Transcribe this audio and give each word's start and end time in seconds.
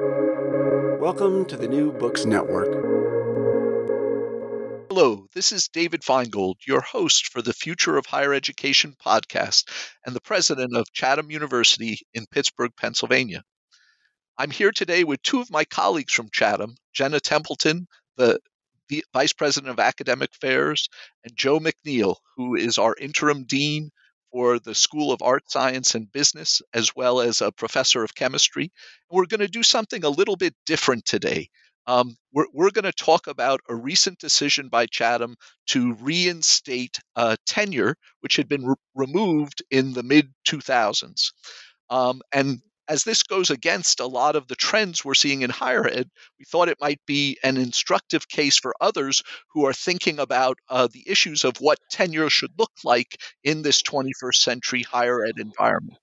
Welcome 0.00 1.44
to 1.44 1.56
the 1.56 1.68
New 1.68 1.92
Books 1.92 2.24
Network. 2.24 2.66
Hello, 4.88 5.28
this 5.34 5.52
is 5.52 5.68
David 5.68 6.02
Finegold, 6.02 6.56
your 6.66 6.80
host 6.80 7.28
for 7.28 7.42
the 7.42 7.52
Future 7.52 7.96
of 7.96 8.04
Higher 8.04 8.34
Education 8.34 8.96
podcast 9.00 9.68
and 10.04 10.16
the 10.16 10.20
president 10.20 10.76
of 10.76 10.92
Chatham 10.92 11.30
University 11.30 12.00
in 12.12 12.26
Pittsburgh, 12.26 12.72
Pennsylvania. 12.76 13.44
I'm 14.36 14.50
here 14.50 14.72
today 14.72 15.04
with 15.04 15.22
two 15.22 15.40
of 15.40 15.48
my 15.48 15.64
colleagues 15.64 16.12
from 16.12 16.28
Chatham, 16.32 16.74
Jenna 16.92 17.20
Templeton, 17.20 17.86
the 18.16 18.40
Vice 19.12 19.32
President 19.32 19.70
of 19.70 19.78
Academic 19.78 20.30
Affairs, 20.34 20.88
and 21.22 21.36
Joe 21.36 21.60
MacNeil, 21.60 22.16
who 22.36 22.56
is 22.56 22.78
our 22.78 22.96
interim 23.00 23.44
dean 23.44 23.90
for 24.34 24.58
the 24.58 24.74
School 24.74 25.12
of 25.12 25.22
Art, 25.22 25.48
Science, 25.48 25.94
and 25.94 26.10
Business, 26.10 26.60
as 26.74 26.90
well 26.96 27.20
as 27.20 27.40
a 27.40 27.52
professor 27.52 28.02
of 28.02 28.16
chemistry. 28.16 28.64
And 29.08 29.16
we're 29.16 29.26
going 29.26 29.38
to 29.38 29.48
do 29.48 29.62
something 29.62 30.02
a 30.02 30.08
little 30.08 30.34
bit 30.34 30.56
different 30.66 31.04
today. 31.04 31.50
Um, 31.86 32.16
we're, 32.32 32.48
we're 32.52 32.72
going 32.72 32.84
to 32.84 32.92
talk 32.92 33.28
about 33.28 33.60
a 33.68 33.76
recent 33.76 34.18
decision 34.18 34.68
by 34.68 34.86
Chatham 34.86 35.36
to 35.68 35.94
reinstate 36.00 36.98
uh, 37.14 37.36
tenure, 37.46 37.94
which 38.22 38.34
had 38.34 38.48
been 38.48 38.66
re- 38.66 38.74
removed 38.96 39.62
in 39.70 39.92
the 39.92 40.02
mid 40.02 40.32
2000s. 40.48 41.32
Um, 41.88 42.20
and 42.32 42.60
as 42.88 43.04
this 43.04 43.22
goes 43.22 43.50
against 43.50 44.00
a 44.00 44.06
lot 44.06 44.36
of 44.36 44.46
the 44.46 44.54
trends 44.54 45.04
we're 45.04 45.14
seeing 45.14 45.42
in 45.42 45.50
higher 45.50 45.86
ed, 45.86 46.10
we 46.38 46.44
thought 46.44 46.68
it 46.68 46.80
might 46.80 47.00
be 47.06 47.38
an 47.42 47.56
instructive 47.56 48.28
case 48.28 48.58
for 48.58 48.74
others 48.80 49.22
who 49.52 49.66
are 49.66 49.72
thinking 49.72 50.18
about 50.18 50.58
uh, 50.68 50.88
the 50.92 51.04
issues 51.06 51.44
of 51.44 51.56
what 51.58 51.78
tenure 51.90 52.30
should 52.30 52.52
look 52.58 52.72
like 52.84 53.20
in 53.42 53.62
this 53.62 53.82
21st 53.82 54.36
century 54.36 54.82
higher 54.82 55.24
ed 55.24 55.38
environment. 55.38 55.98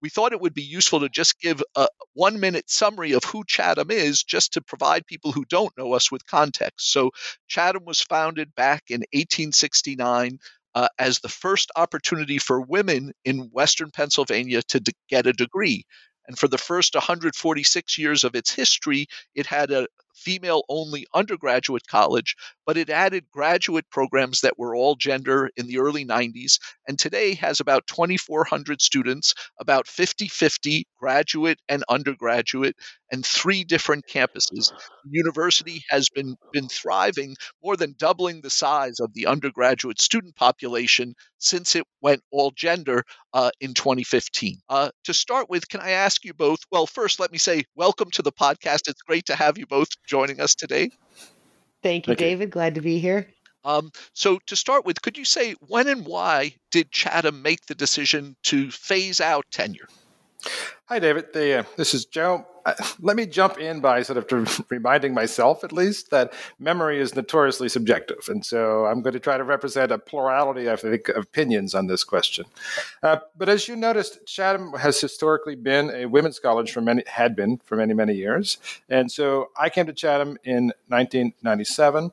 We 0.00 0.08
thought 0.10 0.32
it 0.32 0.40
would 0.40 0.54
be 0.54 0.62
useful 0.62 1.00
to 1.00 1.08
just 1.08 1.40
give 1.40 1.60
a 1.74 1.88
one 2.14 2.38
minute 2.38 2.70
summary 2.70 3.12
of 3.12 3.24
who 3.24 3.42
Chatham 3.44 3.90
is, 3.90 4.22
just 4.22 4.52
to 4.52 4.60
provide 4.60 5.06
people 5.06 5.32
who 5.32 5.44
don't 5.44 5.76
know 5.76 5.92
us 5.92 6.10
with 6.10 6.24
context. 6.24 6.92
So, 6.92 7.10
Chatham 7.48 7.84
was 7.84 8.00
founded 8.00 8.54
back 8.54 8.84
in 8.90 9.00
1869 9.12 10.38
uh, 10.78 10.86
as 11.00 11.18
the 11.18 11.28
first 11.28 11.72
opportunity 11.74 12.38
for 12.38 12.60
women 12.60 13.10
in 13.24 13.50
Western 13.50 13.90
Pennsylvania 13.90 14.62
to 14.68 14.78
d- 14.78 14.92
get 15.08 15.26
a 15.26 15.32
degree. 15.32 15.84
And 16.28 16.38
for 16.38 16.46
the 16.46 16.56
first 16.56 16.94
146 16.94 17.98
years 17.98 18.22
of 18.22 18.36
its 18.36 18.52
history, 18.52 19.08
it 19.34 19.44
had 19.46 19.72
a 19.72 19.88
female 20.18 20.62
only 20.68 21.06
undergraduate 21.14 21.86
college, 21.86 22.34
but 22.66 22.76
it 22.76 22.90
added 22.90 23.24
graduate 23.30 23.88
programs 23.90 24.40
that 24.40 24.58
were 24.58 24.74
all 24.74 24.94
gender 24.96 25.50
in 25.56 25.66
the 25.66 25.78
early 25.78 26.04
90s, 26.04 26.58
and 26.86 26.98
today 26.98 27.34
has 27.34 27.60
about 27.60 27.86
2,400 27.86 28.82
students, 28.82 29.34
about 29.60 29.86
50 29.86 30.28
50 30.28 30.86
graduate 30.98 31.60
and 31.68 31.84
undergraduate, 31.88 32.76
and 33.10 33.24
three 33.24 33.64
different 33.64 34.06
campuses. 34.06 34.72
The 35.04 35.10
university 35.12 35.82
has 35.88 36.08
been, 36.10 36.36
been 36.52 36.68
thriving, 36.68 37.36
more 37.62 37.76
than 37.76 37.94
doubling 37.98 38.40
the 38.40 38.50
size 38.50 39.00
of 39.00 39.12
the 39.14 39.26
undergraduate 39.26 40.00
student 40.00 40.36
population 40.36 41.14
since 41.38 41.74
it 41.76 41.84
went 42.00 42.22
all 42.30 42.50
gender 42.50 43.04
uh, 43.32 43.50
in 43.60 43.74
2015. 43.74 44.58
Uh, 44.68 44.90
to 45.04 45.14
start 45.14 45.48
with, 45.48 45.68
can 45.68 45.80
I 45.80 45.90
ask 45.90 46.24
you 46.24 46.34
both? 46.34 46.60
Well, 46.70 46.86
first, 46.86 47.20
let 47.20 47.32
me 47.32 47.38
say 47.38 47.64
welcome 47.74 48.10
to 48.12 48.22
the 48.22 48.32
podcast. 48.32 48.88
It's 48.88 49.02
great 49.02 49.26
to 49.26 49.36
have 49.36 49.58
you 49.58 49.66
both 49.66 49.88
joining 50.08 50.40
us 50.40 50.54
today. 50.54 50.90
Thank 51.82 52.08
you, 52.08 52.12
Thank 52.12 52.18
David. 52.18 52.48
You. 52.48 52.52
Glad 52.52 52.74
to 52.74 52.80
be 52.80 52.98
here. 52.98 53.28
Um, 53.64 53.90
so, 54.14 54.38
to 54.46 54.56
start 54.56 54.84
with, 54.84 55.00
could 55.02 55.18
you 55.18 55.24
say 55.24 55.54
when 55.66 55.88
and 55.88 56.06
why 56.06 56.54
did 56.70 56.90
Chatham 56.90 57.42
make 57.42 57.66
the 57.66 57.74
decision 57.74 58.34
to 58.44 58.70
phase 58.70 59.20
out 59.20 59.44
tenure? 59.50 59.88
Hi, 60.86 60.98
David. 60.98 61.34
The, 61.34 61.58
uh, 61.58 61.62
this 61.76 61.92
is 61.92 62.06
Joe. 62.06 62.46
Uh, 62.64 62.72
let 63.00 63.14
me 63.14 63.26
jump 63.26 63.58
in 63.58 63.80
by 63.80 64.02
sort 64.02 64.16
of 64.32 64.64
reminding 64.70 65.12
myself, 65.12 65.62
at 65.62 65.70
least, 65.70 66.10
that 66.10 66.32
memory 66.58 66.98
is 66.98 67.14
notoriously 67.14 67.68
subjective. 67.68 68.26
And 68.28 68.44
so 68.44 68.86
I'm 68.86 69.02
going 69.02 69.12
to 69.12 69.20
try 69.20 69.36
to 69.36 69.44
represent 69.44 69.92
a 69.92 69.98
plurality, 69.98 70.70
I 70.70 70.76
think, 70.76 71.08
of 71.10 71.24
opinions 71.24 71.74
on 71.74 71.88
this 71.88 72.04
question. 72.04 72.46
Uh, 73.02 73.18
but 73.36 73.50
as 73.50 73.68
you 73.68 73.76
noticed, 73.76 74.24
Chatham 74.26 74.72
has 74.74 74.98
historically 74.98 75.56
been 75.56 75.90
a 75.90 76.06
women's 76.06 76.38
college 76.38 76.72
for 76.72 76.80
many, 76.80 77.02
had 77.06 77.36
been 77.36 77.58
for 77.64 77.76
many, 77.76 77.92
many 77.92 78.14
years. 78.14 78.56
And 78.88 79.12
so 79.12 79.48
I 79.58 79.68
came 79.68 79.86
to 79.86 79.92
Chatham 79.92 80.38
in 80.44 80.72
1997. 80.88 82.12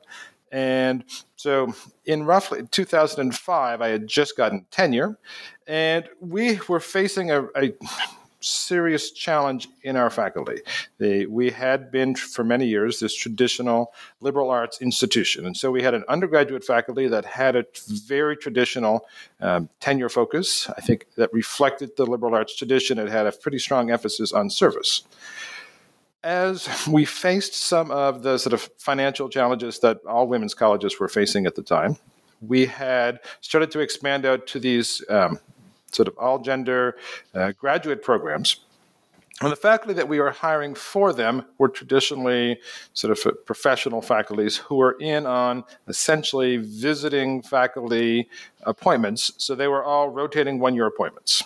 And 0.52 1.04
so 1.36 1.74
in 2.04 2.24
roughly 2.24 2.66
2005, 2.70 3.80
I 3.80 3.88
had 3.88 4.06
just 4.06 4.36
gotten 4.36 4.66
tenure, 4.70 5.18
and 5.66 6.08
we 6.20 6.60
were 6.68 6.80
facing 6.80 7.30
a, 7.30 7.44
a 7.56 7.72
serious 8.46 9.10
challenge 9.10 9.68
in 9.82 9.96
our 9.96 10.10
faculty. 10.10 10.60
We 10.98 11.50
had 11.50 11.90
been 11.90 12.14
for 12.14 12.44
many 12.44 12.66
years 12.66 13.00
this 13.00 13.14
traditional 13.14 13.92
liberal 14.20 14.50
arts 14.50 14.80
institution. 14.80 15.46
And 15.46 15.56
so 15.56 15.70
we 15.70 15.82
had 15.82 15.94
an 15.94 16.04
undergraduate 16.08 16.64
faculty 16.64 17.08
that 17.08 17.24
had 17.24 17.56
a 17.56 17.64
very 17.88 18.36
traditional 18.36 19.06
um, 19.40 19.68
tenure 19.80 20.08
focus. 20.08 20.68
I 20.76 20.80
think 20.80 21.06
that 21.16 21.32
reflected 21.32 21.96
the 21.96 22.06
liberal 22.06 22.34
arts 22.34 22.56
tradition. 22.56 22.98
It 22.98 23.08
had 23.08 23.26
a 23.26 23.32
pretty 23.32 23.58
strong 23.58 23.90
emphasis 23.90 24.32
on 24.32 24.50
service 24.50 25.02
as 26.26 26.68
we 26.88 27.04
faced 27.04 27.54
some 27.54 27.88
of 27.92 28.24
the 28.24 28.36
sort 28.36 28.52
of 28.52 28.68
financial 28.78 29.28
challenges 29.28 29.78
that 29.78 30.00
all 30.08 30.26
women's 30.26 30.54
colleges 30.54 30.98
were 30.98 31.08
facing 31.08 31.46
at 31.46 31.54
the 31.54 31.62
time, 31.62 31.96
we 32.40 32.66
had 32.66 33.20
started 33.40 33.70
to 33.70 33.78
expand 33.78 34.26
out 34.26 34.46
to 34.48 34.58
these 34.58 35.04
um, 35.08 35.38
sort 35.92 36.08
of 36.08 36.16
all 36.18 36.38
gender 36.38 36.96
uh, 37.34 37.52
graduate 37.52 38.02
programs. 38.02 38.60
And 39.42 39.52
the 39.52 39.56
faculty 39.56 39.92
that 39.94 40.08
we 40.08 40.18
were 40.18 40.30
hiring 40.30 40.74
for 40.74 41.12
them 41.12 41.44
were 41.58 41.68
traditionally 41.68 42.58
sort 42.94 43.10
of 43.12 43.44
professional 43.44 44.00
faculties 44.00 44.56
who 44.56 44.76
were 44.76 44.96
in 44.98 45.26
on 45.26 45.64
essentially 45.88 46.56
visiting 46.56 47.42
faculty 47.42 48.30
appointments. 48.62 49.32
So 49.36 49.54
they 49.54 49.68
were 49.68 49.84
all 49.84 50.08
rotating 50.08 50.58
one 50.58 50.74
year 50.74 50.86
appointments. 50.86 51.42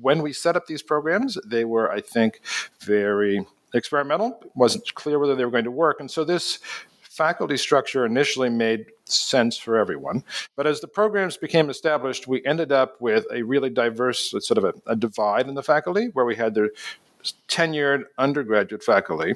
When 0.00 0.22
we 0.22 0.32
set 0.32 0.56
up 0.56 0.66
these 0.66 0.82
programs, 0.82 1.38
they 1.46 1.64
were, 1.64 1.90
I 1.92 2.00
think, 2.00 2.40
very 2.80 3.46
experimental. 3.74 4.40
It 4.42 4.50
wasn't 4.56 4.92
clear 4.94 5.20
whether 5.20 5.36
they 5.36 5.44
were 5.44 5.50
going 5.52 5.64
to 5.64 5.70
work. 5.70 6.00
And 6.00 6.10
so 6.10 6.24
this 6.24 6.58
faculty 7.10 7.56
structure 7.56 8.06
initially 8.06 8.48
made 8.48 8.86
sense 9.04 9.58
for 9.58 9.76
everyone. 9.76 10.22
But 10.56 10.68
as 10.68 10.80
the 10.80 10.86
programs 10.86 11.36
became 11.36 11.68
established, 11.68 12.28
we 12.28 12.44
ended 12.46 12.70
up 12.70 13.00
with 13.00 13.26
a 13.32 13.42
really 13.42 13.68
diverse 13.68 14.30
sort 14.30 14.58
of 14.58 14.64
a, 14.64 14.74
a 14.86 14.94
divide 14.96 15.48
in 15.48 15.54
the 15.54 15.62
faculty 15.62 16.06
where 16.12 16.24
we 16.24 16.36
had 16.36 16.54
the 16.54 16.70
tenured 17.48 18.04
undergraduate 18.16 18.84
faculty 18.84 19.34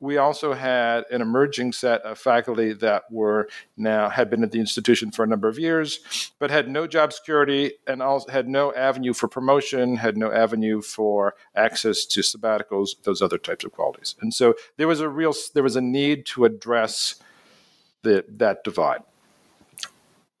we 0.00 0.16
also 0.16 0.54
had 0.54 1.04
an 1.10 1.20
emerging 1.20 1.72
set 1.72 2.00
of 2.02 2.18
faculty 2.18 2.72
that 2.72 3.04
were 3.10 3.48
now 3.76 4.08
had 4.08 4.30
been 4.30 4.42
at 4.42 4.50
the 4.50 4.58
institution 4.58 5.10
for 5.10 5.24
a 5.24 5.26
number 5.26 5.46
of 5.46 5.58
years, 5.58 6.32
but 6.38 6.50
had 6.50 6.68
no 6.68 6.86
job 6.86 7.12
security 7.12 7.74
and 7.86 8.02
also 8.02 8.30
had 8.32 8.48
no 8.48 8.74
avenue 8.74 9.12
for 9.12 9.28
promotion, 9.28 9.96
had 9.96 10.16
no 10.16 10.32
avenue 10.32 10.80
for 10.80 11.34
access 11.54 12.06
to 12.06 12.20
sabbaticals, 12.20 13.02
those 13.02 13.20
other 13.20 13.38
types 13.38 13.62
of 13.62 13.72
qualities. 13.72 14.16
And 14.22 14.32
so 14.32 14.54
there 14.78 14.88
was 14.88 15.00
a 15.00 15.08
real 15.08 15.34
there 15.52 15.62
was 15.62 15.76
a 15.76 15.82
need 15.82 16.24
to 16.26 16.46
address 16.46 17.16
the, 18.02 18.24
that 18.38 18.64
divide. 18.64 19.02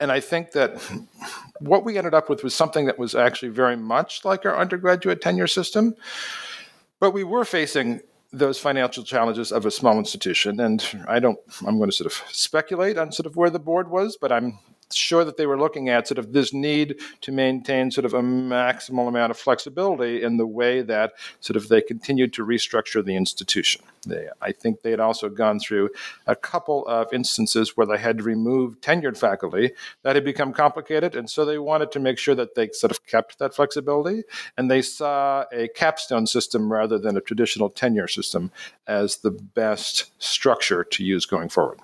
And 0.00 0.10
I 0.10 0.20
think 0.20 0.52
that 0.52 0.80
what 1.60 1.84
we 1.84 1.98
ended 1.98 2.14
up 2.14 2.30
with 2.30 2.42
was 2.42 2.54
something 2.54 2.86
that 2.86 2.98
was 2.98 3.14
actually 3.14 3.50
very 3.50 3.76
much 3.76 4.24
like 4.24 4.46
our 4.46 4.56
undergraduate 4.56 5.20
tenure 5.20 5.46
system. 5.46 5.94
But 6.98 7.10
we 7.12 7.24
were 7.24 7.44
facing 7.44 8.00
those 8.32 8.58
financial 8.58 9.02
challenges 9.02 9.50
of 9.50 9.66
a 9.66 9.70
small 9.70 9.98
institution. 9.98 10.60
And 10.60 10.84
I 11.08 11.18
don't, 11.18 11.38
I'm 11.66 11.78
going 11.78 11.90
to 11.90 11.96
sort 11.96 12.06
of 12.06 12.22
speculate 12.30 12.96
on 12.96 13.12
sort 13.12 13.26
of 13.26 13.36
where 13.36 13.50
the 13.50 13.58
board 13.58 13.90
was, 13.90 14.16
but 14.20 14.30
I'm 14.30 14.58
sure 14.92 15.24
that 15.24 15.36
they 15.36 15.46
were 15.46 15.58
looking 15.58 15.88
at 15.88 16.08
sort 16.08 16.18
of 16.18 16.32
this 16.32 16.52
need 16.52 17.00
to 17.20 17.32
maintain 17.32 17.90
sort 17.90 18.04
of 18.04 18.14
a 18.14 18.22
maximal 18.22 19.08
amount 19.08 19.30
of 19.30 19.38
flexibility 19.38 20.22
in 20.22 20.36
the 20.36 20.46
way 20.46 20.82
that 20.82 21.12
sort 21.40 21.56
of 21.56 21.68
they 21.68 21.80
continued 21.80 22.32
to 22.32 22.44
restructure 22.44 23.04
the 23.04 23.16
institution. 23.16 23.82
They, 24.06 24.28
I 24.40 24.52
think 24.52 24.80
they 24.80 24.90
had 24.90 25.00
also 25.00 25.28
gone 25.28 25.60
through 25.60 25.90
a 26.26 26.34
couple 26.34 26.86
of 26.86 27.12
instances 27.12 27.76
where 27.76 27.86
they 27.86 27.98
had 27.98 28.18
to 28.18 28.24
remove 28.24 28.80
tenured 28.80 29.18
faculty 29.18 29.72
that 30.02 30.16
had 30.16 30.24
become 30.24 30.52
complicated, 30.52 31.14
and 31.14 31.28
so 31.28 31.44
they 31.44 31.58
wanted 31.58 31.92
to 31.92 32.00
make 32.00 32.18
sure 32.18 32.34
that 32.34 32.54
they 32.54 32.70
sort 32.72 32.90
of 32.90 33.04
kept 33.06 33.38
that 33.38 33.54
flexibility, 33.54 34.22
and 34.56 34.70
they 34.70 34.82
saw 34.82 35.44
a 35.52 35.68
capstone 35.68 36.26
system 36.26 36.72
rather 36.72 36.98
than 36.98 37.16
a 37.16 37.20
traditional 37.20 37.68
tenure 37.68 38.08
system 38.08 38.50
as 38.86 39.18
the 39.18 39.30
best 39.30 40.10
structure 40.18 40.84
to 40.84 41.04
use 41.04 41.26
going 41.26 41.48
forward. 41.48 41.78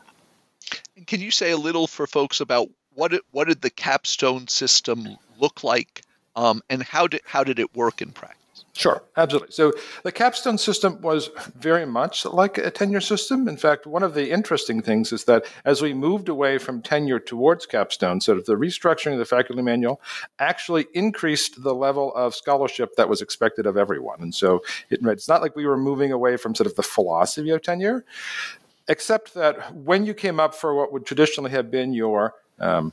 Can 1.06 1.20
you 1.20 1.30
say 1.30 1.50
a 1.50 1.56
little 1.56 1.86
for 1.86 2.06
folks 2.06 2.40
about 2.40 2.68
what 2.96 3.12
did, 3.12 3.20
what 3.30 3.46
did 3.46 3.60
the 3.60 3.70
capstone 3.70 4.48
system 4.48 5.16
look 5.38 5.62
like, 5.62 6.02
um, 6.34 6.62
and 6.68 6.82
how 6.82 7.06
did 7.06 7.20
how 7.24 7.44
did 7.44 7.58
it 7.58 7.76
work 7.76 8.02
in 8.02 8.10
practice? 8.10 8.64
Sure, 8.72 9.02
absolutely. 9.16 9.52
So 9.52 9.72
the 10.02 10.12
capstone 10.12 10.58
system 10.58 11.00
was 11.00 11.30
very 11.58 11.86
much 11.86 12.26
like 12.26 12.58
a 12.58 12.70
tenure 12.70 13.00
system. 13.00 13.48
In 13.48 13.56
fact, 13.56 13.86
one 13.86 14.02
of 14.02 14.12
the 14.12 14.30
interesting 14.30 14.82
things 14.82 15.12
is 15.12 15.24
that 15.24 15.46
as 15.64 15.80
we 15.80 15.94
moved 15.94 16.28
away 16.28 16.58
from 16.58 16.82
tenure 16.82 17.18
towards 17.18 17.64
capstone, 17.64 18.20
sort 18.20 18.36
of 18.36 18.44
the 18.44 18.54
restructuring 18.54 19.14
of 19.14 19.18
the 19.18 19.24
faculty 19.24 19.62
manual 19.62 20.00
actually 20.38 20.86
increased 20.92 21.62
the 21.62 21.74
level 21.74 22.14
of 22.14 22.34
scholarship 22.34 22.96
that 22.96 23.08
was 23.08 23.22
expected 23.22 23.64
of 23.64 23.78
everyone. 23.78 24.20
And 24.20 24.34
so 24.34 24.62
it, 24.90 25.00
it's 25.02 25.28
not 25.28 25.40
like 25.40 25.56
we 25.56 25.66
were 25.66 25.78
moving 25.78 26.12
away 26.12 26.36
from 26.36 26.54
sort 26.54 26.66
of 26.66 26.76
the 26.76 26.82
philosophy 26.82 27.50
of 27.50 27.62
tenure, 27.62 28.04
except 28.88 29.32
that 29.34 29.74
when 29.74 30.04
you 30.04 30.12
came 30.12 30.38
up 30.38 30.54
for 30.54 30.74
what 30.74 30.92
would 30.92 31.06
traditionally 31.06 31.50
have 31.50 31.70
been 31.70 31.94
your 31.94 32.34
um, 32.58 32.92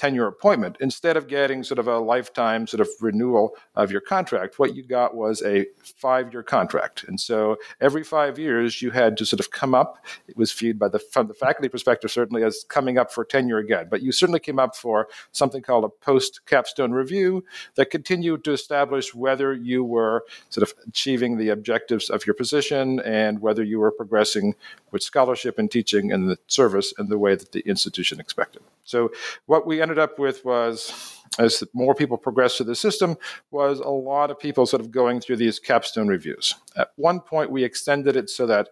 tenure 0.00 0.26
appointment. 0.26 0.78
Instead 0.80 1.18
of 1.18 1.28
getting 1.28 1.62
sort 1.62 1.78
of 1.78 1.86
a 1.86 1.98
lifetime 1.98 2.66
sort 2.66 2.80
of 2.80 2.88
renewal 3.02 3.54
of 3.76 3.92
your 3.92 4.00
contract, 4.00 4.58
what 4.58 4.74
you 4.74 4.82
got 4.82 5.14
was 5.14 5.42
a 5.42 5.66
five 5.82 6.32
year 6.32 6.42
contract. 6.42 7.04
And 7.04 7.20
so 7.20 7.58
every 7.82 8.02
five 8.02 8.38
years, 8.38 8.80
you 8.80 8.92
had 8.92 9.18
to 9.18 9.26
sort 9.26 9.40
of 9.40 9.50
come 9.50 9.74
up. 9.74 10.02
It 10.26 10.38
was 10.38 10.54
viewed 10.54 10.78
by 10.78 10.88
the 10.88 10.98
from 10.98 11.26
the 11.28 11.34
faculty 11.34 11.68
perspective 11.68 12.10
certainly 12.10 12.42
as 12.42 12.64
coming 12.66 12.96
up 12.96 13.12
for 13.12 13.26
tenure 13.26 13.58
again. 13.58 13.88
But 13.90 14.00
you 14.00 14.10
certainly 14.10 14.40
came 14.40 14.58
up 14.58 14.74
for 14.74 15.06
something 15.32 15.60
called 15.60 15.84
a 15.84 15.90
post 15.90 16.46
capstone 16.46 16.92
review 16.92 17.44
that 17.74 17.90
continued 17.90 18.42
to 18.44 18.52
establish 18.52 19.14
whether 19.14 19.52
you 19.52 19.84
were 19.84 20.24
sort 20.48 20.66
of 20.66 20.72
achieving 20.88 21.36
the 21.36 21.50
objectives 21.50 22.08
of 22.08 22.26
your 22.26 22.32
position 22.32 23.00
and 23.00 23.42
whether 23.42 23.62
you 23.62 23.78
were 23.78 23.92
progressing 23.92 24.54
with 24.92 25.02
scholarship 25.02 25.58
and 25.58 25.70
teaching 25.70 26.10
and 26.10 26.30
the 26.30 26.38
service 26.46 26.94
in 26.98 27.10
the 27.10 27.18
way 27.18 27.34
that 27.34 27.52
the 27.52 27.60
institution 27.60 28.18
expected. 28.18 28.62
So 28.84 29.12
what 29.46 29.66
we 29.66 29.80
ended 29.80 29.89
up 29.98 30.18
with 30.18 30.44
was 30.44 31.20
as 31.38 31.62
more 31.72 31.94
people 31.94 32.16
progressed 32.16 32.56
through 32.56 32.66
the 32.66 32.74
system 32.74 33.16
was 33.50 33.78
a 33.80 33.88
lot 33.88 34.30
of 34.30 34.38
people 34.38 34.66
sort 34.66 34.80
of 34.80 34.90
going 34.90 35.20
through 35.20 35.36
these 35.36 35.58
capstone 35.58 36.08
reviews. 36.08 36.54
At 36.76 36.90
one 36.96 37.20
point, 37.20 37.50
we 37.50 37.64
extended 37.64 38.16
it 38.16 38.28
so 38.28 38.46
that 38.46 38.70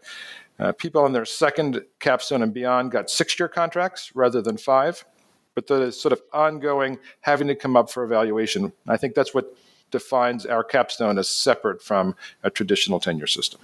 uh, 0.58 0.72
people 0.72 1.02
on 1.02 1.12
their 1.12 1.24
second 1.24 1.82
capstone 2.00 2.42
and 2.42 2.52
beyond 2.52 2.90
got 2.90 3.10
six 3.10 3.38
year 3.38 3.48
contracts 3.48 4.10
rather 4.14 4.42
than 4.42 4.56
five. 4.56 5.04
But 5.54 5.66
the 5.66 5.90
sort 5.90 6.12
of 6.12 6.22
ongoing 6.32 6.98
having 7.20 7.48
to 7.48 7.54
come 7.54 7.76
up 7.76 7.90
for 7.90 8.04
evaluation, 8.04 8.72
I 8.86 8.96
think 8.96 9.14
that's 9.14 9.34
what 9.34 9.56
defines 9.90 10.46
our 10.46 10.62
capstone 10.62 11.18
as 11.18 11.28
separate 11.28 11.82
from 11.82 12.14
a 12.42 12.50
traditional 12.50 13.00
tenure 13.00 13.26
system. 13.26 13.60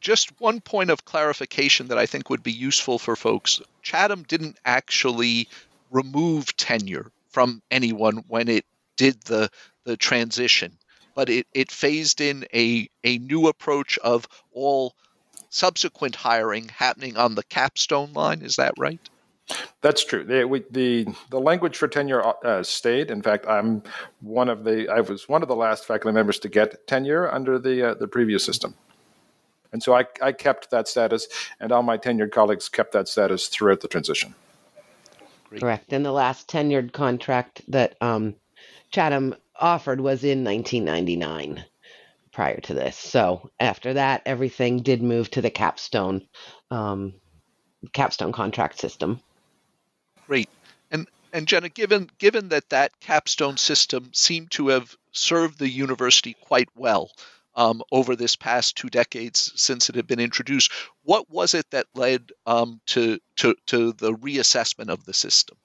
Just 0.00 0.40
one 0.40 0.60
point 0.60 0.90
of 0.90 1.04
clarification 1.04 1.88
that 1.88 1.98
I 1.98 2.06
think 2.06 2.30
would 2.30 2.42
be 2.42 2.52
useful 2.52 2.98
for 2.98 3.16
folks. 3.16 3.60
Chatham 3.82 4.22
didn't 4.22 4.58
actually 4.64 5.48
remove 5.92 6.56
tenure 6.56 7.12
from 7.30 7.62
anyone 7.70 8.24
when 8.28 8.48
it 8.48 8.64
did 8.96 9.20
the 9.22 9.48
the 9.84 9.96
transition, 9.96 10.78
but 11.14 11.28
it, 11.28 11.46
it 11.52 11.70
phased 11.70 12.20
in 12.20 12.44
a, 12.54 12.88
a 13.04 13.18
new 13.18 13.48
approach 13.48 13.98
of 13.98 14.28
all 14.52 14.94
subsequent 15.50 16.14
hiring 16.14 16.68
happening 16.68 17.16
on 17.16 17.34
the 17.34 17.42
capstone 17.44 18.12
line. 18.12 18.42
Is 18.42 18.56
that 18.56 18.74
right? 18.78 19.00
That's 19.80 20.04
true. 20.04 20.24
The, 20.24 20.44
we, 20.44 20.62
the, 20.70 21.06
the 21.30 21.40
language 21.40 21.76
for 21.76 21.88
tenure 21.88 22.22
uh, 22.44 22.62
stayed. 22.62 23.10
In 23.10 23.22
fact, 23.22 23.46
I'm 23.48 23.82
one 24.20 24.48
of 24.48 24.64
the 24.64 24.88
I 24.88 25.00
was 25.00 25.28
one 25.28 25.42
of 25.42 25.48
the 25.48 25.56
last 25.56 25.84
faculty 25.84 26.14
members 26.14 26.38
to 26.40 26.48
get 26.48 26.86
tenure 26.86 27.30
under 27.30 27.58
the 27.58 27.90
uh, 27.90 27.94
the 27.94 28.06
previous 28.06 28.44
system, 28.44 28.74
and 29.72 29.82
so 29.82 29.94
I, 29.94 30.06
I 30.22 30.32
kept 30.32 30.70
that 30.70 30.86
status, 30.86 31.26
and 31.60 31.72
all 31.72 31.82
my 31.82 31.98
tenured 31.98 32.30
colleagues 32.30 32.68
kept 32.68 32.92
that 32.92 33.08
status 33.08 33.48
throughout 33.48 33.80
the 33.80 33.88
transition. 33.88 34.34
Correct. 35.60 35.92
And 35.92 36.04
the 36.04 36.12
last 36.12 36.48
tenured 36.48 36.92
contract 36.92 37.62
that 37.68 37.96
um, 38.00 38.36
Chatham 38.90 39.34
offered 39.58 40.00
was 40.00 40.24
in 40.24 40.44
1999 40.44 41.64
prior 42.32 42.60
to 42.60 42.74
this. 42.74 42.96
So 42.96 43.50
after 43.60 43.94
that, 43.94 44.22
everything 44.26 44.78
did 44.78 45.02
move 45.02 45.30
to 45.32 45.42
the 45.42 45.50
capstone 45.50 46.26
um, 46.70 47.14
capstone 47.92 48.32
contract 48.32 48.78
system. 48.78 49.20
Great. 50.26 50.48
And 50.90 51.08
and 51.32 51.46
Jenna, 51.46 51.68
given 51.68 52.10
given 52.18 52.48
that 52.50 52.70
that 52.70 52.98
capstone 53.00 53.56
system 53.56 54.10
seemed 54.12 54.50
to 54.52 54.68
have 54.68 54.96
served 55.12 55.58
the 55.58 55.68
university 55.68 56.34
quite 56.40 56.68
well, 56.74 57.10
um, 57.54 57.82
over 57.90 58.16
this 58.16 58.36
past 58.36 58.76
two 58.76 58.88
decades 58.88 59.52
since 59.56 59.88
it 59.88 59.94
had 59.94 60.06
been 60.06 60.20
introduced. 60.20 60.72
What 61.04 61.30
was 61.30 61.54
it 61.54 61.70
that 61.70 61.86
led 61.94 62.32
um, 62.46 62.80
to, 62.86 63.18
to, 63.36 63.54
to 63.66 63.92
the 63.92 64.12
reassessment 64.14 64.88
of 64.88 65.04
the 65.04 65.14
system? 65.14 65.56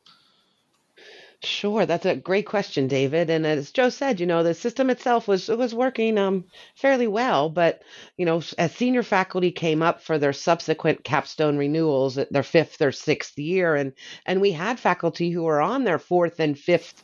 Sure, 1.43 1.85
that's 1.85 2.07
a 2.07 2.15
great 2.15 2.47
question, 2.47 2.87
David. 2.87 3.29
And 3.29 3.45
as 3.45 3.71
Joe 3.71 3.89
said, 3.89 4.19
you 4.19 4.25
know, 4.25 4.41
the 4.41 4.55
system 4.55 4.89
itself 4.89 5.27
was 5.27 5.49
was 5.49 5.73
working 5.73 6.17
um, 6.17 6.45
fairly 6.75 7.05
well, 7.05 7.47
but 7.47 7.83
you 8.17 8.25
know, 8.25 8.41
as 8.57 8.73
senior 8.73 9.03
faculty 9.03 9.51
came 9.51 9.83
up 9.83 10.01
for 10.01 10.17
their 10.17 10.33
subsequent 10.33 11.03
capstone 11.03 11.55
renewals, 11.55 12.17
their 12.31 12.41
fifth 12.41 12.81
or 12.81 12.91
sixth 12.91 13.37
year, 13.37 13.75
and 13.75 13.93
and 14.25 14.41
we 14.41 14.51
had 14.51 14.79
faculty 14.79 15.29
who 15.29 15.43
were 15.43 15.61
on 15.61 15.83
their 15.83 15.99
fourth 15.99 16.39
and 16.39 16.57
fifth 16.57 17.03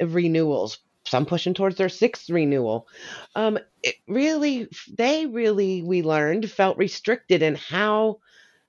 renewals 0.00 0.78
some 1.08 1.26
pushing 1.26 1.54
towards 1.54 1.76
their 1.76 1.88
sixth 1.88 2.30
renewal. 2.30 2.86
Um, 3.34 3.58
it 3.82 3.96
really, 4.06 4.68
they 4.96 5.26
really, 5.26 5.82
we 5.82 6.02
learned, 6.02 6.50
felt 6.50 6.78
restricted 6.78 7.42
in 7.42 7.54
how 7.54 8.18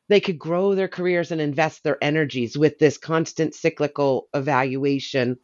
they 0.07 0.19
could 0.19 0.39
grow 0.39 0.75
their 0.75 0.87
careers 0.87 1.31
and 1.31 1.39
invest 1.39 1.83
their 1.83 1.97
energies 2.01 2.57
with 2.57 2.79
this 2.79 2.97
constant 2.97 3.53
cyclical 3.53 4.27
evaluation. 4.33 5.37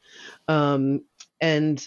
Um, 0.48 1.02
and 1.40 1.86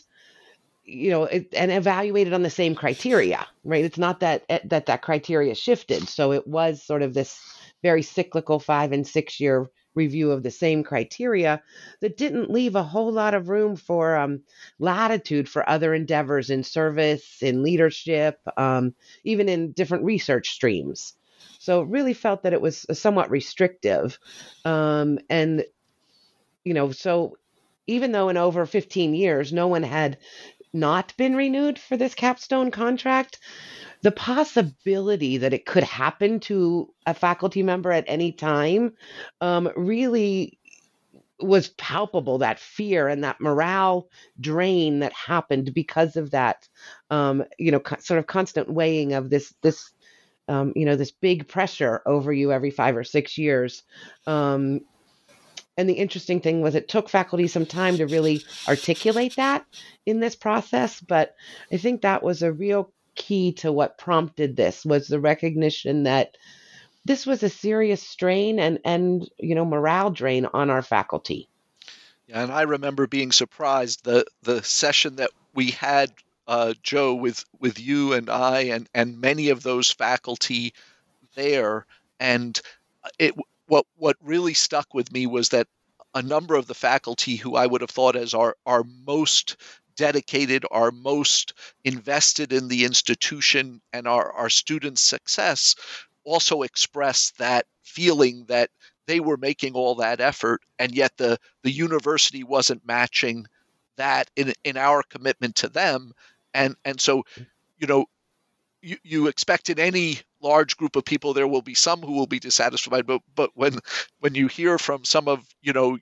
you 0.85 1.11
know 1.11 1.25
it, 1.25 1.49
and 1.55 1.71
evaluated 1.71 2.33
on 2.33 2.43
the 2.43 2.51
same 2.51 2.75
criteria 2.75 3.47
right 3.63 3.85
it's 3.85 3.99
not 3.99 4.21
that 4.21 4.45
eh, 4.49 4.59
that 4.65 4.87
that 4.87 5.03
criteria 5.03 5.55
shifted 5.55 6.09
so 6.09 6.33
it 6.33 6.47
was 6.47 6.83
sort 6.83 7.03
of 7.03 7.13
this 7.13 7.39
very 7.83 8.03
cyclical 8.03 8.59
five 8.59 8.93
and 8.93 9.07
six 9.07 9.39
year 9.39 9.69
review 9.95 10.31
of 10.31 10.43
the 10.43 10.51
same 10.51 10.83
criteria 10.85 11.63
that 12.01 12.17
didn't 12.17 12.51
leave 12.51 12.75
a 12.75 12.83
whole 12.83 13.13
lot 13.13 13.35
of 13.35 13.49
room 13.49 13.77
for 13.77 14.17
um, 14.17 14.43
latitude 14.79 15.49
for 15.49 15.69
other 15.69 15.95
endeavors 15.95 16.51
in 16.51 16.63
service, 16.63 17.43
in 17.43 17.63
leadership, 17.63 18.41
um, 18.57 18.95
even 19.25 19.49
in 19.49 19.73
different 19.73 20.05
research 20.05 20.51
streams. 20.51 21.15
So 21.59 21.83
really 21.83 22.15
felt 22.15 22.43
that 22.45 22.53
it 22.53 22.61
was 22.61 22.87
somewhat 22.93 23.31
restrictive. 23.31 24.19
Um, 24.65 25.19
and, 25.29 25.65
you 26.65 26.75
know, 26.75 26.93
so 26.93 27.37
even 27.87 28.13
though 28.13 28.29
in 28.29 28.37
over 28.37 28.67
15 28.67 29.15
years, 29.15 29.53
no 29.53 29.67
one 29.67 29.83
had 29.83 30.19
not 30.73 31.15
been 31.17 31.35
renewed 31.35 31.79
for 31.79 31.97
this 31.97 32.15
capstone 32.15 32.71
contract, 32.71 33.39
the 34.03 34.13
possibility 34.13 35.39
that 35.39 35.53
it 35.53 35.67
could 35.67 35.85
happen 35.85 36.41
to 36.41 36.93
a 37.07 37.15
faculty 37.15 37.63
member 37.63 37.91
at 37.91 38.05
any 38.07 38.33
time 38.33 38.93
um, 39.41 39.71
really 39.77 40.59
was 41.41 41.69
palpable 41.69 42.39
that 42.39 42.59
fear 42.59 43.07
and 43.09 43.23
that 43.23 43.41
morale 43.41 44.09
drain 44.41 44.99
that 45.01 45.13
happened 45.13 45.73
because 45.73 46.17
of 46.17 46.33
that 46.33 46.69
um, 47.11 47.45
you 47.59 47.71
know 47.71 47.81
co- 47.81 47.99
sort 48.01 48.19
of 48.19 48.27
constant 48.27 48.69
weighing 48.73 49.13
of 49.13 49.31
this 49.31 49.55
this 49.63 49.91
um, 50.49 50.73
you 50.75 50.85
know 50.85 50.97
this 50.97 51.13
big 51.13 51.47
pressure 51.47 52.03
over 52.07 52.33
you 52.33 52.53
every 52.53 52.71
five 52.71 52.97
or 52.97 53.05
six 53.05 53.39
years. 53.39 53.83
Um, 54.27 54.81
and 55.77 55.89
the 55.89 55.95
interesting 55.95 56.41
thing 56.41 56.61
was 56.61 56.75
it 56.75 56.89
took 56.89 57.09
faculty 57.09 57.47
some 57.47 57.67
time 57.67 57.97
to 57.99 58.07
really 58.07 58.43
articulate 58.67 59.37
that 59.37 59.65
in 60.07 60.19
this 60.19 60.35
process 60.35 61.01
but 61.01 61.35
i 61.73 61.77
think 61.77 62.03
that 62.03 62.23
was 62.23 62.43
a 62.43 62.53
real 62.53 62.93
key 63.19 63.53
to 63.53 63.71
what 63.71 63.99
prompted 63.99 64.57
this 64.57 64.85
was 64.87 65.09
the 65.09 65.21
recognition 65.21 66.05
that 66.05 66.37
this 67.05 67.27
was 67.27 67.43
a 67.43 67.51
serious 67.51 68.03
strain 68.03 68.59
and 68.59 68.79
and 68.85 69.29
you 69.39 69.55
know 69.55 69.65
morale 69.65 70.11
drain 70.11 70.47
on 70.47 70.71
our 70.71 70.83
faculty. 70.83 71.49
Yeah, 72.27 72.43
and 72.43 72.53
I 72.53 72.63
remember 72.63 73.07
being 73.07 73.33
surprised 73.33 74.05
the 74.05 74.25
the 74.43 74.63
session 74.63 75.17
that 75.17 75.31
we 75.55 75.73
had 75.73 76.11
uh, 76.47 76.75
Joe 76.83 77.15
with 77.15 77.45
with 77.59 77.81
you 77.81 78.13
and 78.15 78.31
I 78.31 78.61
and 78.61 78.89
and 78.95 79.21
many 79.21 79.51
of 79.51 79.63
those 79.63 79.91
faculty 79.91 80.73
there 81.35 81.85
and 82.21 82.59
it 83.19 83.35
what 83.67 83.87
what 83.97 84.17
really 84.23 84.55
stuck 84.55 84.95
with 84.95 85.13
me 85.13 85.27
was 85.27 85.51
that 85.51 85.67
a 86.15 86.23
number 86.23 86.55
of 86.55 86.67
the 86.67 86.75
faculty 86.75 87.37
who 87.37 87.55
I 87.55 87.67
would 87.67 87.81
have 87.81 87.91
thought 87.91 88.17
as 88.17 88.35
our 88.35 88.57
our 88.65 88.85
most 89.07 89.57
dedicated, 89.99 90.65
are 90.71 90.91
most 90.91 91.53
invested 91.85 92.55
in 92.55 92.69
the 92.69 92.87
institution 92.87 93.83
and 93.93 94.09
our, 94.09 94.33
our 94.33 94.49
students' 94.49 95.03
success 95.03 95.75
also 96.25 96.63
express 96.63 97.33
that 97.39 97.67
feeling 97.83 98.47
that 98.49 98.71
they 99.07 99.21
were 99.21 99.37
making 99.37 99.75
all 99.75 99.97
that 99.97 100.21
effort 100.21 100.63
and 100.79 100.95
yet 100.95 101.13
the, 101.19 101.39
the 101.63 101.71
university 101.71 102.45
wasn't 102.45 102.87
matching 102.87 103.47
that 103.99 104.31
in, 104.37 104.55
in 104.65 104.79
our 104.79 105.03
commitment 105.03 105.57
to 105.57 105.69
them. 105.69 106.13
And 106.55 106.77
and 106.85 106.99
so 107.01 107.25
you 107.79 107.87
know 107.87 108.07
you, 108.81 108.97
you 109.03 109.27
expect 109.27 109.71
in 109.71 109.79
any 109.79 110.19
large 110.41 110.77
group 110.77 110.97
of 110.97 111.05
people 111.05 111.35
there 111.35 111.49
will 111.49 111.63
be 111.63 111.75
some 111.75 112.01
who 112.01 112.13
will 112.13 112.27
be 112.27 112.39
dissatisfied 112.39 113.07
but 113.07 113.21
but 113.35 113.51
when 113.55 113.79
when 114.21 114.35
you 114.35 114.47
hear 114.47 114.79
from 114.79 115.05
some 115.05 115.29
of 115.29 115.45
you 115.61 115.73
know 115.73 115.99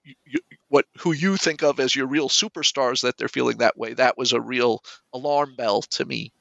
what 0.68 0.87
who 0.99 1.12
you 1.12 1.37
think 1.37 1.62
of 1.62 1.80
as 1.80 1.94
your 1.94 2.06
real 2.06 2.28
superstars 2.28 3.02
that 3.02 3.16
they're 3.16 3.28
feeling 3.28 3.58
that 3.58 3.78
way 3.78 3.94
that 3.94 4.18
was 4.18 4.32
a 4.32 4.40
real 4.40 4.82
alarm 5.12 5.54
bell 5.56 5.82
to 5.82 6.04
me 6.04 6.32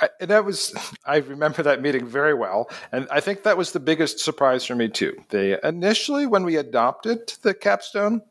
I, 0.00 0.08
that 0.20 0.44
was, 0.44 0.74
I 1.06 1.18
remember 1.18 1.62
that 1.62 1.80
meeting 1.80 2.06
very 2.06 2.34
well. 2.34 2.70
And 2.92 3.06
I 3.10 3.20
think 3.20 3.42
that 3.42 3.56
was 3.56 3.72
the 3.72 3.80
biggest 3.80 4.18
surprise 4.18 4.64
for 4.64 4.74
me, 4.74 4.88
too. 4.88 5.16
They 5.30 5.58
initially, 5.62 6.26
when 6.26 6.44
we 6.44 6.56
adopted 6.56 7.32
the 7.42 7.54
capstone, 7.54 8.22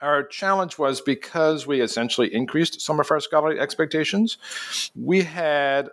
our 0.00 0.24
challenge 0.24 0.78
was 0.78 1.00
because 1.00 1.66
we 1.66 1.80
essentially 1.80 2.34
increased 2.34 2.80
some 2.80 2.98
of 3.00 3.10
our 3.10 3.20
scholarly 3.20 3.60
expectations, 3.60 4.38
we 4.96 5.22
had 5.22 5.90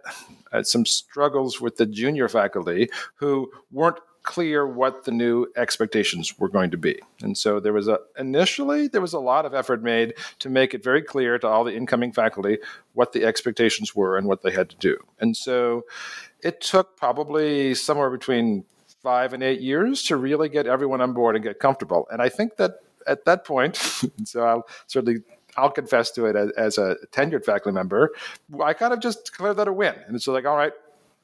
uh, 0.52 0.64
some 0.64 0.86
struggles 0.86 1.62
with 1.62 1.78
the 1.78 1.86
junior 1.86 2.28
faculty 2.28 2.90
who 3.16 3.52
weren't 3.72 4.00
clear 4.26 4.68
what 4.68 5.06
the 5.06 5.12
new 5.12 5.48
expectations 5.56 6.38
were 6.40 6.50
going 6.50 6.72
to 6.72 6.78
be. 6.78 7.00
And 7.22 7.38
so 7.38 7.60
there 7.60 7.72
was 7.72 7.88
a 7.88 8.00
initially 8.18 8.88
there 8.88 9.02
was 9.02 9.14
a 9.14 9.20
lot 9.20 9.46
of 9.46 9.54
effort 9.54 9.82
made 9.84 10.16
to 10.40 10.50
make 10.50 10.74
it 10.74 10.84
very 10.84 11.02
clear 11.02 11.38
to 11.40 11.48
all 11.48 11.64
the 11.64 11.76
incoming 11.76 12.12
faculty 12.12 12.58
what 12.94 13.14
the 13.14 13.24
expectations 13.24 13.96
were 13.96 14.18
and 14.18 14.28
what 14.28 14.42
they 14.42 14.52
had 14.52 14.70
to 14.70 14.76
do. 14.78 14.98
And 15.20 15.38
so 15.38 15.86
it 16.42 16.60
took 16.60 16.98
probably 16.98 17.76
somewhere 17.76 18.10
between 18.10 18.66
5 19.04 19.34
and 19.34 19.44
8 19.44 19.62
years 19.62 20.04
to 20.04 20.18
really 20.18 20.50
get 20.50 20.66
everyone 20.66 21.02
on 21.02 21.14
board 21.14 21.36
and 21.36 21.44
get 21.44 21.60
comfortable. 21.60 22.08
And 22.12 22.22
I 22.22 22.30
think 22.30 22.58
that 22.58 22.80
at 23.08 23.26
that 23.26 23.46
point, 23.46 23.78
so 24.26 24.44
I'll 24.44 24.68
certainly 24.88 25.22
I'll 25.58 25.72
confess 25.72 26.12
to 26.12 26.26
it 26.26 26.36
as, 26.36 26.50
as, 26.58 26.78
a 26.78 26.98
tenured 27.12 27.46
faculty 27.46 27.74
member. 27.74 28.12
I 28.62 28.74
kind 28.74 28.94
of 28.94 29.00
just 29.00 29.26
declared 29.26 29.58
that 29.58 29.70
a 29.70 29.74
win, 29.74 29.96
and 30.06 30.16
it's 30.16 30.28
like, 30.28 30.46
all 30.46 30.58
right, 30.58 30.74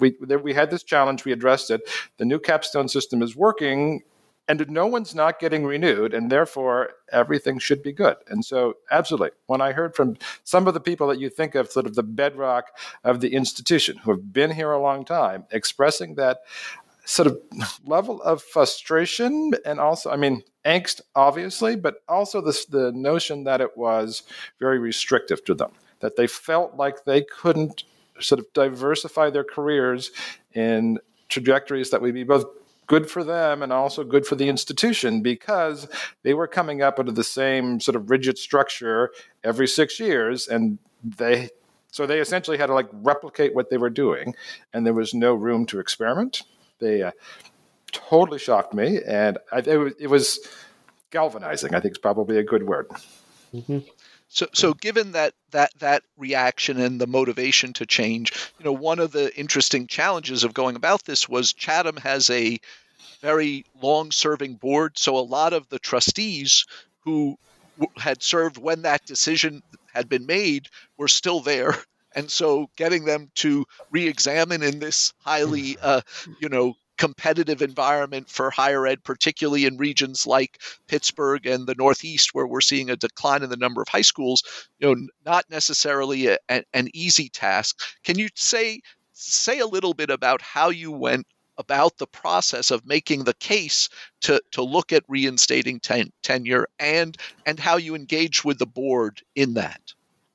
we 0.02 0.16
we 0.20 0.54
had 0.54 0.72
this 0.72 0.84
challenge, 0.84 1.24
we 1.24 1.32
addressed 1.32 1.72
it. 1.72 1.82
The 2.18 2.26
new 2.26 2.40
capstone 2.40 2.90
system 2.90 3.22
is 3.22 3.36
working, 3.36 4.02
and 4.48 4.70
no 4.70 4.86
one's 4.88 5.16
not 5.16 5.40
getting 5.40 5.64
renewed, 5.64 6.14
and 6.14 6.30
therefore 6.30 6.90
everything 7.12 7.60
should 7.60 7.82
be 7.82 7.94
good. 7.94 8.18
And 8.28 8.44
so, 8.44 8.74
absolutely, 8.92 9.30
when 9.46 9.62
I 9.62 9.72
heard 9.72 9.96
from 9.96 10.18
some 10.44 10.68
of 10.68 10.74
the 10.74 10.82
people 10.82 11.08
that 11.08 11.20
you 11.20 11.30
think 11.30 11.56
of, 11.56 11.72
sort 11.72 11.86
of 11.86 11.96
the 11.96 12.04
bedrock 12.04 12.66
of 13.04 13.22
the 13.22 13.34
institution, 13.34 13.98
who 13.98 14.12
have 14.12 14.34
been 14.34 14.52
here 14.52 14.72
a 14.72 14.82
long 14.82 15.06
time, 15.06 15.46
expressing 15.52 16.16
that 16.16 16.40
sort 17.06 17.28
of 17.28 17.40
level 17.86 18.22
of 18.22 18.44
frustration 18.44 19.52
and 19.66 19.80
also, 19.80 20.12
I 20.12 20.18
mean, 20.18 20.44
angst, 20.66 21.02
obviously, 21.16 21.76
but 21.76 21.96
also 22.08 22.42
this 22.42 22.66
the 22.66 22.92
notion 22.92 23.44
that 23.46 23.62
it 23.62 23.78
was 23.78 24.24
very 24.60 24.80
restrictive 24.80 25.44
to 25.46 25.54
them, 25.54 25.72
that 26.02 26.16
they 26.16 26.28
felt 26.28 26.76
like 26.76 27.06
they 27.06 27.22
couldn't 27.24 27.84
sort 28.22 28.40
of 28.40 28.46
diversify 28.54 29.30
their 29.30 29.44
careers 29.44 30.12
in 30.54 31.00
trajectories 31.30 31.90
that 31.92 32.02
would 32.02 32.14
be 32.14 32.24
both 32.24 32.46
good 32.92 33.10
for 33.10 33.24
them 33.24 33.64
and 33.64 33.72
also 33.72 34.04
good 34.04 34.26
for 34.26 34.36
the 34.36 34.50
institution 34.50 35.22
because 35.22 35.88
they 36.24 36.34
were 36.34 36.46
coming 36.46 36.82
up 36.82 37.00
under 37.00 37.12
the 37.12 37.24
same 37.24 37.80
sort 37.80 37.96
of 37.96 38.10
rigid 38.10 38.38
structure 38.38 39.12
every 39.46 39.66
six 39.66 39.98
years 39.98 40.46
and 40.48 40.78
they 41.02 41.50
so 41.90 42.06
they 42.06 42.20
essentially 42.20 42.58
had 42.58 42.68
to 42.68 42.74
like 42.74 42.90
replicate 42.92 43.56
what 43.56 43.70
they 43.70 43.78
were 43.78 43.90
doing 43.90 44.36
and 44.74 44.86
there 44.86 44.94
was 44.94 45.14
no 45.14 45.34
room 45.34 45.66
to 45.66 45.80
experiment 45.80 46.44
they 46.80 47.02
uh, 47.02 47.12
totally 47.94 48.40
shocked 48.40 48.74
me 48.74 49.00
and 49.08 49.38
I, 49.54 49.60
it, 49.60 49.78
was, 49.78 49.94
it 49.98 50.08
was 50.08 50.40
galvanizing 51.12 51.74
i 51.74 51.80
think 51.80 51.94
is 51.94 51.98
probably 51.98 52.38
a 52.40 52.44
good 52.44 52.64
word 52.64 52.90
mm-hmm. 53.54 53.80
So, 54.34 54.48
so 54.54 54.74
given 54.74 55.12
that 55.12 55.34
that 55.52 55.72
that 55.80 56.04
reaction 56.18 56.80
and 56.80 57.00
the 57.02 57.08
motivation 57.08 57.74
to 57.74 57.86
change, 57.86 58.32
you 58.58 58.66
know, 58.66 58.72
one 58.72 59.00
of 59.00 59.12
the 59.12 59.36
interesting 59.38 59.88
challenges 59.88 60.44
of 60.46 60.54
going 60.54 60.76
about 60.78 61.04
this 61.04 61.28
was 61.28 61.54
Chatham 61.54 61.98
has 61.98 62.30
a 62.30 62.58
very 63.22 63.66
long-serving 63.82 64.56
board, 64.56 64.98
so 64.98 65.18
a 65.18 65.20
lot 65.20 65.54
of 65.54 65.70
the 65.70 65.80
trustees 65.80 66.66
who 67.02 67.38
had 67.98 68.24
served 68.24 68.58
when 68.58 68.84
that 68.84 69.06
decision 69.06 69.64
had 69.94 70.10
been 70.10 70.26
made 70.26 70.68
were 70.98 71.08
still 71.10 71.42
there. 71.42 71.76
And 72.14 72.30
so 72.30 72.70
getting 72.76 73.06
them 73.06 73.32
to 73.36 73.66
re-examine 73.90 74.64
in 74.64 74.80
this 74.80 75.14
highly 75.20 75.78
uh, 75.82 76.02
you 76.42 76.50
know 76.50 76.74
competitive 77.02 77.64
environment 77.64 78.30
for 78.30 78.52
higher 78.52 78.86
ed, 78.86 79.04
particularly 79.04 79.66
in 79.66 79.76
regions 79.76 80.28
like 80.28 80.62
Pittsburgh 80.86 81.48
and 81.48 81.66
the 81.66 81.74
Northeast, 81.74 82.36
where 82.36 82.46
we're 82.46 82.62
seeing 82.62 82.92
a 82.92 82.96
decline 82.96 83.42
in 83.42 83.50
the 83.50 83.58
number 83.58 83.82
of 83.82 83.88
high 83.88 84.04
schools. 84.04 84.44
You 84.78 84.94
know, 84.94 85.08
not 85.26 85.50
necessarily 85.50 86.28
a, 86.28 86.38
a, 86.48 86.64
an 86.76 86.90
easy 86.94 87.28
task. 87.28 87.82
Can 88.04 88.20
you 88.20 88.30
say 88.36 88.82
say 89.14 89.58
a 89.58 89.66
little 89.66 89.96
bit 89.96 90.12
about 90.12 90.44
how 90.44 90.70
you 90.70 90.92
went 90.92 91.26
about 91.58 91.98
the 91.98 92.06
process 92.06 92.70
of 92.70 92.86
making 92.86 93.24
the 93.24 93.34
case 93.34 93.90
to 94.22 94.40
to 94.52 94.62
look 94.62 94.94
at 94.94 95.04
reinstating 95.08 95.80
ten, 95.80 96.12
tenure 96.22 96.68
and 96.78 97.18
and 97.48 97.60
how 97.60 97.78
you 97.78 97.96
engage 97.96 98.46
with 98.46 98.60
the 98.60 98.68
board 98.68 99.24
in 99.34 99.56
that? 99.56 99.82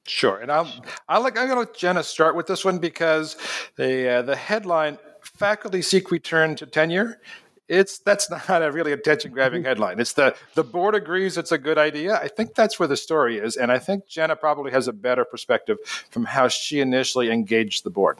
Sure, 0.08 0.38
and 0.38 0.50
I'm 0.50 0.66
I 1.08 1.18
like 1.18 1.38
I'm 1.38 1.46
going 1.46 1.64
to 1.64 1.70
let 1.70 1.78
Jenna 1.78 2.02
start 2.02 2.35
with 2.35 2.49
this 2.49 2.64
one 2.64 2.78
because 2.78 3.37
the 3.76 4.16
uh, 4.16 4.23
the 4.23 4.35
headline 4.35 4.99
faculty 5.37 5.83
seek 5.83 6.11
return 6.11 6.57
to 6.57 6.66
tenure 6.66 7.21
it's 7.69 7.99
that's 7.99 8.31
not 8.31 8.62
a 8.62 8.71
really 8.71 8.93
attention 8.93 9.33
grabbing 9.33 9.64
headline. 9.64 9.99
It's 9.99 10.12
the 10.12 10.37
the 10.55 10.64
board 10.64 10.95
agrees 10.95 11.37
it's 11.37 11.52
a 11.52 11.59
good 11.59 11.78
idea. 11.78 12.14
I 12.16 12.28
think 12.28 12.55
that's 12.55 12.78
where 12.78 12.88
the 12.88 12.97
story 12.97 13.38
is, 13.38 13.57
and 13.57 13.73
I 13.73 13.78
think 13.78 14.07
Jenna 14.07 14.37
probably 14.37 14.71
has 14.73 14.88
a 14.88 14.93
better 14.93 15.25
perspective 15.25 15.78
from 16.11 16.25
how 16.25 16.49
she 16.49 16.81
initially 16.81 17.31
engaged 17.31 17.85
the 17.85 17.90
board. 17.90 18.19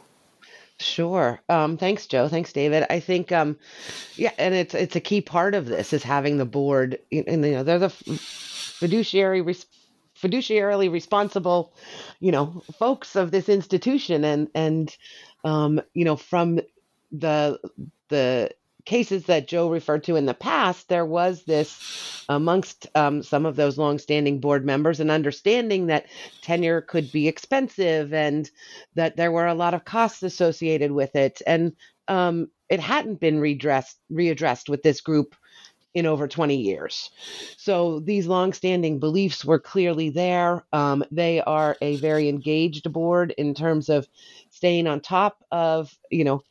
Sure. 0.79 1.39
Um, 1.49 1.75
thanks, 1.77 2.05
Joe. 2.05 2.27
Thanks, 2.27 2.53
David. 2.53 2.85
I 2.91 2.99
think, 2.99 3.31
um, 3.31 3.57
yeah, 4.15 4.31
and 4.37 4.53
it's 4.53 4.75
it's 4.75 4.95
a 4.95 5.01
key 5.01 5.21
part 5.21 5.55
of 5.55 5.65
this 5.65 5.91
is 5.91 6.03
having 6.03 6.37
the 6.37 6.45
board, 6.45 6.99
and 7.11 7.45
you 7.45 7.51
know, 7.51 7.63
they're 7.63 7.79
the 7.79 7.89
fiduciary 7.89 9.41
res- 9.41 9.65
fiduciarily 10.21 10.91
responsible, 10.91 11.73
you 12.19 12.31
know, 12.31 12.61
folks 12.77 13.15
of 13.15 13.31
this 13.31 13.49
institution, 13.49 14.23
and 14.23 14.49
and 14.53 14.95
um, 15.43 15.81
you 15.93 16.05
know, 16.05 16.15
from 16.15 16.59
the 17.11 17.59
the 18.09 18.51
cases 18.87 19.25
that 19.25 19.49
Joe 19.49 19.69
referred 19.69 20.05
to 20.05 20.15
in 20.15 20.25
the 20.25 20.33
past, 20.33 20.87
there 20.87 21.05
was 21.05 21.43
this 21.43 22.25
amongst 22.29 22.87
um, 22.95 23.21
some 23.21 23.45
of 23.45 23.57
those 23.57 23.77
longstanding 23.77 24.39
board 24.39 24.65
members 24.65 25.01
an 25.01 25.09
understanding 25.09 25.87
that 25.87 26.05
tenure 26.41 26.81
could 26.81 27.11
be 27.11 27.27
expensive 27.27 28.13
and 28.13 28.49
that 28.95 29.17
there 29.17 29.31
were 29.31 29.45
a 29.45 29.53
lot 29.53 29.73
of 29.73 29.83
costs 29.83 30.23
associated 30.23 30.91
with 30.91 31.15
it. 31.17 31.41
And 31.45 31.75
um, 32.07 32.49
it 32.69 32.79
hadn't 32.79 33.19
been 33.19 33.41
redressed, 33.41 33.97
readdressed 34.09 34.69
with 34.69 34.83
this 34.83 35.01
group 35.01 35.35
in 35.93 36.05
over 36.05 36.27
20 36.27 36.55
years. 36.55 37.09
So 37.57 37.99
these 37.99 38.27
longstanding 38.27 38.99
beliefs 38.99 39.43
were 39.43 39.59
clearly 39.59 40.09
there. 40.11 40.63
Um, 40.71 41.03
they 41.11 41.41
are 41.41 41.75
a 41.81 41.97
very 41.97 42.29
engaged 42.29 42.91
board 42.93 43.33
in 43.37 43.53
terms 43.53 43.89
of 43.89 44.07
staying 44.49 44.87
on 44.87 45.01
top 45.01 45.43
of, 45.51 45.93
you 46.11 46.23
know, 46.23 46.43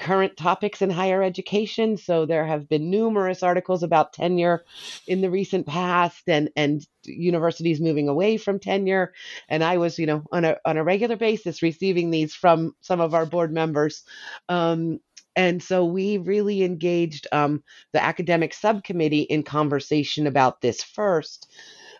current 0.00 0.36
topics 0.36 0.80
in 0.80 0.88
higher 0.88 1.22
education. 1.22 1.96
So 1.98 2.24
there 2.24 2.46
have 2.46 2.68
been 2.68 2.90
numerous 2.90 3.42
articles 3.42 3.82
about 3.82 4.14
tenure 4.14 4.64
in 5.06 5.20
the 5.20 5.30
recent 5.30 5.66
past 5.66 6.22
and, 6.26 6.50
and 6.56 6.84
universities 7.04 7.80
moving 7.80 8.08
away 8.08 8.38
from 8.38 8.58
tenure. 8.58 9.12
And 9.48 9.62
I 9.62 9.76
was, 9.76 9.98
you 9.98 10.06
know, 10.06 10.24
on 10.32 10.44
a, 10.46 10.56
on 10.64 10.78
a 10.78 10.84
regular 10.84 11.16
basis 11.16 11.62
receiving 11.62 12.10
these 12.10 12.34
from 12.34 12.74
some 12.80 13.00
of 13.00 13.14
our 13.14 13.26
board 13.26 13.52
members. 13.52 14.02
Um, 14.48 15.00
and 15.36 15.62
so 15.62 15.84
we 15.84 16.16
really 16.16 16.64
engaged 16.64 17.26
um, 17.30 17.62
the 17.92 18.02
academic 18.02 18.54
subcommittee 18.54 19.22
in 19.22 19.42
conversation 19.42 20.26
about 20.26 20.62
this 20.62 20.82
first. 20.82 21.46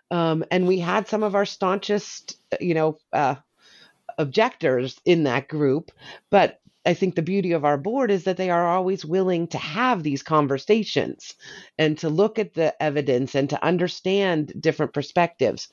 Um, 0.09 0.43
and 0.51 0.67
we 0.67 0.79
had 0.79 1.07
some 1.07 1.23
of 1.23 1.35
our 1.35 1.45
staunchest, 1.45 2.35
you 2.59 2.73
know, 2.73 2.97
uh, 3.13 3.35
objectors 4.17 4.99
in 5.05 5.23
that 5.23 5.47
group, 5.47 5.91
but 6.29 6.59
I 6.85 6.95
think 6.95 7.15
the 7.15 7.21
beauty 7.21 7.51
of 7.51 7.63
our 7.63 7.77
board 7.77 8.09
is 8.09 8.23
that 8.23 8.37
they 8.37 8.49
are 8.49 8.67
always 8.67 9.05
willing 9.05 9.47
to 9.49 9.57
have 9.57 10.01
these 10.01 10.23
conversations 10.23 11.35
and 11.77 11.97
to 11.99 12.09
look 12.09 12.39
at 12.39 12.53
the 12.53 12.81
evidence 12.81 13.35
and 13.35 13.49
to 13.51 13.63
understand 13.63 14.53
different 14.59 14.93
perspectives. 14.93 15.69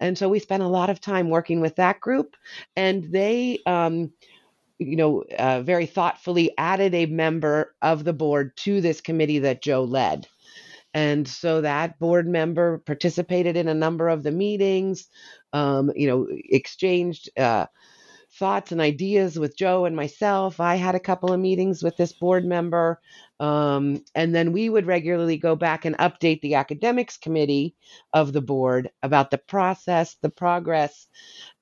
And 0.00 0.18
so 0.18 0.28
we 0.28 0.40
spent 0.40 0.62
a 0.64 0.68
lot 0.68 0.90
of 0.90 1.00
time 1.00 1.30
working 1.30 1.60
with 1.60 1.76
that 1.76 2.00
group, 2.00 2.36
and 2.74 3.04
they, 3.12 3.60
um, 3.66 4.12
you 4.78 4.96
know, 4.96 5.22
uh, 5.38 5.62
very 5.62 5.86
thoughtfully 5.86 6.52
added 6.58 6.94
a 6.94 7.06
member 7.06 7.74
of 7.82 8.04
the 8.04 8.12
board 8.12 8.56
to 8.58 8.80
this 8.80 9.00
committee 9.00 9.40
that 9.40 9.62
Joe 9.62 9.84
led. 9.84 10.26
And 10.94 11.28
so 11.28 11.60
that 11.60 11.98
board 11.98 12.26
member 12.26 12.78
participated 12.78 13.56
in 13.56 13.68
a 13.68 13.74
number 13.74 14.08
of 14.08 14.22
the 14.22 14.32
meetings, 14.32 15.08
um, 15.52 15.92
you 15.94 16.08
know, 16.08 16.26
exchanged. 16.30 17.30
Uh, 17.36 17.66
thoughts 18.38 18.72
and 18.72 18.80
ideas 18.80 19.38
with 19.38 19.56
Joe 19.56 19.84
and 19.84 19.96
myself. 19.96 20.60
I 20.60 20.76
had 20.76 20.94
a 20.94 21.00
couple 21.00 21.32
of 21.32 21.40
meetings 21.40 21.82
with 21.82 21.96
this 21.96 22.12
board 22.12 22.44
member. 22.44 23.00
Um, 23.40 24.04
and 24.14 24.34
then 24.34 24.52
we 24.52 24.68
would 24.68 24.86
regularly 24.86 25.36
go 25.36 25.56
back 25.56 25.84
and 25.84 25.96
update 25.98 26.40
the 26.40 26.54
academics 26.54 27.16
committee 27.16 27.74
of 28.12 28.32
the 28.32 28.40
board 28.42 28.90
about 29.02 29.30
the 29.30 29.38
process, 29.38 30.16
the 30.22 30.30
progress, 30.30 31.06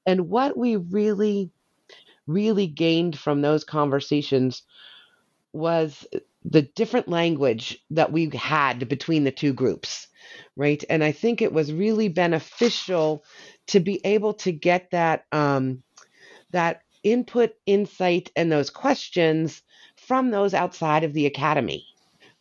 and 0.07 0.29
what 0.29 0.57
we 0.57 0.77
really, 0.77 1.51
really 2.27 2.69
gained 2.69 3.19
from 3.19 3.43
those 3.43 3.65
conversations 3.65 4.63
was 5.53 6.07
the 6.45 6.63
different 6.63 7.09
language 7.09 7.79
that 7.91 8.13
we 8.13 8.31
had 8.31 8.89
between 8.89 9.25
the 9.25 9.33
two 9.33 9.53
groups, 9.53 10.07
right? 10.55 10.83
And 10.89 11.03
I 11.03 11.11
think 11.11 11.43
it 11.43 11.53
was 11.53 11.73
really 11.73 12.09
beneficial 12.09 13.25
to 13.69 13.81
be 13.81 14.01
able 14.05 14.35
to 14.35 14.53
get 14.53 14.93
that 14.93 15.25
um, 15.33 15.83
that 16.57 16.83
input, 17.03 17.53
insight, 17.67 18.33
and 18.35 18.51
those 18.51 18.71
questions 18.71 19.63
from 19.97 20.31
those 20.31 20.55
outside 20.55 21.05
of 21.05 21.13
the 21.13 21.27
academy 21.27 21.85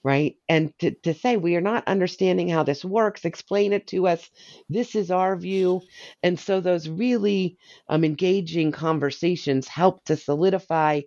right? 0.06 0.36
And 0.48 0.72
to, 0.78 0.92
to 0.92 1.16
say, 1.16 1.36
we 1.36 1.56
are 1.56 1.62
not 1.62 1.88
understanding 1.88 2.48
how 2.48 2.62
this 2.62 2.86
works, 2.86 3.26
explain 3.26 3.74
it 3.74 3.88
to 3.88 4.08
us. 4.08 4.30
This 4.70 4.94
is 4.94 5.10
our 5.10 5.36
view. 5.36 5.82
And 6.22 6.40
so 6.40 6.62
those 6.62 6.88
really 6.88 7.58
um, 7.90 8.04
engaging 8.04 8.72
conversations 8.72 9.68
help 9.68 10.06
to 10.06 10.16
solidify, 10.16 11.02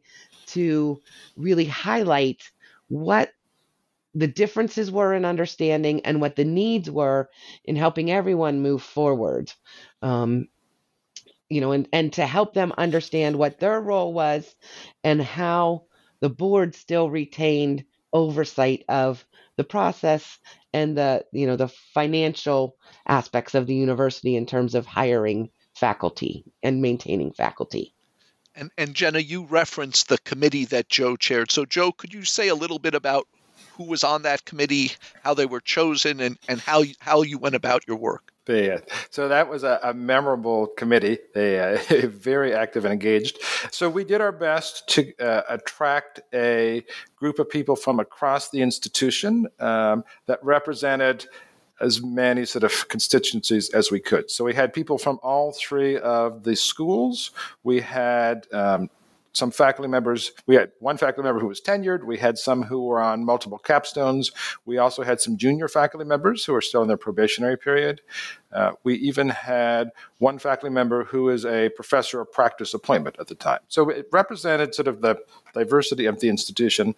to 0.49 1.01
really 1.37 1.65
highlight 1.65 2.43
what 2.89 3.31
the 4.17 4.27
differences 4.27 4.91
were 4.91 5.15
in 5.15 5.25
understanding 5.25 6.05
and 6.05 6.21
what 6.21 6.35
the 6.35 6.45
needs 6.45 6.91
were 6.91 7.31
in 7.65 7.77
helping 7.77 8.11
everyone 8.11 8.63
move 8.63 8.83
forward. 8.83 9.53
Um, 10.03 10.49
you 11.49 11.61
know, 11.61 11.73
and, 11.73 11.89
and 11.93 12.13
to 12.15 12.27
help 12.27 12.55
them 12.55 12.73
understand 12.77 13.37
what 13.37 13.59
their 13.59 13.81
role 13.81 14.13
was 14.13 14.55
and 15.05 15.23
how 15.23 15.85
the 16.21 16.29
board 16.29 16.75
still 16.75 17.11
retained 17.11 17.85
oversight 18.13 18.85
of 18.89 19.25
the 19.57 19.65
process 19.65 20.39
and 20.73 20.97
the 20.97 21.25
you 21.33 21.47
know 21.47 21.57
the 21.57 21.69
financial 21.69 22.77
aspects 23.07 23.55
of 23.55 23.67
the 23.67 23.75
university 23.75 24.37
in 24.37 24.47
terms 24.47 24.75
of 24.75 24.87
hiring 24.87 25.51
faculty 25.75 26.45
and 26.63 26.83
maintaining 26.83 27.33
faculty. 27.33 27.95
And, 28.55 28.71
and 28.77 28.95
Jenna, 28.95 29.21
you 29.21 29.45
referenced 29.45 30.09
the 30.09 30.19
committee 30.19 30.65
that 30.67 30.89
Joe 30.89 31.17
chaired. 31.17 31.53
So, 31.53 31.65
Joe, 31.65 31.93
could 31.93 32.13
you 32.13 32.25
say 32.25 32.49
a 32.49 32.57
little 32.57 32.81
bit 32.81 32.95
about 32.95 33.29
who 33.77 33.85
was 33.85 34.03
on 34.03 34.23
that 34.23 34.45
committee, 34.45 34.93
how 35.23 35.35
they 35.35 35.47
were 35.47 35.61
chosen, 35.61 36.19
and, 36.19 36.37
and 36.49 36.61
how, 36.61 36.81
you, 36.81 36.95
how 36.99 37.23
you 37.23 37.39
went 37.39 37.55
about 37.55 37.87
your 37.87 37.99
work? 37.99 38.33
Yeah. 38.49 38.79
So 39.11 39.29
that 39.29 39.49
was 39.49 39.63
a, 39.63 39.79
a 39.83 39.93
memorable 39.93 40.69
committee. 40.69 41.19
They 41.35 41.61
uh, 41.61 41.79
very 42.09 42.55
active 42.55 42.85
and 42.87 42.93
engaged. 42.93 43.39
So 43.71 43.91
we 43.91 44.05
did 44.05 44.23
our 44.23 44.33
best 44.33 44.89
to 44.91 45.15
uh, 45.19 45.43
attract 45.51 46.21
a 46.33 46.83
group 47.17 47.39
of 47.39 47.51
people 47.51 47.77
from 47.77 48.01
across 48.01 48.51
the 48.51 48.63
institution 48.63 49.47
um, 49.61 50.03
that 50.27 50.43
represented 50.43 51.27
as 51.81 52.03
many 52.03 52.45
sort 52.45 52.65
of 52.65 52.89
constituencies 52.89 53.69
as 53.71 53.91
we 53.91 54.01
could. 54.01 54.31
So 54.31 54.45
we 54.45 54.55
had 54.55 54.73
people 54.73 54.99
from 54.99 55.21
all 55.23 55.53
three 55.53 55.99
of 55.99 56.43
the 56.43 56.57
schools. 56.57 57.31
We 57.63 57.81
had 57.81 58.47
um, 58.53 58.91
some 59.33 59.51
faculty 59.51 59.89
members. 59.89 60.33
We 60.47 60.55
had 60.55 60.73
one 60.81 60.97
faculty 60.97 61.27
member 61.27 61.41
who 61.41 61.49
was 61.49 61.61
tenured. 61.61 62.05
We 62.05 62.19
had 62.19 62.39
some 62.39 62.63
who 62.63 62.85
were 62.85 63.01
on 63.01 63.25
multiple 63.25 63.61
capstones. 63.63 64.33
We 64.65 64.79
also 64.79 65.03
had 65.03 65.21
some 65.21 65.37
junior 65.37 65.69
faculty 65.69 66.05
members 66.05 66.45
who 66.45 66.55
are 66.55 66.61
still 66.61 66.83
in 66.83 66.89
their 66.89 66.97
probationary 66.97 67.57
period. 67.57 68.01
Uh, 68.53 68.73
we 68.83 68.95
even 68.95 69.29
had 69.29 69.91
one 70.19 70.39
faculty 70.39 70.73
member 70.73 71.05
who 71.05 71.29
is 71.29 71.45
a 71.45 71.69
professor 71.71 72.21
of 72.21 72.33
practice 72.33 72.75
appointment 72.75 73.17
at 73.21 73.29
the 73.29 73.35
time. 73.35 73.61
So 73.69 73.89
it 73.91 74.09
represented 74.13 74.75
sort 74.75 74.89
of 74.89 75.01
the 75.01 75.19
diversity 75.55 76.07
of 76.07 76.21
the 76.21 76.29
institution. 76.29 76.95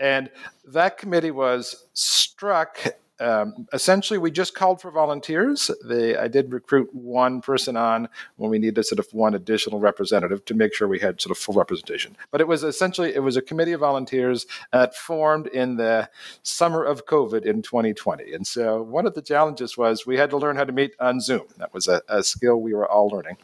And 0.00 0.30
that 0.66 0.98
committee 0.98 1.30
was 1.30 1.86
struck 1.92 2.78
um, 3.18 3.66
essentially, 3.72 4.18
we 4.18 4.30
just 4.30 4.54
called 4.54 4.80
for 4.80 4.90
volunteers. 4.90 5.70
They, 5.84 6.16
I 6.16 6.28
did 6.28 6.52
recruit 6.52 6.94
one 6.94 7.40
person 7.40 7.76
on 7.76 8.08
when 8.36 8.50
we 8.50 8.58
needed 8.58 8.84
sort 8.84 8.98
of 8.98 9.06
one 9.12 9.34
additional 9.34 9.80
representative 9.80 10.44
to 10.46 10.54
make 10.54 10.74
sure 10.74 10.86
we 10.86 10.98
had 10.98 11.20
sort 11.20 11.30
of 11.30 11.38
full 11.38 11.54
representation. 11.54 12.16
But 12.30 12.40
it 12.40 12.48
was 12.48 12.62
essentially 12.62 13.14
it 13.14 13.20
was 13.20 13.36
a 13.36 13.42
committee 13.42 13.72
of 13.72 13.80
volunteers 13.80 14.46
that 14.72 14.94
formed 14.94 15.46
in 15.46 15.76
the 15.76 16.10
summer 16.42 16.84
of 16.84 17.06
COVID 17.06 17.44
in 17.44 17.62
2020. 17.62 18.32
And 18.32 18.46
so 18.46 18.82
one 18.82 19.06
of 19.06 19.14
the 19.14 19.22
challenges 19.22 19.76
was 19.76 20.06
we 20.06 20.16
had 20.16 20.30
to 20.30 20.36
learn 20.36 20.56
how 20.56 20.64
to 20.64 20.72
meet 20.72 20.94
on 21.00 21.20
Zoom. 21.20 21.46
That 21.58 21.72
was 21.72 21.88
a, 21.88 22.02
a 22.08 22.22
skill 22.22 22.60
we 22.60 22.74
were 22.74 22.88
all 22.88 23.08
learning. 23.08 23.38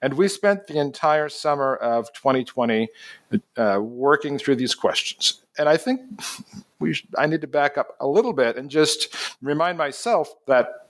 And 0.00 0.14
we 0.14 0.28
spent 0.28 0.66
the 0.66 0.78
entire 0.78 1.28
summer 1.28 1.76
of 1.76 2.12
2020 2.14 2.88
uh, 3.56 3.78
working 3.82 4.38
through 4.38 4.56
these 4.56 4.74
questions. 4.74 5.42
And 5.58 5.68
I 5.68 5.76
think 5.76 6.00
we 6.78 6.94
should, 6.94 7.08
I 7.18 7.26
need 7.26 7.40
to 7.42 7.46
back 7.46 7.76
up 7.76 7.96
a 8.00 8.06
little 8.06 8.32
bit 8.32 8.56
and 8.56 8.70
just 8.70 9.14
remind 9.42 9.76
myself 9.76 10.32
that 10.46 10.88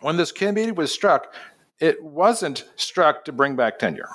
when 0.00 0.16
this 0.16 0.32
committee 0.32 0.72
was 0.72 0.92
struck, 0.92 1.34
it 1.80 2.02
wasn't 2.02 2.64
struck 2.76 3.24
to 3.24 3.32
bring 3.32 3.56
back 3.56 3.78
tenure. 3.78 4.10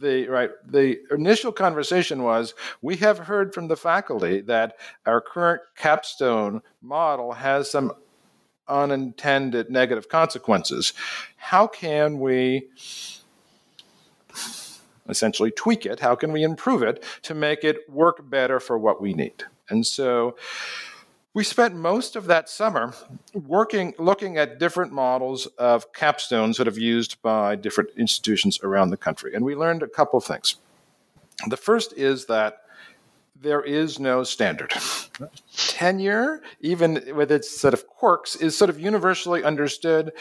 The 0.00 0.26
right 0.28 0.50
the 0.66 1.00
initial 1.10 1.52
conversation 1.52 2.22
was 2.22 2.54
we 2.80 2.96
have 2.96 3.18
heard 3.18 3.52
from 3.52 3.68
the 3.68 3.76
faculty 3.76 4.40
that 4.42 4.76
our 5.04 5.20
current 5.20 5.60
capstone 5.76 6.62
model 6.80 7.32
has 7.32 7.70
some 7.70 7.92
unintended 8.68 9.70
negative 9.70 10.08
consequences. 10.08 10.94
How 11.36 11.66
can 11.66 12.20
we 12.20 12.68
essentially 15.08 15.50
tweak 15.50 15.86
it? 15.86 16.00
How 16.00 16.14
can 16.14 16.32
we 16.32 16.42
improve 16.42 16.82
it 16.82 17.04
to 17.22 17.34
make 17.34 17.64
it 17.64 17.88
work 17.88 18.28
better 18.28 18.60
for 18.60 18.78
what 18.78 19.00
we 19.00 19.14
need? 19.14 19.44
And 19.68 19.86
so 19.86 20.36
we 21.34 21.44
spent 21.44 21.74
most 21.74 22.14
of 22.14 22.26
that 22.26 22.48
summer 22.48 22.92
working, 23.32 23.94
looking 23.98 24.36
at 24.36 24.58
different 24.58 24.92
models 24.92 25.46
of 25.58 25.92
capstones 25.92 26.58
that 26.58 26.66
have 26.66 26.78
used 26.78 27.20
by 27.22 27.56
different 27.56 27.90
institutions 27.96 28.60
around 28.62 28.90
the 28.90 28.96
country. 28.96 29.34
And 29.34 29.44
we 29.44 29.54
learned 29.54 29.82
a 29.82 29.88
couple 29.88 30.18
of 30.18 30.24
things. 30.24 30.56
The 31.48 31.56
first 31.56 31.94
is 31.96 32.26
that 32.26 32.58
there 33.40 33.62
is 33.62 33.98
no 33.98 34.22
standard. 34.22 34.72
Tenure, 35.56 36.42
even 36.60 37.02
with 37.16 37.32
its 37.32 37.50
set 37.50 37.74
of 37.74 37.86
quirks, 37.86 38.36
is 38.36 38.56
sort 38.56 38.70
of 38.70 38.78
universally 38.78 39.42
understood 39.42 40.12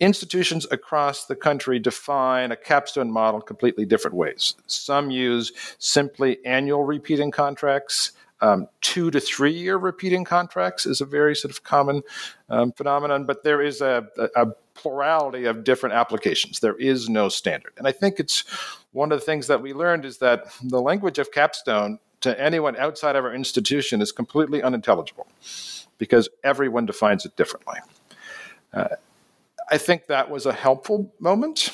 institutions 0.00 0.66
across 0.70 1.26
the 1.26 1.36
country 1.36 1.78
define 1.78 2.50
a 2.50 2.56
capstone 2.56 3.10
model 3.10 3.40
completely 3.40 3.84
different 3.84 4.16
ways. 4.16 4.54
Some 4.66 5.10
use 5.10 5.52
simply 5.78 6.44
annual 6.44 6.84
repeating 6.84 7.30
contracts. 7.30 8.12
Um, 8.42 8.68
two 8.80 9.10
to 9.10 9.20
three 9.20 9.52
year 9.52 9.76
repeating 9.76 10.24
contracts 10.24 10.86
is 10.86 11.02
a 11.02 11.04
very 11.04 11.36
sort 11.36 11.52
of 11.52 11.62
common 11.62 12.02
um, 12.48 12.72
phenomenon, 12.72 13.26
but 13.26 13.44
there 13.44 13.60
is 13.60 13.82
a, 13.82 14.08
a, 14.16 14.46
a 14.46 14.46
plurality 14.72 15.44
of 15.44 15.62
different 15.62 15.94
applications. 15.94 16.60
There 16.60 16.76
is 16.76 17.10
no 17.10 17.28
standard. 17.28 17.72
And 17.76 17.86
I 17.86 17.92
think 17.92 18.18
it's 18.18 18.44
one 18.92 19.12
of 19.12 19.20
the 19.20 19.26
things 19.26 19.46
that 19.48 19.60
we 19.60 19.74
learned 19.74 20.06
is 20.06 20.18
that 20.18 20.46
the 20.62 20.80
language 20.80 21.18
of 21.18 21.30
capstone 21.32 21.98
to 22.22 22.38
anyone 22.40 22.76
outside 22.76 23.14
of 23.16 23.24
our 23.24 23.34
institution 23.34 24.00
is 24.00 24.10
completely 24.10 24.62
unintelligible 24.62 25.26
because 25.98 26.30
everyone 26.42 26.86
defines 26.86 27.26
it 27.26 27.36
differently. 27.36 27.76
Uh, 28.72 28.88
I 29.70 29.78
think 29.78 30.06
that 30.06 30.30
was 30.30 30.46
a 30.46 30.52
helpful 30.52 31.14
moment. 31.20 31.70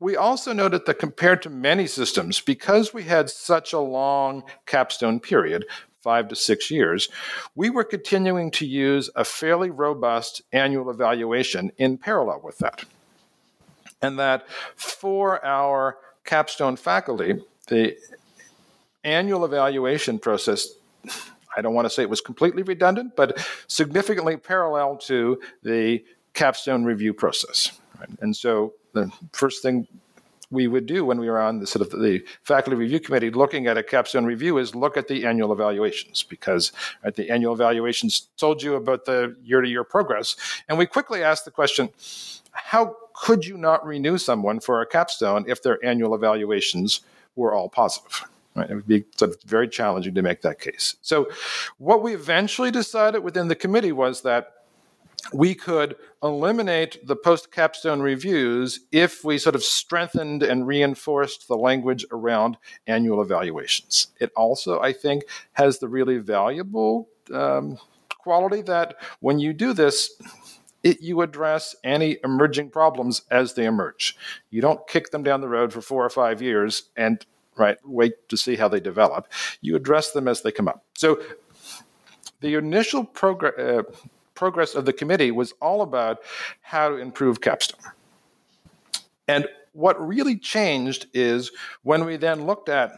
We 0.00 0.16
also 0.16 0.52
noted 0.52 0.84
that 0.86 0.98
compared 0.98 1.42
to 1.42 1.50
many 1.50 1.86
systems, 1.86 2.40
because 2.40 2.92
we 2.92 3.04
had 3.04 3.30
such 3.30 3.72
a 3.72 3.78
long 3.78 4.42
capstone 4.66 5.20
period, 5.20 5.64
five 6.00 6.28
to 6.28 6.36
six 6.36 6.70
years, 6.70 7.08
we 7.54 7.70
were 7.70 7.84
continuing 7.84 8.50
to 8.50 8.66
use 8.66 9.08
a 9.14 9.24
fairly 9.24 9.70
robust 9.70 10.42
annual 10.52 10.90
evaluation 10.90 11.70
in 11.78 11.96
parallel 11.96 12.40
with 12.42 12.58
that. 12.58 12.84
And 14.02 14.18
that 14.18 14.48
for 14.74 15.44
our 15.44 15.96
capstone 16.24 16.76
faculty, 16.76 17.40
the 17.68 17.96
annual 19.04 19.44
evaluation 19.44 20.18
process 20.18 20.68
I 21.56 21.60
don't 21.60 21.74
want 21.74 21.84
to 21.86 21.90
say 21.90 22.02
it 22.02 22.10
was 22.10 22.20
completely 22.20 22.62
redundant, 22.62 23.14
but 23.16 23.46
significantly 23.66 24.36
parallel 24.36 24.96
to 24.98 25.40
the 25.62 26.02
capstone 26.34 26.84
review 26.84 27.12
process. 27.12 27.72
Right? 27.98 28.08
And 28.20 28.36
so 28.36 28.74
the 28.92 29.12
first 29.32 29.62
thing 29.62 29.86
we 30.52 30.68
would 30.68 30.86
do 30.86 31.04
when 31.04 31.18
we 31.18 31.28
were 31.28 31.40
on 31.40 31.58
the 31.58 31.66
sort 31.66 31.80
of 31.80 31.98
the 31.98 32.22
faculty 32.42 32.76
review 32.76 33.00
committee 33.00 33.30
looking 33.30 33.66
at 33.66 33.78
a 33.78 33.82
capstone 33.82 34.26
review 34.26 34.58
is 34.58 34.74
look 34.74 34.96
at 34.96 35.08
the 35.08 35.24
annual 35.24 35.50
evaluations 35.52 36.22
because 36.22 36.72
right, 37.02 37.16
the 37.16 37.30
annual 37.30 37.54
evaluations 37.54 38.28
told 38.36 38.62
you 38.62 38.74
about 38.74 39.06
the 39.06 39.34
year-to-year 39.42 39.82
progress 39.82 40.36
and 40.68 40.76
we 40.76 40.84
quickly 40.84 41.22
asked 41.22 41.46
the 41.46 41.50
question 41.50 41.88
how 42.52 42.94
could 43.14 43.46
you 43.46 43.56
not 43.56 43.84
renew 43.84 44.18
someone 44.18 44.60
for 44.60 44.82
a 44.82 44.86
capstone 44.86 45.44
if 45.48 45.62
their 45.62 45.82
annual 45.84 46.14
evaluations 46.14 47.00
were 47.34 47.54
all 47.54 47.68
positive 47.68 48.24
Right? 48.54 48.68
It 48.68 48.74
would 48.74 48.86
be 48.86 49.04
sort 49.16 49.30
of 49.30 49.42
very 49.44 49.66
challenging 49.66 50.14
to 50.14 50.20
make 50.20 50.42
that 50.42 50.60
case. 50.60 50.96
So, 51.00 51.30
what 51.78 52.02
we 52.02 52.12
eventually 52.12 52.70
decided 52.70 53.20
within 53.20 53.48
the 53.48 53.54
committee 53.54 53.92
was 53.92 54.20
that 54.22 54.61
we 55.32 55.54
could 55.54 55.96
eliminate 56.22 57.06
the 57.06 57.16
post 57.16 57.50
capstone 57.52 58.00
reviews 58.00 58.80
if 58.90 59.24
we 59.24 59.38
sort 59.38 59.54
of 59.54 59.62
strengthened 59.62 60.42
and 60.42 60.66
reinforced 60.66 61.48
the 61.48 61.56
language 61.56 62.04
around 62.10 62.56
annual 62.86 63.22
evaluations. 63.22 64.08
It 64.20 64.32
also, 64.36 64.80
I 64.80 64.92
think, 64.92 65.24
has 65.52 65.78
the 65.78 65.88
really 65.88 66.18
valuable 66.18 67.08
um, 67.32 67.78
quality 68.18 68.62
that 68.62 68.96
when 69.20 69.38
you 69.38 69.52
do 69.52 69.72
this, 69.72 70.10
it, 70.82 71.00
you 71.00 71.22
address 71.22 71.76
any 71.84 72.18
emerging 72.24 72.70
problems 72.70 73.22
as 73.30 73.54
they 73.54 73.66
emerge. 73.66 74.16
You 74.50 74.60
don't 74.60 74.86
kick 74.88 75.10
them 75.10 75.22
down 75.22 75.40
the 75.40 75.48
road 75.48 75.72
for 75.72 75.80
four 75.80 76.04
or 76.04 76.10
five 76.10 76.42
years 76.42 76.84
and 76.96 77.24
right 77.56 77.78
wait 77.84 78.28
to 78.28 78.36
see 78.36 78.56
how 78.56 78.68
they 78.68 78.80
develop. 78.80 79.28
You 79.60 79.76
address 79.76 80.10
them 80.10 80.26
as 80.26 80.42
they 80.42 80.50
come 80.50 80.68
up. 80.68 80.84
So 80.94 81.22
the 82.40 82.54
initial 82.56 83.04
program. 83.04 83.54
Uh, 83.58 83.82
progress 84.42 84.74
of 84.74 84.84
the 84.84 84.92
committee 84.92 85.30
was 85.30 85.52
all 85.62 85.82
about 85.82 86.18
how 86.62 86.88
to 86.88 86.96
improve 86.96 87.40
capstone. 87.40 87.92
And 89.28 89.46
what 89.70 90.04
really 90.04 90.36
changed 90.36 91.06
is 91.14 91.52
when 91.84 92.04
we 92.04 92.16
then 92.16 92.44
looked 92.44 92.68
at, 92.68 92.90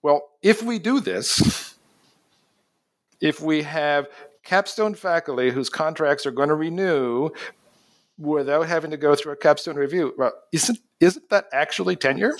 well, 0.00 0.30
if 0.40 0.62
we 0.62 0.78
do 0.78 1.00
this, 1.00 1.74
if 3.20 3.42
we 3.42 3.62
have 3.64 4.06
capstone 4.42 4.94
faculty 4.94 5.50
whose 5.50 5.68
contracts 5.68 6.24
are 6.24 6.30
going 6.30 6.48
to 6.48 6.54
renew 6.54 7.28
without 8.16 8.66
having 8.66 8.90
to 8.90 8.96
go 8.96 9.14
through 9.14 9.32
a 9.32 9.36
capstone 9.36 9.76
review, 9.76 10.14
well, 10.16 10.32
isn't 10.50 10.78
isn't 10.98 11.28
that 11.28 11.44
actually 11.52 11.96
tenure? 11.96 12.38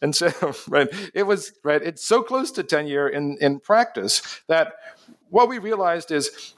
And 0.00 0.14
so, 0.14 0.30
right, 0.68 0.86
it 1.14 1.24
was 1.24 1.50
right. 1.64 1.82
It's 1.82 2.06
so 2.06 2.22
close 2.22 2.52
to 2.52 2.62
tenure 2.62 3.08
in 3.08 3.38
in 3.40 3.58
practice 3.58 4.22
that 4.46 4.74
what 5.30 5.48
we 5.48 5.58
realized 5.58 6.12
is 6.12 6.54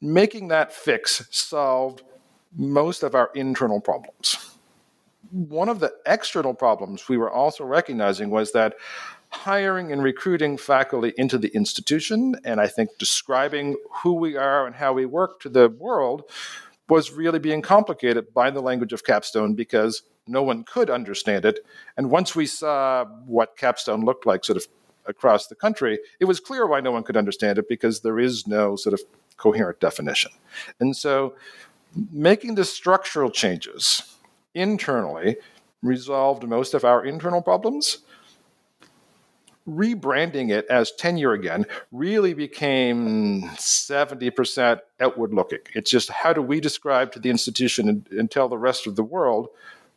making 0.00 0.48
that 0.48 0.72
fix 0.72 1.26
solved 1.30 2.02
most 2.56 3.02
of 3.02 3.14
our 3.14 3.30
internal 3.34 3.80
problems. 3.80 4.56
One 5.30 5.68
of 5.68 5.80
the 5.80 5.92
external 6.06 6.54
problems 6.54 7.08
we 7.08 7.18
were 7.18 7.30
also 7.30 7.64
recognizing 7.64 8.30
was 8.30 8.52
that 8.52 8.74
hiring 9.30 9.92
and 9.92 10.02
recruiting 10.02 10.56
faculty 10.56 11.12
into 11.18 11.36
the 11.36 11.54
institution, 11.54 12.34
and 12.44 12.60
I 12.60 12.66
think 12.66 12.90
describing 12.98 13.76
who 14.02 14.14
we 14.14 14.36
are 14.36 14.66
and 14.66 14.74
how 14.74 14.94
we 14.94 15.04
work 15.04 15.40
to 15.40 15.50
the 15.50 15.68
world 15.68 16.24
was 16.88 17.12
really 17.12 17.38
being 17.38 17.60
complicated 17.60 18.32
by 18.32 18.50
the 18.50 18.62
language 18.62 18.94
of 18.94 19.04
Capstone 19.04 19.54
because 19.54 20.02
no 20.26 20.42
one 20.42 20.64
could 20.64 20.88
understand 20.88 21.44
it. 21.44 21.60
And 21.96 22.10
once 22.10 22.34
we 22.34 22.46
saw 22.46 23.04
what 23.26 23.56
Capstone 23.56 24.04
looked 24.04 24.24
like, 24.24 24.44
sort 24.44 24.56
of 24.56 24.66
across 25.08 25.46
the 25.46 25.54
country, 25.54 25.98
it 26.20 26.26
was 26.26 26.38
clear 26.40 26.66
why 26.66 26.80
no 26.80 26.92
one 26.92 27.02
could 27.02 27.16
understand 27.16 27.58
it 27.58 27.68
because 27.68 28.00
there 28.00 28.18
is 28.18 28.46
no 28.46 28.76
sort 28.76 28.94
of 28.94 29.00
coherent 29.36 29.80
definition. 29.80 30.30
And 30.78 30.96
so 30.96 31.34
making 32.12 32.54
the 32.54 32.64
structural 32.64 33.30
changes 33.30 34.02
internally 34.54 35.36
resolved 35.82 36.46
most 36.46 36.74
of 36.74 36.84
our 36.84 37.04
internal 37.04 37.42
problems. 37.42 37.98
Rebranding 39.68 40.50
it 40.50 40.66
as 40.70 40.92
tenure 40.92 41.32
again 41.32 41.66
really 41.92 42.32
became 42.32 43.42
70% 43.50 44.80
outward 44.98 45.34
looking. 45.34 45.58
It's 45.74 45.90
just 45.90 46.10
how 46.10 46.32
do 46.32 46.40
we 46.40 46.58
describe 46.58 47.12
to 47.12 47.18
the 47.18 47.28
institution 47.28 47.88
and, 47.88 48.08
and 48.10 48.30
tell 48.30 48.48
the 48.48 48.56
rest 48.56 48.86
of 48.86 48.96
the 48.96 49.02
world 49.02 49.48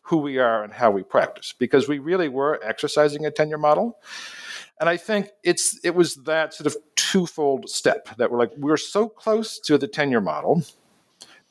who 0.03 0.17
we 0.17 0.39
are 0.39 0.63
and 0.63 0.73
how 0.73 0.91
we 0.91 1.03
practice? 1.03 1.53
Because 1.57 1.87
we 1.87 1.99
really 1.99 2.27
were 2.27 2.59
exercising 2.61 3.25
a 3.25 3.31
tenure 3.31 3.57
model. 3.57 3.97
And 4.81 4.89
I 4.89 4.97
think 4.97 5.29
it's 5.43 5.79
it 5.83 5.93
was 5.93 6.15
that 6.23 6.55
sort 6.55 6.65
of 6.65 6.75
twofold 6.95 7.69
step 7.69 8.09
that 8.17 8.31
we're 8.31 8.39
like, 8.39 8.51
we're 8.57 8.77
so 8.77 9.07
close 9.07 9.59
to 9.59 9.77
the 9.77 9.87
tenure 9.87 10.21
model, 10.21 10.63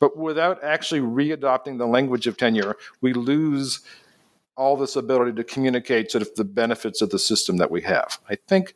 but 0.00 0.16
without 0.16 0.62
actually 0.64 1.00
readopting 1.00 1.78
the 1.78 1.86
language 1.86 2.26
of 2.26 2.36
tenure, 2.36 2.74
we 3.00 3.12
lose 3.12 3.80
all 4.56 4.76
this 4.76 4.96
ability 4.96 5.32
to 5.32 5.44
communicate 5.44 6.10
sort 6.10 6.22
of 6.22 6.34
the 6.34 6.44
benefits 6.44 7.00
of 7.00 7.10
the 7.10 7.20
system 7.20 7.56
that 7.58 7.70
we 7.70 7.80
have. 7.82 8.18
I 8.28 8.34
think 8.34 8.74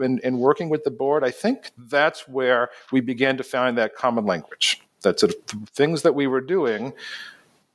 in, 0.00 0.18
in 0.24 0.38
working 0.38 0.70
with 0.70 0.82
the 0.82 0.90
board, 0.90 1.22
I 1.22 1.30
think 1.30 1.70
that's 1.76 2.26
where 2.26 2.70
we 2.90 3.00
began 3.00 3.36
to 3.36 3.44
find 3.44 3.78
that 3.78 3.94
common 3.94 4.26
language. 4.26 4.82
That 5.02 5.20
sort 5.20 5.34
of 5.34 5.68
things 5.68 6.02
that 6.02 6.16
we 6.16 6.26
were 6.26 6.40
doing 6.40 6.94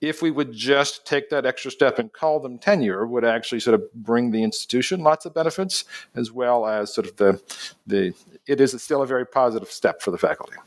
if 0.03 0.21
we 0.21 0.31
would 0.31 0.51
just 0.51 1.05
take 1.05 1.29
that 1.29 1.45
extra 1.45 1.71
step 1.71 1.97
and 1.97 2.11
call 2.11 2.39
them 2.41 2.59
tenure 2.59 3.07
would 3.07 3.23
actually 3.23 3.61
sort 3.61 3.73
of 3.73 3.93
bring 3.93 4.31
the 4.31 4.43
institution 4.43 4.99
lots 4.99 5.25
of 5.25 5.33
benefits 5.33 5.85
as 6.13 6.29
well 6.31 6.67
as 6.67 6.93
sort 6.93 7.07
of 7.07 7.15
the 7.15 7.41
the 7.87 8.13
it 8.45 8.59
is 8.59 8.79
still 8.83 9.01
a 9.01 9.07
very 9.07 9.25
positive 9.25 9.71
step 9.71 10.01
for 10.01 10.11
the 10.11 10.17
faculty 10.17 10.57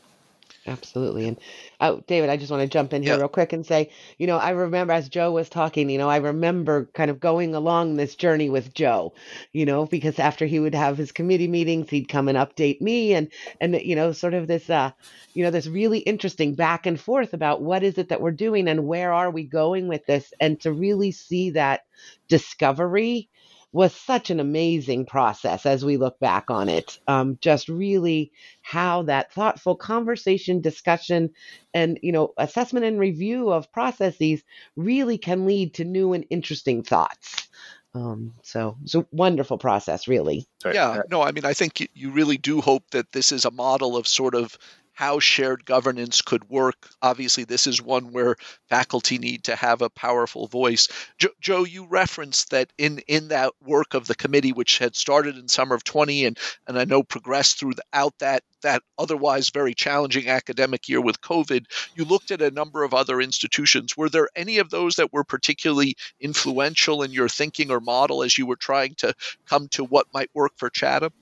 Absolutely. 0.69 1.29
And 1.29 1.39
oh, 1.81 2.03
David, 2.09 2.29
I 2.29 2.37
just 2.37 2.51
want 2.51 2.63
to 2.63 2.69
jump 2.69 2.93
in 2.93 3.03
here 3.03 3.17
real 3.17 3.29
quick 3.29 3.53
and 3.53 3.65
say, 3.65 3.91
you 4.19 4.27
know, 4.27 4.37
I 4.37 4.51
remember 4.51 4.93
as 4.95 5.09
Joe 5.09 5.31
was 5.31 5.49
talking, 5.49 5.89
you 5.89 5.99
know, 5.99 6.09
I 6.09 6.17
remember 6.17 6.87
kind 6.93 7.09
of 7.11 7.21
going 7.21 7.55
along 7.55 7.97
this 7.97 8.17
journey 8.17 8.51
with 8.51 8.75
Joe, 8.75 9.15
you 9.53 9.65
know, 9.65 9.87
because 9.87 10.19
after 10.19 10.45
he 10.45 10.59
would 10.59 10.75
have 10.75 10.99
his 10.99 11.13
committee 11.13 11.47
meetings, 11.47 11.89
he'd 11.91 12.09
come 12.09 12.29
and 12.29 12.37
update 12.37 12.81
me 12.81 13.15
and 13.15 13.31
and 13.61 13.75
you 13.81 13.95
know, 13.95 14.11
sort 14.13 14.35
of 14.35 14.49
this 14.49 14.69
uh, 14.69 14.91
you 15.35 15.45
know, 15.45 15.51
this 15.53 15.69
really 15.69 16.01
interesting 16.01 16.55
back 16.57 16.85
and 16.87 16.99
forth 16.99 17.33
about 17.33 17.63
what 17.63 17.85
is 17.85 17.97
it 17.97 18.09
that 18.09 18.21
we're 18.21 18.33
doing 18.33 18.67
and 18.67 18.87
where 18.89 19.13
are 19.13 19.31
we 19.31 19.45
going 19.45 19.87
with 19.87 20.05
this 20.07 20.33
and 20.41 20.61
to 20.63 20.73
really 20.73 21.13
see 21.13 21.51
that 21.51 21.83
discovery 22.29 23.29
was 23.77 23.95
such 23.95 24.31
an 24.31 24.41
amazing 24.41 25.05
process 25.05 25.67
as 25.67 25.85
we 25.85 25.99
look 25.99 26.19
back 26.19 26.51
on 26.51 26.71
it. 26.71 26.99
Um, 27.07 27.37
just 27.43 27.69
really 27.69 28.33
how 28.63 29.03
that 29.03 29.31
thoughtful 29.35 29.77
conversation, 29.77 30.63
discussion, 30.63 31.29
and 31.75 31.99
you 32.03 32.11
know 32.11 32.33
assessment 32.39 32.87
and 32.87 32.99
review 32.99 33.51
of 33.51 33.71
processes 33.71 34.43
really 34.77 35.19
can 35.19 35.45
lead 35.45 35.75
to 35.75 35.85
new 35.85 36.15
and 36.15 36.25
interesting 36.31 36.85
thoughts. 36.85 37.49
Um, 37.95 38.33
so 38.43 38.79
it's 38.83 38.95
a 38.95 39.07
wonderful 39.11 39.59
process, 39.59 40.09
really. 40.09 40.47
Yeah, 40.65 41.03
no, 41.11 41.21
I 41.21 41.33
mean, 41.33 41.45
I 41.45 41.53
think 41.53 41.81
you- 41.81 41.89
you 41.95 42.11
really 42.13 42.39
do 42.39 42.63
hope 42.63 42.85
that 42.93 43.13
this 43.13 43.31
is 43.31 43.45
a 43.45 43.51
model 43.51 43.95
of 43.95 44.09
sort 44.09 44.35
of 44.35 44.57
how 44.97 45.21
shared 45.21 45.67
governance 45.67 46.23
could 46.23 46.49
work. 46.49 46.89
Obviously, 47.03 47.45
this 47.45 47.67
is 47.67 47.83
one 47.83 48.13
where 48.13 48.35
faculty 48.71 49.19
need 49.19 49.45
to 49.45 49.55
have 49.55 49.83
a 49.83 49.91
powerful 49.91 50.47
voice. 50.47 50.89
Jo- 51.19 51.29
Joe, 51.39 51.65
you 51.65 51.85
referenced 51.85 52.49
that 52.51 52.73
in 52.79 53.01
in 53.01 53.29
that 53.29 53.53
work 53.63 53.93
of 53.93 54.07
the 54.07 54.15
committee, 54.15 54.53
which 54.53 54.79
had 54.79 54.97
started 54.97 55.37
in 55.37 55.49
summer 55.49 55.75
of 55.75 55.85
20 55.85 56.25
and 56.25 56.39
and 56.67 56.79
I 56.79 56.87
know 56.87 57.03
progressed 57.03 57.61
throughout 57.61 58.19
that 58.21 58.43
that 58.63 58.83
otherwise 58.99 59.51
very 59.51 59.75
challenging 59.75 60.29
academic 60.29 60.89
year 60.89 61.03
with 61.03 61.21
COVID, 61.21 61.67
you 61.95 62.07
looked 62.07 62.31
at 62.31 62.41
a 62.41 62.51
number 62.51 62.83
of 62.83 62.95
other 62.95 63.21
institutions. 63.21 63.99
Were 63.99 64.09
there 64.09 64.31
any 64.35 64.57
of 64.59 64.71
those 64.71 64.97
that 64.97 65.13
were 65.13 65.25
particularly 65.25 65.95
influential 66.21 67.03
in 67.03 67.13
your 67.13 67.29
thinking 67.29 67.71
or 67.71 67.81
model 67.81 68.23
as 68.23 68.39
you 68.39 68.47
were 68.47 68.57
trying 68.57 68.95
to 68.97 69.13
come 69.47 69.69
to 69.73 69.85
what 69.85 70.07
might 70.15 70.31
work 70.33 70.53
for 70.57 70.71
Chatham? 70.71 71.13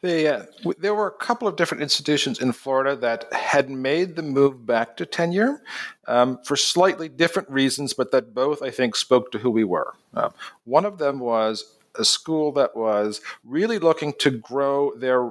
They, 0.00 0.28
uh, 0.28 0.44
w- 0.58 0.78
there 0.78 0.94
were 0.94 1.08
a 1.08 1.24
couple 1.24 1.46
of 1.46 1.56
different 1.56 1.82
institutions 1.82 2.40
in 2.40 2.52
Florida 2.52 2.96
that 2.96 3.32
had 3.32 3.68
made 3.70 4.16
the 4.16 4.22
move 4.22 4.66
back 4.66 4.96
to 4.96 5.06
tenure 5.06 5.62
um, 6.06 6.38
for 6.44 6.56
slightly 6.56 7.08
different 7.08 7.50
reasons, 7.50 7.92
but 7.92 8.10
that 8.12 8.34
both, 8.34 8.62
I 8.62 8.70
think, 8.70 8.96
spoke 8.96 9.30
to 9.32 9.38
who 9.38 9.50
we 9.50 9.64
were. 9.64 9.94
Uh, 10.14 10.30
one 10.64 10.84
of 10.84 10.98
them 10.98 11.18
was 11.18 11.76
a 11.98 12.04
school 12.04 12.52
that 12.52 12.76
was 12.76 13.20
really 13.44 13.78
looking 13.78 14.12
to 14.20 14.30
grow 14.30 14.92
their 14.96 15.30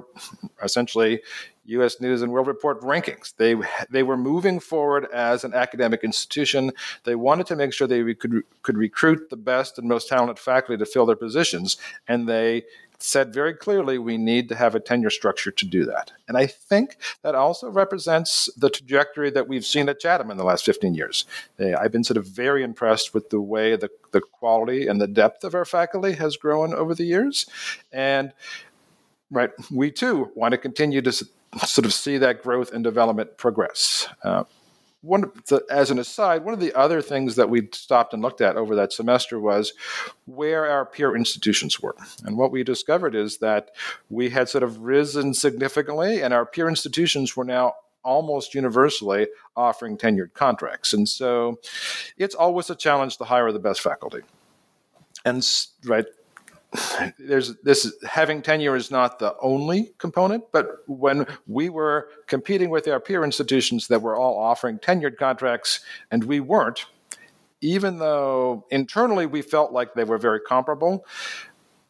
essentially 0.62 1.20
U.S. 1.66 2.00
News 2.00 2.22
and 2.22 2.32
World 2.32 2.46
Report 2.46 2.80
rankings. 2.80 3.34
They 3.36 3.56
they 3.90 4.02
were 4.02 4.16
moving 4.16 4.60
forward 4.60 5.06
as 5.12 5.44
an 5.44 5.54
academic 5.54 6.02
institution. 6.02 6.72
They 7.04 7.14
wanted 7.14 7.46
to 7.46 7.56
make 7.56 7.72
sure 7.72 7.86
they 7.86 8.14
could 8.14 8.42
could 8.62 8.76
recruit 8.76 9.30
the 9.30 9.36
best 9.36 9.78
and 9.78 9.88
most 9.88 10.08
talented 10.08 10.38
faculty 10.38 10.78
to 10.78 10.86
fill 10.86 11.06
their 11.06 11.16
positions, 11.16 11.76
and 12.08 12.28
they 12.28 12.64
said 13.02 13.32
very 13.32 13.54
clearly 13.54 13.98
we 13.98 14.18
need 14.18 14.48
to 14.48 14.54
have 14.54 14.74
a 14.74 14.80
tenure 14.80 15.10
structure 15.10 15.50
to 15.50 15.64
do 15.64 15.84
that. 15.84 16.12
And 16.28 16.36
I 16.36 16.46
think 16.46 16.96
that 17.22 17.34
also 17.34 17.70
represents 17.70 18.48
the 18.56 18.70
trajectory 18.70 19.30
that 19.30 19.48
we've 19.48 19.64
seen 19.64 19.88
at 19.88 20.00
Chatham 20.00 20.30
in 20.30 20.36
the 20.36 20.44
last 20.44 20.64
15 20.64 20.94
years. 20.94 21.24
I've 21.58 21.92
been 21.92 22.04
sort 22.04 22.16
of 22.16 22.26
very 22.26 22.62
impressed 22.62 23.14
with 23.14 23.30
the 23.30 23.40
way 23.40 23.76
the, 23.76 23.90
the 24.12 24.20
quality 24.20 24.86
and 24.86 25.00
the 25.00 25.06
depth 25.06 25.44
of 25.44 25.54
our 25.54 25.64
faculty 25.64 26.12
has 26.12 26.36
grown 26.36 26.74
over 26.74 26.94
the 26.94 27.04
years. 27.04 27.46
And 27.92 28.32
right, 29.30 29.50
we 29.70 29.90
too 29.90 30.30
want 30.34 30.52
to 30.52 30.58
continue 30.58 31.02
to 31.02 31.12
sort 31.12 31.84
of 31.84 31.92
see 31.92 32.18
that 32.18 32.42
growth 32.42 32.72
and 32.72 32.84
development 32.84 33.36
progress. 33.36 34.06
Uh, 34.22 34.44
one, 35.02 35.32
as 35.70 35.90
an 35.90 35.98
aside, 35.98 36.44
one 36.44 36.52
of 36.52 36.60
the 36.60 36.74
other 36.74 37.00
things 37.00 37.36
that 37.36 37.48
we 37.48 37.68
stopped 37.72 38.12
and 38.12 38.22
looked 38.22 38.40
at 38.40 38.56
over 38.56 38.74
that 38.74 38.92
semester 38.92 39.40
was 39.40 39.72
where 40.26 40.70
our 40.70 40.84
peer 40.84 41.16
institutions 41.16 41.80
were. 41.80 41.96
And 42.24 42.36
what 42.36 42.52
we 42.52 42.62
discovered 42.62 43.14
is 43.14 43.38
that 43.38 43.70
we 44.10 44.30
had 44.30 44.48
sort 44.48 44.62
of 44.62 44.78
risen 44.80 45.32
significantly, 45.32 46.22
and 46.22 46.34
our 46.34 46.44
peer 46.44 46.68
institutions 46.68 47.34
were 47.34 47.44
now 47.44 47.74
almost 48.02 48.54
universally 48.54 49.28
offering 49.56 49.96
tenured 49.96 50.34
contracts. 50.34 50.92
And 50.92 51.08
so 51.08 51.60
it's 52.16 52.34
always 52.34 52.70
a 52.70 52.74
challenge 52.74 53.16
to 53.18 53.24
hire 53.24 53.52
the 53.52 53.58
best 53.58 53.80
faculty. 53.80 54.20
And 55.24 55.46
right, 55.84 56.06
there's 57.18 57.56
this 57.62 57.92
having 58.08 58.42
tenure 58.42 58.76
is 58.76 58.90
not 58.90 59.18
the 59.18 59.34
only 59.40 59.92
component, 59.98 60.44
but 60.52 60.78
when 60.86 61.26
we 61.46 61.68
were 61.68 62.08
competing 62.26 62.70
with 62.70 62.86
our 62.86 63.00
peer 63.00 63.24
institutions 63.24 63.88
that 63.88 64.00
were 64.02 64.16
all 64.16 64.38
offering 64.38 64.78
tenured 64.78 65.16
contracts 65.16 65.80
and 66.10 66.24
we 66.24 66.40
weren't, 66.40 66.86
even 67.60 67.98
though 67.98 68.64
internally 68.70 69.26
we 69.26 69.42
felt 69.42 69.72
like 69.72 69.94
they 69.94 70.04
were 70.04 70.18
very 70.18 70.40
comparable, 70.40 71.04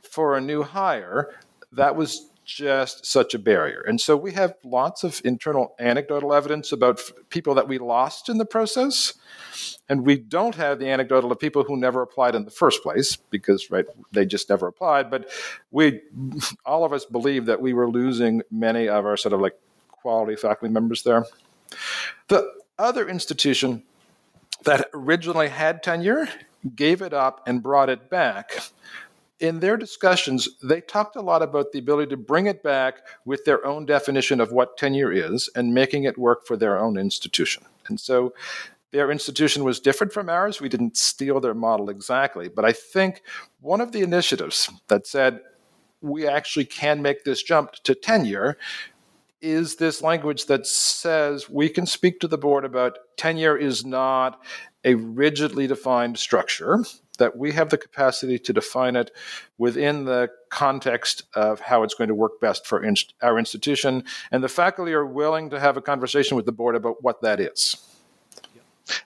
for 0.03 0.37
a 0.37 0.40
new 0.40 0.62
hire, 0.62 1.35
that 1.73 1.95
was 1.95 2.30
just 2.51 3.07
such 3.07 3.33
a 3.33 3.39
barrier. 3.39 3.83
And 3.87 4.01
so 4.01 4.17
we 4.17 4.33
have 4.33 4.55
lots 4.65 5.05
of 5.05 5.21
internal 5.25 5.75
anecdotal 5.79 6.35
evidence 6.35 6.73
about 6.73 6.99
f- 6.99 7.13
people 7.29 7.55
that 7.55 7.69
we 7.69 7.79
lost 7.79 8.29
in 8.29 8.39
the 8.39 8.45
process. 8.45 9.15
And 9.89 10.05
we 10.05 10.17
don't 10.17 10.57
have 10.57 10.79
the 10.81 10.89
anecdotal 10.89 11.31
of 11.31 11.39
people 11.39 11.63
who 11.63 11.77
never 11.77 12.03
applied 12.03 12.35
in 12.35 12.45
the 12.45 12.51
first 12.51 12.83
place 12.83 13.15
because, 13.17 13.71
right, 13.71 13.87
they 14.13 14.27
just 14.27 14.49
never 14.49 14.67
applied. 14.67 15.11
But 15.11 15.31
we, 15.71 16.01
all 16.67 16.85
of 16.85 16.93
us 16.93 17.05
believe 17.05 17.47
that 17.47 17.61
we 17.61 17.73
were 17.73 17.89
losing 17.89 18.43
many 18.51 18.89
of 18.89 19.07
our 19.07 19.17
sort 19.17 19.33
of 19.33 19.41
like 19.41 19.57
quality 19.89 20.35
faculty 20.35 20.73
members 20.73 21.05
there. 21.05 21.27
The 22.29 22.51
other 22.79 23.09
institution 23.09 23.85
that 24.65 24.89
originally 24.93 25.49
had 25.49 25.83
tenure 25.83 26.29
gave 26.75 27.01
it 27.01 27.13
up 27.13 27.43
and 27.47 27.63
brought 27.63 27.89
it 27.89 28.11
back, 28.11 28.59
in 29.40 29.61
their 29.61 29.76
discussions, 29.76 30.48
they 30.62 30.81
talked 30.83 31.16
a 31.16 31.22
lot 31.22 31.42
about 31.42 31.72
the 31.72 31.79
ability 31.79 32.11
to 32.11 32.16
bring 32.16 32.46
it 32.46 32.62
back 32.62 32.98
with 33.24 33.44
their 33.44 33.64
own 33.66 33.87
definition 33.87 34.40
of 34.40 34.53
what 34.53 34.76
tenure 34.76 35.11
is 35.11 35.48
and 35.55 35.74
making 35.74 36.05
it 36.05 36.18
work 36.18 36.46
for 36.46 36.57
their 36.57 36.79
own 36.79 36.98
institution. 36.98 37.64
And 37.87 37.98
so 37.98 38.35
their 38.92 39.11
institution 39.11 39.64
was 39.64 39.81
different 39.81 40.12
from 40.12 40.29
ours. 40.29 40.61
We 40.61 40.68
didn't 40.68 40.96
steal 40.96 41.40
their 41.40 41.55
model 41.55 41.88
exactly. 41.88 42.48
But 42.48 42.64
I 42.64 42.72
think 42.72 43.22
one 43.61 43.81
of 43.81 43.92
the 43.92 44.03
initiatives 44.03 44.70
that 44.88 45.07
said 45.07 45.40
we 46.03 46.26
actually 46.26 46.64
can 46.66 47.03
make 47.03 47.24
this 47.24 47.42
jump 47.42 47.72
to 47.85 47.94
tenure 47.94 48.59
is 49.40 49.76
this 49.76 50.03
language 50.03 50.46
that 50.46 50.66
says 50.66 51.48
we 51.48 51.68
can 51.68 51.87
speak 51.87 52.20
to 52.20 52.29
the 52.29 52.38
board 52.38 52.64
about 52.64 52.98
tenure 53.16 53.57
is 53.57 53.87
not 53.87 54.42
a 54.85 54.94
rigidly 54.94 55.66
defined 55.66 56.18
structure, 56.18 56.85
that 57.21 57.37
we 57.37 57.53
have 57.53 57.71
the 57.71 57.79
capacity 57.79 58.39
to 58.41 58.53
define 58.53 58.97
it 58.97 59.13
within 59.59 60.05
the 60.05 60.29
context 60.49 61.23
of 61.35 61.61
how 61.61 61.85
it's 61.85 61.95
going 61.95 62.09
to 62.09 62.15
work 62.15 62.41
best 62.41 62.67
for 62.67 62.85
our 63.23 63.39
institution. 63.39 64.03
And 64.33 64.43
the 64.43 64.49
faculty 64.49 64.93
are 64.93 65.07
willing 65.07 65.51
to 65.51 65.61
have 65.61 65.77
a 65.77 65.83
conversation 65.83 66.37
with 66.37 66.47
the 66.47 66.53
board 66.53 66.75
about 66.75 67.03
what 67.03 67.23
that 67.23 67.39
is. 67.39 67.77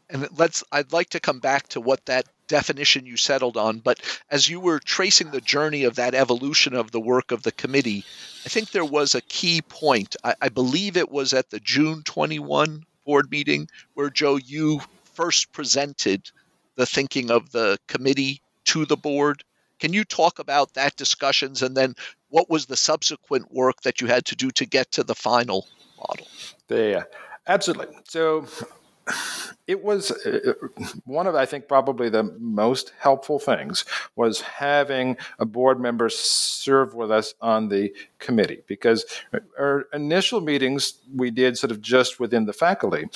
And 0.08 0.26
let's 0.38 0.64
I'd 0.72 0.92
like 0.92 1.10
to 1.10 1.20
come 1.20 1.40
back 1.40 1.68
to 1.68 1.80
what 1.80 2.06
that 2.06 2.24
definition 2.46 3.04
you 3.04 3.16
settled 3.16 3.56
on, 3.56 3.78
but 3.78 4.00
as 4.30 4.48
you 4.48 4.60
were 4.60 4.78
tracing 4.78 5.30
the 5.30 5.40
journey 5.40 5.84
of 5.84 5.96
that 5.96 6.14
evolution 6.14 6.74
of 6.74 6.90
the 6.90 7.00
work 7.00 7.32
of 7.32 7.42
the 7.42 7.52
committee, 7.52 8.04
I 8.46 8.48
think 8.48 8.70
there 8.70 8.84
was 8.84 9.14
a 9.14 9.20
key 9.22 9.62
point. 9.62 10.16
I, 10.24 10.34
I 10.42 10.48
believe 10.48 10.96
it 10.96 11.10
was 11.10 11.32
at 11.32 11.50
the 11.50 11.60
June 11.60 12.02
21 12.02 12.84
board 13.04 13.30
meeting 13.30 13.68
where 13.94 14.10
Joe, 14.10 14.36
you 14.36 14.80
first 15.14 15.52
presented 15.52 16.30
the 16.76 16.86
thinking 16.86 17.30
of 17.30 17.52
the 17.52 17.78
committee 17.88 18.40
to 18.66 18.84
the 18.86 18.96
board. 18.96 19.44
Can 19.78 19.92
you 19.92 20.04
talk 20.04 20.38
about 20.38 20.74
that 20.74 20.96
discussions 20.96 21.62
and 21.62 21.76
then 21.76 21.94
what 22.30 22.50
was 22.50 22.66
the 22.66 22.76
subsequent 22.76 23.52
work 23.52 23.82
that 23.82 24.00
you 24.00 24.06
had 24.06 24.24
to 24.26 24.36
do 24.36 24.50
to 24.52 24.66
get 24.66 24.90
to 24.92 25.04
the 25.04 25.14
final 25.14 25.66
model? 25.98 26.26
Yeah, 26.68 27.04
absolutely. 27.46 27.96
So 28.08 28.46
it 29.66 29.84
was 29.84 30.10
uh, 30.10 30.54
one 31.04 31.26
of 31.26 31.34
i 31.34 31.44
think 31.44 31.68
probably 31.68 32.08
the 32.08 32.22
most 32.38 32.92
helpful 32.98 33.38
things 33.38 33.84
was 34.16 34.40
having 34.40 35.16
a 35.38 35.44
board 35.44 35.78
member 35.78 36.08
serve 36.08 36.94
with 36.94 37.10
us 37.10 37.34
on 37.40 37.68
the 37.68 37.92
committee 38.18 38.62
because 38.66 39.04
our 39.58 39.86
initial 39.92 40.40
meetings 40.40 40.94
we 41.14 41.30
did 41.30 41.58
sort 41.58 41.70
of 41.70 41.80
just 41.80 42.18
within 42.18 42.46
the 42.46 42.52
faculty 42.52 43.06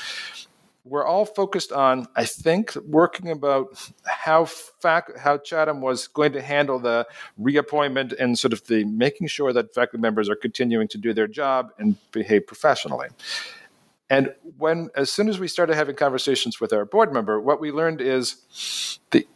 we're 0.84 1.06
all 1.06 1.24
focused 1.24 1.72
on, 1.72 2.06
I 2.16 2.24
think, 2.24 2.74
working 2.86 3.30
about 3.30 3.90
how 4.04 4.46
fac- 4.46 5.16
how 5.18 5.38
Chatham 5.38 5.80
was 5.80 6.08
going 6.08 6.32
to 6.32 6.42
handle 6.42 6.78
the 6.78 7.06
reappointment 7.36 8.12
and 8.12 8.38
sort 8.38 8.52
of 8.52 8.66
the 8.66 8.84
making 8.84 9.26
sure 9.26 9.52
that 9.52 9.74
faculty 9.74 10.00
members 10.00 10.28
are 10.28 10.36
continuing 10.36 10.88
to 10.88 10.98
do 10.98 11.12
their 11.12 11.26
job 11.26 11.72
and 11.78 11.96
behave 12.12 12.46
professionally. 12.46 13.08
And 14.10 14.34
when, 14.56 14.88
as 14.96 15.10
soon 15.10 15.28
as 15.28 15.38
we 15.38 15.48
started 15.48 15.74
having 15.74 15.94
conversations 15.94 16.60
with 16.60 16.72
our 16.72 16.86
board 16.86 17.12
member, 17.12 17.40
what 17.40 17.60
we 17.60 17.70
learned 17.70 18.00
is 18.00 18.98
the 19.10 19.26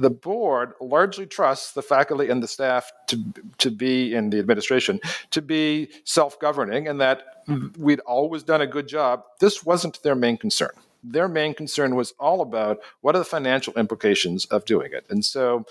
the 0.00 0.10
board 0.10 0.72
largely 0.80 1.26
trusts 1.26 1.72
the 1.72 1.82
faculty 1.82 2.28
and 2.28 2.42
the 2.42 2.48
staff 2.48 2.90
to 3.06 3.22
to 3.58 3.70
be 3.70 4.14
in 4.14 4.30
the 4.30 4.38
administration 4.38 5.00
to 5.30 5.42
be 5.42 5.90
self-governing, 6.04 6.88
and 6.88 7.00
that 7.00 7.22
we'd 7.78 8.00
always 8.00 8.42
done 8.42 8.60
a 8.60 8.66
good 8.66 8.88
job. 8.88 9.24
This 9.38 9.64
wasn't 9.64 10.02
their 10.02 10.14
main 10.14 10.36
concern. 10.36 10.70
Their 11.04 11.28
main 11.28 11.54
concern 11.54 11.94
was 11.94 12.12
all 12.18 12.40
about 12.40 12.80
what 13.00 13.14
are 13.14 13.20
the 13.20 13.24
financial 13.24 13.74
implications 13.74 14.44
of 14.46 14.64
doing 14.64 14.90
it, 14.92 15.04
and 15.10 15.24
so 15.24 15.64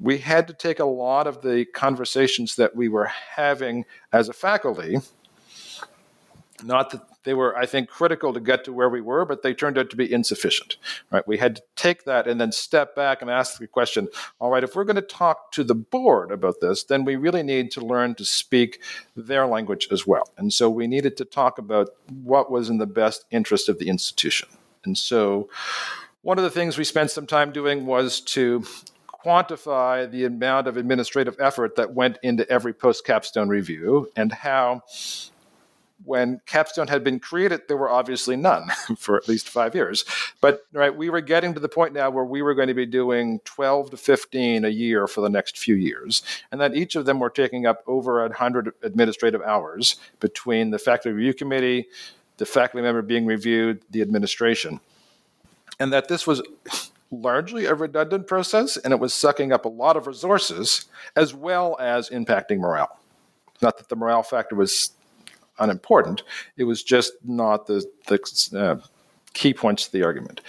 we 0.00 0.18
had 0.18 0.48
to 0.48 0.54
take 0.54 0.80
a 0.80 0.84
lot 0.84 1.26
of 1.26 1.42
the 1.42 1.66
conversations 1.66 2.56
that 2.56 2.74
we 2.74 2.88
were 2.88 3.10
having 3.36 3.84
as 4.12 4.28
a 4.28 4.32
faculty 4.32 4.98
not 6.64 6.90
that 6.90 7.02
they 7.24 7.34
were, 7.34 7.56
I 7.56 7.66
think, 7.66 7.88
critical 7.88 8.32
to 8.32 8.40
get 8.40 8.64
to 8.64 8.72
where 8.72 8.88
we 8.88 9.00
were, 9.00 9.24
but 9.24 9.42
they 9.42 9.54
turned 9.54 9.78
out 9.78 9.90
to 9.90 9.96
be 9.96 10.12
insufficient. 10.12 10.76
Right? 11.10 11.26
We 11.26 11.38
had 11.38 11.56
to 11.56 11.62
take 11.76 12.04
that 12.04 12.26
and 12.26 12.40
then 12.40 12.52
step 12.52 12.94
back 12.94 13.22
and 13.22 13.30
ask 13.30 13.58
the 13.58 13.66
question: 13.66 14.08
All 14.40 14.50
right, 14.50 14.64
if 14.64 14.74
we're 14.74 14.84
going 14.84 14.96
to 14.96 15.02
talk 15.02 15.52
to 15.52 15.64
the 15.64 15.74
board 15.74 16.30
about 16.30 16.60
this, 16.60 16.84
then 16.84 17.04
we 17.04 17.16
really 17.16 17.42
need 17.42 17.70
to 17.72 17.80
learn 17.84 18.14
to 18.16 18.24
speak 18.24 18.80
their 19.16 19.46
language 19.46 19.88
as 19.90 20.06
well. 20.06 20.30
And 20.36 20.52
so 20.52 20.68
we 20.68 20.86
needed 20.86 21.16
to 21.18 21.24
talk 21.24 21.58
about 21.58 21.90
what 22.22 22.50
was 22.50 22.68
in 22.68 22.78
the 22.78 22.86
best 22.86 23.24
interest 23.30 23.68
of 23.68 23.78
the 23.78 23.88
institution. 23.88 24.48
And 24.84 24.98
so 24.98 25.48
one 26.22 26.38
of 26.38 26.44
the 26.44 26.50
things 26.50 26.78
we 26.78 26.84
spent 26.84 27.10
some 27.10 27.26
time 27.26 27.52
doing 27.52 27.86
was 27.86 28.20
to 28.20 28.64
quantify 29.24 30.10
the 30.10 30.24
amount 30.24 30.66
of 30.66 30.76
administrative 30.76 31.36
effort 31.40 31.76
that 31.76 31.94
went 31.94 32.18
into 32.22 32.48
every 32.50 32.72
post 32.72 33.04
capstone 33.04 33.48
review 33.48 34.10
and 34.16 34.32
how 34.32 34.82
when 36.04 36.40
Capstone 36.46 36.88
had 36.88 37.04
been 37.04 37.18
created, 37.18 37.62
there 37.68 37.76
were 37.76 37.90
obviously 37.90 38.36
none 38.36 38.68
for 38.98 39.16
at 39.16 39.28
least 39.28 39.48
five 39.48 39.74
years. 39.74 40.04
But 40.40 40.66
right, 40.72 40.94
we 40.94 41.10
were 41.10 41.20
getting 41.20 41.54
to 41.54 41.60
the 41.60 41.68
point 41.68 41.92
now 41.92 42.10
where 42.10 42.24
we 42.24 42.42
were 42.42 42.54
going 42.54 42.68
to 42.68 42.74
be 42.74 42.86
doing 42.86 43.40
12 43.44 43.90
to 43.90 43.96
15 43.96 44.64
a 44.64 44.68
year 44.68 45.06
for 45.06 45.20
the 45.20 45.30
next 45.30 45.58
few 45.58 45.74
years, 45.74 46.22
and 46.50 46.60
that 46.60 46.74
each 46.74 46.96
of 46.96 47.06
them 47.06 47.20
were 47.20 47.30
taking 47.30 47.66
up 47.66 47.82
over 47.86 48.22
100 48.22 48.72
administrative 48.82 49.42
hours 49.42 49.96
between 50.20 50.70
the 50.70 50.78
faculty 50.78 51.10
review 51.10 51.34
committee, 51.34 51.86
the 52.38 52.46
faculty 52.46 52.82
member 52.82 53.02
being 53.02 53.26
reviewed, 53.26 53.82
the 53.90 54.02
administration, 54.02 54.80
and 55.78 55.92
that 55.92 56.08
this 56.08 56.26
was 56.26 56.42
largely 57.10 57.66
a 57.66 57.74
redundant 57.74 58.26
process, 58.26 58.76
and 58.76 58.92
it 58.92 58.98
was 58.98 59.12
sucking 59.12 59.52
up 59.52 59.64
a 59.64 59.68
lot 59.68 59.96
of 59.96 60.06
resources 60.06 60.86
as 61.14 61.34
well 61.34 61.76
as 61.78 62.08
impacting 62.08 62.58
morale. 62.58 62.98
Not 63.60 63.78
that 63.78 63.88
the 63.88 63.96
morale 63.96 64.22
factor 64.22 64.56
was 64.56 64.92
unimportant. 65.58 66.22
It 66.56 66.64
was 66.64 66.82
just 66.82 67.12
not 67.24 67.66
the 67.66 67.84
the 68.08 68.20
uh, 68.58 68.86
key 69.34 69.54
points 69.54 69.86
to 69.86 69.92
the 69.92 70.02
argument. 70.02 70.40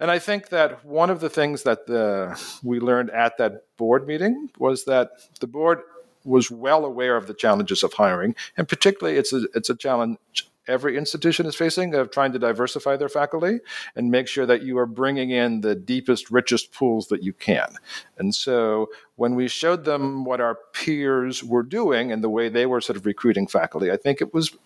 And 0.00 0.10
I 0.10 0.18
think 0.18 0.48
that 0.48 0.84
one 0.84 1.10
of 1.10 1.20
the 1.20 1.30
things 1.30 1.62
that 1.64 1.86
the, 1.86 2.40
we 2.62 2.80
learned 2.80 3.10
at 3.10 3.36
that 3.38 3.64
board 3.76 4.06
meeting 4.06 4.50
was 4.58 4.84
that 4.84 5.10
the 5.40 5.46
board 5.46 5.80
was 6.24 6.50
well 6.50 6.84
aware 6.84 7.16
of 7.16 7.26
the 7.26 7.34
challenges 7.34 7.82
of 7.82 7.92
hiring, 7.94 8.34
and 8.56 8.68
particularly 8.68 9.18
it's 9.18 9.32
a 9.32 9.42
it's 9.54 9.70
a 9.70 9.74
challenge 9.74 10.18
every 10.68 10.96
institution 10.96 11.46
is 11.46 11.54
facing 11.54 11.94
of 11.94 12.10
trying 12.10 12.32
to 12.32 12.38
diversify 12.38 12.96
their 12.96 13.08
faculty 13.08 13.58
and 13.96 14.10
make 14.10 14.28
sure 14.28 14.46
that 14.46 14.62
you 14.62 14.78
are 14.78 14.86
bringing 14.86 15.30
in 15.30 15.60
the 15.60 15.74
deepest, 15.74 16.30
richest 16.30 16.72
pools 16.72 17.08
that 17.08 17.22
you 17.22 17.32
can. 17.32 17.74
And 18.18 18.34
so 18.34 18.88
when 19.16 19.34
we 19.34 19.48
showed 19.48 19.84
them 19.84 20.24
what 20.24 20.40
our 20.40 20.58
peers 20.72 21.42
were 21.42 21.62
doing 21.62 22.12
and 22.12 22.22
the 22.22 22.30
way 22.30 22.48
they 22.48 22.66
were 22.66 22.80
sort 22.80 22.96
of 22.96 23.06
recruiting 23.06 23.46
faculty, 23.46 23.90
I 23.90 23.96
think 23.96 24.20
it 24.20 24.32
was 24.32 24.56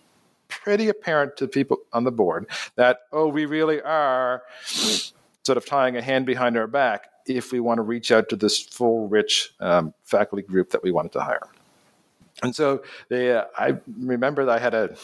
pretty 0.47 0.87
apparent 0.87 1.37
to 1.37 1.47
people 1.47 1.77
on 1.93 2.03
the 2.03 2.11
board 2.11 2.47
that, 2.75 2.99
oh, 3.11 3.27
we 3.27 3.45
really 3.45 3.81
are 3.81 4.43
sort 4.63 5.57
of 5.57 5.65
tying 5.65 5.97
a 5.97 6.01
hand 6.01 6.25
behind 6.25 6.57
our 6.57 6.67
back 6.67 7.09
if 7.25 7.51
we 7.51 7.59
want 7.59 7.77
to 7.79 7.81
reach 7.81 8.11
out 8.11 8.29
to 8.29 8.35
this 8.35 8.61
full, 8.61 9.07
rich 9.07 9.53
um, 9.59 9.93
faculty 10.03 10.43
group 10.43 10.69
that 10.71 10.83
we 10.83 10.91
wanted 10.91 11.11
to 11.11 11.21
hire. 11.21 11.47
And 12.43 12.55
so 12.55 12.83
they, 13.09 13.33
uh, 13.33 13.45
I 13.57 13.77
remember 13.99 14.45
that 14.45 14.57
I 14.57 14.59
had 14.59 14.73
a 14.73 14.95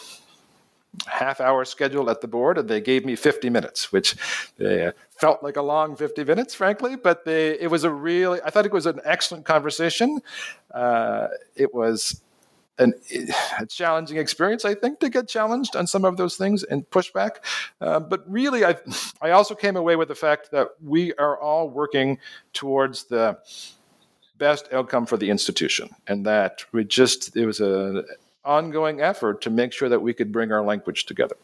half 1.07 1.41
hour 1.41 1.65
schedule 1.65 2.09
at 2.09 2.21
the 2.21 2.27
board 2.27 2.57
and 2.57 2.69
they 2.69 2.79
gave 2.79 3.05
me 3.05 3.15
50 3.15 3.49
minutes 3.49 3.91
which 3.91 4.15
uh, 4.63 4.91
felt 5.09 5.41
like 5.41 5.57
a 5.57 5.61
long 5.61 5.95
50 5.95 6.23
minutes 6.23 6.53
frankly 6.53 6.95
but 6.95 7.25
they, 7.25 7.59
it 7.59 7.69
was 7.69 7.83
a 7.83 7.91
really 7.91 8.39
i 8.45 8.49
thought 8.49 8.65
it 8.65 8.71
was 8.71 8.85
an 8.85 8.99
excellent 9.03 9.45
conversation. 9.45 10.19
Uh, 10.71 11.27
it 11.55 11.73
was 11.73 12.21
an, 12.79 12.93
a 13.59 13.65
challenging 13.65 14.17
experience 14.17 14.65
i 14.65 14.73
think 14.73 14.99
to 14.99 15.09
get 15.09 15.27
challenged 15.27 15.75
on 15.75 15.87
some 15.87 16.05
of 16.05 16.17
those 16.17 16.35
things 16.37 16.63
and 16.63 16.89
push 16.89 17.11
back. 17.11 17.43
Uh, 17.81 17.99
but 17.99 18.23
really 18.31 18.65
I, 18.65 18.75
I 19.21 19.31
also 19.31 19.55
came 19.55 19.75
away 19.75 19.95
with 19.95 20.07
the 20.07 20.15
fact 20.15 20.51
that 20.51 20.69
we 20.81 21.13
are 21.15 21.39
all 21.39 21.69
working 21.69 22.19
towards 22.53 23.05
the 23.05 23.37
best 24.37 24.67
outcome 24.73 25.05
for 25.05 25.17
the 25.17 25.29
institution 25.29 25.89
and 26.07 26.25
that 26.25 26.65
we 26.71 26.83
just 26.83 27.35
it 27.35 27.45
was 27.45 27.59
a 27.61 28.03
ongoing 28.45 29.01
effort 29.01 29.41
to 29.41 29.49
make 29.49 29.73
sure 29.73 29.89
that 29.89 30.01
we 30.01 30.13
could 30.13 30.31
bring 30.31 30.51
our 30.51 30.63
language 30.63 31.05
together. 31.05 31.35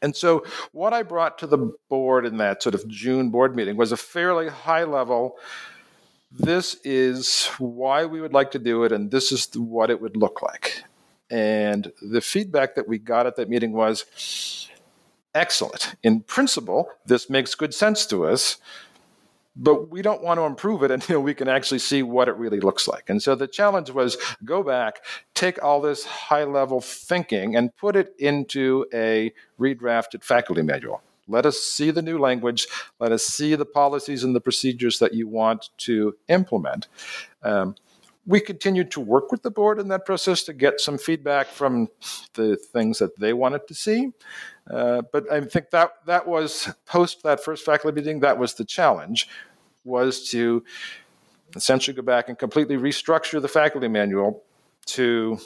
And 0.00 0.14
so, 0.14 0.44
what 0.72 0.92
I 0.92 1.02
brought 1.02 1.38
to 1.38 1.46
the 1.46 1.72
board 1.88 2.24
in 2.24 2.36
that 2.36 2.62
sort 2.62 2.74
of 2.74 2.86
June 2.86 3.30
board 3.30 3.56
meeting 3.56 3.76
was 3.76 3.90
a 3.90 3.96
fairly 3.96 4.48
high 4.48 4.84
level. 4.84 5.36
This 6.30 6.76
is 6.84 7.46
why 7.58 8.04
we 8.04 8.20
would 8.20 8.32
like 8.32 8.52
to 8.52 8.58
do 8.58 8.84
it, 8.84 8.92
and 8.92 9.10
this 9.10 9.32
is 9.32 9.48
what 9.56 9.90
it 9.90 10.00
would 10.00 10.16
look 10.16 10.40
like. 10.42 10.84
And 11.30 11.92
the 12.00 12.20
feedback 12.20 12.74
that 12.76 12.86
we 12.86 12.98
got 12.98 13.26
at 13.26 13.36
that 13.36 13.48
meeting 13.48 13.72
was 13.72 14.68
excellent. 15.34 15.94
In 16.02 16.20
principle, 16.20 16.88
this 17.06 17.28
makes 17.28 17.54
good 17.54 17.74
sense 17.74 18.06
to 18.06 18.26
us 18.26 18.58
but 19.58 19.90
we 19.90 20.00
don't 20.00 20.22
want 20.22 20.38
to 20.38 20.44
improve 20.44 20.82
it 20.82 20.90
until 20.98 21.20
we 21.20 21.34
can 21.34 21.48
actually 21.48 21.80
see 21.80 22.02
what 22.02 22.28
it 22.28 22.36
really 22.36 22.60
looks 22.60 22.88
like. 22.88 23.10
And 23.10 23.22
so 23.22 23.34
the 23.34 23.48
challenge 23.48 23.90
was 23.90 24.16
go 24.44 24.62
back, 24.62 25.04
take 25.34 25.62
all 25.62 25.80
this 25.80 26.04
high 26.04 26.44
level 26.44 26.80
thinking 26.80 27.56
and 27.56 27.76
put 27.76 27.96
it 27.96 28.14
into 28.18 28.86
a 28.94 29.32
redrafted 29.58 30.22
faculty 30.22 30.62
manual. 30.62 31.02
Let 31.30 31.44
us 31.44 31.58
see 31.58 31.90
the 31.90 32.00
new 32.00 32.18
language. 32.18 32.66
Let 32.98 33.12
us 33.12 33.24
see 33.24 33.54
the 33.54 33.66
policies 33.66 34.24
and 34.24 34.34
the 34.34 34.40
procedures 34.40 34.98
that 35.00 35.12
you 35.12 35.28
want 35.28 35.68
to 35.78 36.16
implement. 36.28 36.88
Um, 37.42 37.74
we 38.28 38.40
continued 38.40 38.90
to 38.90 39.00
work 39.00 39.32
with 39.32 39.42
the 39.42 39.50
board 39.50 39.80
in 39.80 39.88
that 39.88 40.04
process 40.04 40.42
to 40.42 40.52
get 40.52 40.80
some 40.80 40.98
feedback 40.98 41.46
from 41.46 41.88
the 42.34 42.56
things 42.56 42.98
that 42.98 43.18
they 43.18 43.32
wanted 43.32 43.66
to 43.66 43.74
see. 43.74 44.12
Uh, 44.70 45.00
but 45.10 45.32
I 45.32 45.40
think 45.40 45.70
that 45.70 45.92
that 46.04 46.28
was 46.28 46.68
post 46.84 47.22
that 47.22 47.42
first 47.42 47.64
faculty 47.64 47.96
meeting. 47.98 48.20
That 48.20 48.38
was 48.38 48.52
the 48.52 48.66
challenge, 48.66 49.28
was 49.82 50.28
to 50.30 50.62
essentially 51.56 51.94
go 51.94 52.02
back 52.02 52.28
and 52.28 52.38
completely 52.38 52.76
restructure 52.76 53.40
the 53.40 53.48
faculty 53.48 53.88
manual 53.88 54.44
to 54.88 55.38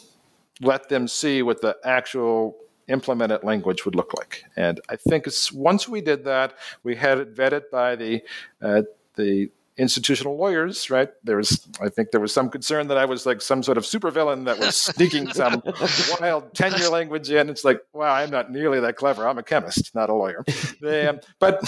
let 0.60 0.88
them 0.88 1.06
see 1.06 1.42
what 1.42 1.60
the 1.60 1.76
actual 1.84 2.56
implemented 2.88 3.44
language 3.44 3.84
would 3.84 3.94
look 3.94 4.12
like. 4.18 4.44
And 4.56 4.80
I 4.88 4.96
think 4.96 5.28
once 5.54 5.88
we 5.88 6.00
did 6.00 6.24
that, 6.24 6.54
we 6.82 6.96
had 6.96 7.18
it 7.18 7.36
vetted 7.36 7.70
by 7.70 7.94
the 7.94 8.22
uh, 8.60 8.82
the 9.14 9.52
institutional 9.76 10.36
lawyers, 10.36 10.90
right? 10.90 11.08
There 11.24 11.36
was, 11.36 11.66
I 11.80 11.88
think, 11.88 12.10
there 12.10 12.20
was 12.20 12.32
some 12.32 12.50
concern 12.50 12.88
that 12.88 12.98
I 12.98 13.04
was 13.04 13.24
like 13.24 13.40
some 13.40 13.62
sort 13.62 13.78
of 13.78 13.84
supervillain 13.84 14.44
that 14.44 14.58
was 14.58 14.76
sneaking 14.76 15.32
some 15.32 15.62
wild 16.20 16.54
tenure 16.54 16.88
language 16.88 17.30
in. 17.30 17.48
It's 17.48 17.64
like, 17.64 17.80
wow, 17.92 18.12
I'm 18.12 18.30
not 18.30 18.50
nearly 18.50 18.80
that 18.80 18.96
clever. 18.96 19.26
I'm 19.26 19.38
a 19.38 19.42
chemist, 19.42 19.94
not 19.94 20.10
a 20.10 20.14
lawyer. 20.14 20.44
They, 20.80 21.06
um, 21.06 21.20
but. 21.38 21.60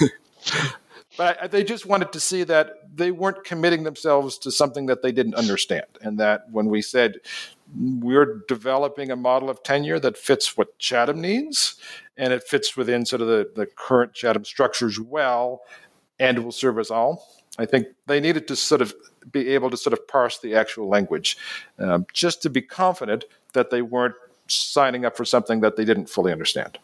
but 1.16 1.50
they 1.50 1.64
just 1.64 1.84
wanted 1.84 2.12
to 2.12 2.20
see 2.20 2.44
that 2.44 2.76
they 2.94 3.10
weren't 3.10 3.44
committing 3.44 3.84
themselves 3.84 4.38
to 4.38 4.50
something 4.50 4.86
that 4.86 5.02
they 5.02 5.12
didn't 5.12 5.34
understand, 5.34 5.86
and 6.00 6.18
that 6.18 6.44
when 6.50 6.66
we 6.66 6.80
said 6.80 7.16
we're 7.76 8.42
developing 8.48 9.10
a 9.10 9.16
model 9.16 9.50
of 9.50 9.62
tenure 9.62 10.00
that 10.00 10.16
fits 10.16 10.56
what 10.56 10.78
Chatham 10.78 11.20
needs, 11.20 11.76
and 12.16 12.32
it 12.32 12.42
fits 12.42 12.76
within 12.76 13.04
sort 13.06 13.22
of 13.22 13.28
the, 13.28 13.50
the 13.54 13.66
current 13.66 14.14
Chatham 14.14 14.44
structures 14.44 14.98
well, 14.98 15.62
and 16.18 16.38
will 16.44 16.52
serve 16.52 16.78
us 16.78 16.90
all. 16.90 17.26
I 17.60 17.66
think 17.66 17.88
they 18.06 18.20
needed 18.20 18.48
to 18.48 18.56
sort 18.56 18.80
of 18.80 18.94
be 19.30 19.50
able 19.50 19.68
to 19.70 19.76
sort 19.76 19.92
of 19.92 20.08
parse 20.08 20.38
the 20.38 20.54
actual 20.54 20.88
language, 20.88 21.36
um, 21.78 22.06
just 22.14 22.40
to 22.42 22.50
be 22.50 22.62
confident 22.62 23.24
that 23.52 23.70
they 23.70 23.82
weren't 23.82 24.14
signing 24.46 25.04
up 25.04 25.16
for 25.16 25.26
something 25.26 25.60
that 25.60 25.76
they 25.76 25.84
didn't 25.84 26.08
fully 26.08 26.32
understand. 26.32 26.78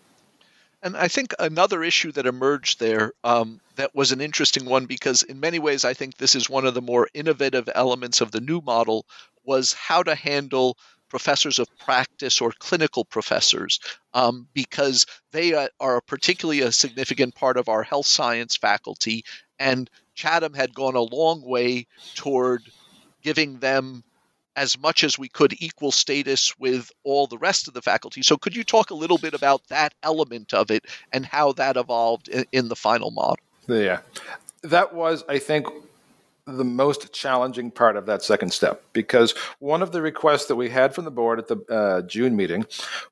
And 0.83 0.95
I 0.95 1.09
think 1.09 1.33
another 1.39 1.83
issue 1.83 2.13
that 2.13 2.27
emerged 2.27 2.79
there 2.79 3.15
um, 3.25 3.61
that 3.77 3.95
was 3.95 4.13
an 4.13 4.21
interesting 4.21 4.67
one 4.67 4.85
because, 4.85 5.23
in 5.23 5.41
many 5.41 5.59
ways, 5.59 5.85
I 5.85 5.95
think 5.95 6.19
this 6.19 6.35
is 6.35 6.51
one 6.51 6.67
of 6.67 6.75
the 6.75 6.83
more 6.83 7.09
innovative 7.15 7.69
elements 7.75 8.21
of 8.21 8.31
the 8.31 8.41
new 8.41 8.61
model 8.61 9.07
was 9.45 9.73
how 9.73 10.03
to 10.03 10.15
handle 10.15 10.77
professors 11.09 11.59
of 11.59 11.69
practice 11.79 12.41
or 12.41 12.53
clinical 12.59 13.05
professors 13.05 13.81
um, 14.13 14.47
because 14.53 15.07
they 15.33 15.55
uh, 15.55 15.69
are 15.81 16.03
particularly 16.03 16.61
a 16.61 16.73
significant 16.73 17.35
part 17.35 17.57
of 17.57 17.69
our 17.69 17.83
health 17.83 18.07
science 18.07 18.57
faculty 18.57 19.25
and 19.59 19.89
Chatham 20.17 20.55
had 20.55 20.75
gone 20.75 20.97
a 20.97 21.01
long 21.01 21.43
way 21.43 21.87
toward 22.15 22.63
giving 23.23 23.61
them 23.61 24.03
as 24.57 24.79
much 24.79 25.05
as 25.05 25.19
we 25.19 25.29
could 25.29 25.55
equal 25.63 25.93
status 25.93 26.59
with 26.59 26.91
all 27.05 27.27
the 27.27 27.39
rest 27.39 27.69
of 27.69 27.75
the 27.75 27.83
faculty. 27.83 28.23
So, 28.23 28.37
could 28.37 28.57
you 28.57 28.65
talk 28.65 28.91
a 28.91 28.95
little 28.95 29.19
bit 29.19 29.35
about 29.35 29.69
that 29.69 29.95
element 30.03 30.55
of 30.55 30.71
it 30.71 30.87
and 31.13 31.25
how 31.25 31.53
that 31.53 31.77
evolved 31.77 32.29
in, 32.29 32.47
in 32.53 32.69
the 32.69 32.77
final 32.77 33.11
model? 33.11 33.39
Yeah, 33.69 34.01
that 34.63 34.95
was, 34.95 35.25
I 35.29 35.39
think, 35.39 35.67
the 36.47 36.65
most 36.65 37.13
challenging 37.13 37.73
part 37.73 37.97
of 37.97 38.07
that 38.07 38.23
second 38.23 38.53
step 38.53 38.83
because 38.93 39.33
one 39.59 39.83
of 39.83 39.91
the 39.91 40.01
requests 40.01 40.47
that 40.47 40.55
we 40.55 40.71
had 40.71 40.95
from 40.95 41.05
the 41.05 41.11
board 41.11 41.41
at 41.41 41.49
the 41.49 41.57
uh, 41.69 42.03
June 42.03 42.37
meeting 42.37 42.65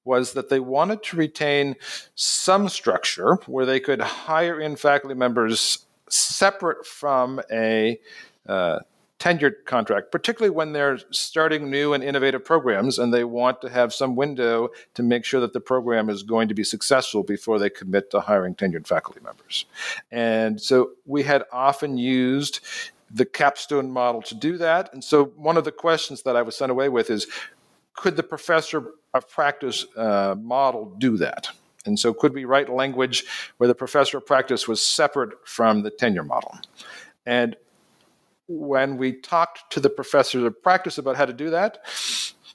was 0.05 0.35
that 0.35 0.49
they 0.49 0.61
wanted 0.61 1.03
to 1.03 1.17
retain 1.17 1.75
some 2.15 2.69
structure 2.69 3.35
where 3.47 3.67
they 3.67 3.81
could 3.81 4.01
hire 4.01 4.61
in 4.61 4.77
faculty 4.77 5.17
members 5.17 5.85
separate 6.17 6.87
from 6.87 7.41
a 7.51 7.99
uh, 8.49 8.81
tenured 9.19 9.65
contract, 9.65 10.13
particularly 10.13 10.55
when 10.55 10.73
they're 10.73 10.99
starting 11.11 11.71
new 11.71 11.95
and 11.95 12.05
innovative 12.05 12.45
programs 12.45 12.99
and 12.99 13.13
they 13.13 13.25
want 13.25 13.61
to 13.63 13.71
have 13.71 13.95
some 13.95 14.17
window 14.17 14.69
to 14.93 15.03
make 15.03 15.25
sure 15.25 15.41
that 15.41 15.53
the 15.53 15.61
program 15.61 16.11
is 16.11 16.23
going 16.23 16.49
to 16.49 16.55
be 16.55 16.65
successful 16.65 17.23
before 17.23 17.59
they 17.59 17.71
commit 17.71 18.11
to 18.11 18.21
hiring 18.21 18.55
tenured 18.55 18.87
faculty 18.87 19.21
members. 19.25 19.65
And 20.13 20.61
so 20.61 20.91
we 21.07 21.23
had 21.23 21.45
often 21.53 21.97
used 21.97 22.61
the 23.11 23.25
capstone 23.25 23.91
model 23.91 24.21
to 24.23 24.35
do 24.35 24.59
that. 24.59 24.93
And 24.93 25.03
so 25.03 25.27
one 25.37 25.57
of 25.57 25.65
the 25.65 25.73
questions 25.73 26.23
that 26.23 26.37
I 26.37 26.43
was 26.43 26.57
sent 26.57 26.71
away 26.71 26.89
with 26.89 27.09
is 27.11 27.27
could 27.95 28.17
the 28.17 28.23
professor 28.23 28.93
of 29.15 29.31
practice 29.31 29.87
uh, 29.97 30.35
model 30.39 30.95
do 30.99 31.17
that? 31.19 31.49
And 31.85 31.99
so, 31.99 32.15
could 32.15 32.35
we 32.35 32.45
write 32.45 32.69
language 32.69 33.25
where 33.59 33.69
the 33.69 33.75
professor 33.75 34.19
of 34.19 34.27
practice 34.27 34.67
was 34.67 34.81
separate 34.83 35.47
from 35.47 35.83
the 35.83 35.91
tenure 35.91 36.25
model? 36.25 36.59
And 37.27 37.57
when 38.47 38.97
we 38.97 39.13
talked 39.13 39.71
to 39.73 39.81
the 39.81 39.91
professors 39.91 40.45
of 40.45 40.63
practice 40.63 40.99
about 40.99 41.17
how 41.17 41.25
to 41.25 41.33
do 41.33 41.51
that, 41.51 41.79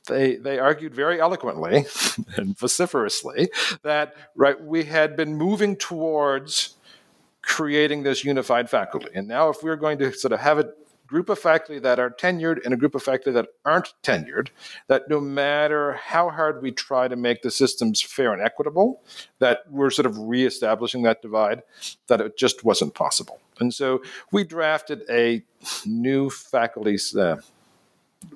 they, 0.08 0.36
they 0.36 0.60
argued 0.60 0.94
very 0.94 1.20
eloquently 1.20 1.86
and 2.38 2.58
vociferously 2.58 3.50
that 3.84 4.16
right 4.36 4.62
we 4.62 4.84
had 4.84 5.16
been 5.16 5.36
moving 5.36 5.76
towards 5.76 6.76
creating 7.42 8.04
this 8.04 8.24
unified 8.24 8.70
faculty. 8.70 9.10
And 9.14 9.28
now, 9.28 9.50
if 9.50 9.64
we 9.64 9.70
we're 9.70 9.76
going 9.76 9.98
to 10.00 10.14
sort 10.14 10.34
of 10.34 10.40
have 10.40 10.60
it 10.60 10.76
group 11.10 11.30
of 11.30 11.40
faculty 11.40 11.80
that 11.80 12.00
are 12.00 12.10
tenured 12.10 12.64
and 12.64 12.74
a 12.74 12.78
group 12.78 12.96
of 12.96 13.04
faculty 13.04 13.32
that 13.32 13.48
aren't 13.66 13.94
tenured, 14.04 14.50
that 14.88 15.10
no 15.10 15.20
matter 15.20 15.94
how 15.94 16.30
hard 16.30 16.62
we 16.62 16.72
try 16.72 17.08
to 17.08 17.16
make 17.16 17.42
the 17.42 17.52
systems 17.52 18.02
fair 18.02 18.32
and 18.32 18.42
equitable, 18.42 19.02
that 19.40 19.60
we're 19.70 19.90
sort 19.90 20.06
of 20.06 20.18
reestablishing 20.20 21.02
that 21.04 21.22
divide, 21.22 21.64
that 22.08 22.22
it 22.22 22.38
just 22.38 22.64
wasn't 22.64 22.94
possible. 22.94 23.40
And 23.60 23.74
so 23.74 24.02
we 24.32 24.44
drafted 24.44 25.02
a 25.10 25.44
new 25.86 26.30
faculty's. 26.30 27.16
uh, 27.16 27.38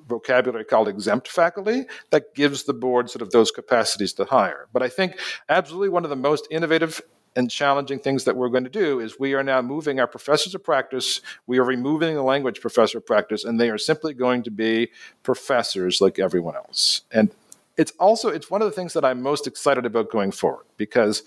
vocabulary 0.08 0.64
called 0.64 0.88
exempt 0.88 1.28
faculty 1.28 1.84
that 2.08 2.34
gives 2.34 2.64
the 2.64 2.72
board 2.72 3.10
sort 3.10 3.20
of 3.20 3.30
those 3.32 3.50
capacities 3.50 4.14
to 4.14 4.24
hire. 4.24 4.66
But 4.72 4.82
I 4.82 4.88
think 4.88 5.20
absolutely 5.50 5.90
one 5.90 6.04
of 6.04 6.10
the 6.10 6.16
most 6.16 6.48
innovative 6.50 7.02
and 7.36 7.50
challenging 7.50 7.98
things 7.98 8.24
that 8.24 8.36
we're 8.36 8.48
going 8.48 8.64
to 8.64 8.70
do 8.70 9.00
is 9.00 9.18
we 9.18 9.34
are 9.34 9.42
now 9.42 9.60
moving 9.60 9.98
our 9.98 10.06
professors 10.06 10.54
of 10.54 10.62
practice, 10.62 11.20
we 11.46 11.58
are 11.58 11.64
removing 11.64 12.14
the 12.14 12.22
language 12.22 12.60
professor 12.60 12.98
of 12.98 13.06
practice, 13.06 13.44
and 13.44 13.60
they 13.60 13.70
are 13.70 13.78
simply 13.78 14.14
going 14.14 14.42
to 14.44 14.50
be 14.50 14.90
professors 15.22 16.00
like 16.00 16.18
everyone 16.18 16.56
else. 16.56 17.02
And 17.10 17.34
it's 17.76 17.92
also 17.98 18.28
it's 18.28 18.50
one 18.50 18.62
of 18.62 18.66
the 18.66 18.72
things 18.72 18.92
that 18.92 19.04
I'm 19.04 19.20
most 19.20 19.46
excited 19.46 19.84
about 19.84 20.10
going 20.10 20.30
forward 20.30 20.66
because 20.76 21.22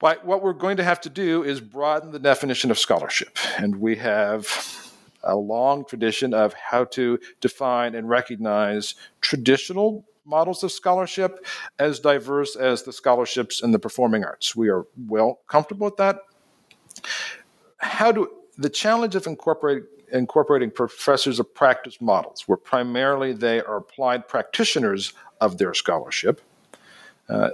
what 0.00 0.42
we're 0.42 0.52
going 0.52 0.76
to 0.76 0.84
have 0.84 1.00
to 1.02 1.10
do 1.10 1.42
is 1.42 1.60
broaden 1.60 2.12
the 2.12 2.18
definition 2.18 2.70
of 2.70 2.78
scholarship. 2.78 3.36
And 3.58 3.76
we 3.76 3.96
have 3.96 4.46
a 5.24 5.36
long 5.36 5.84
tradition 5.84 6.32
of 6.32 6.54
how 6.54 6.84
to 6.84 7.18
define 7.40 7.94
and 7.94 8.08
recognize 8.08 8.94
traditional 9.20 10.04
models 10.28 10.62
of 10.62 10.70
scholarship 10.70 11.44
as 11.78 11.98
diverse 11.98 12.54
as 12.54 12.82
the 12.82 12.92
scholarships 12.92 13.62
in 13.62 13.72
the 13.72 13.78
performing 13.78 14.24
arts. 14.24 14.54
We 14.54 14.68
are 14.68 14.86
well 15.06 15.40
comfortable 15.48 15.86
with 15.86 15.96
that. 15.96 16.20
How 17.78 18.12
do 18.12 18.30
the 18.56 18.68
challenge 18.68 19.14
of 19.14 19.26
incorporating 19.26 19.86
incorporating 20.10 20.70
professors 20.70 21.38
of 21.38 21.54
practice 21.54 22.00
models, 22.00 22.48
where 22.48 22.56
primarily 22.56 23.32
they 23.32 23.60
are 23.60 23.76
applied 23.76 24.26
practitioners 24.26 25.12
of 25.40 25.58
their 25.58 25.74
scholarship, 25.74 26.40
uh, 27.28 27.50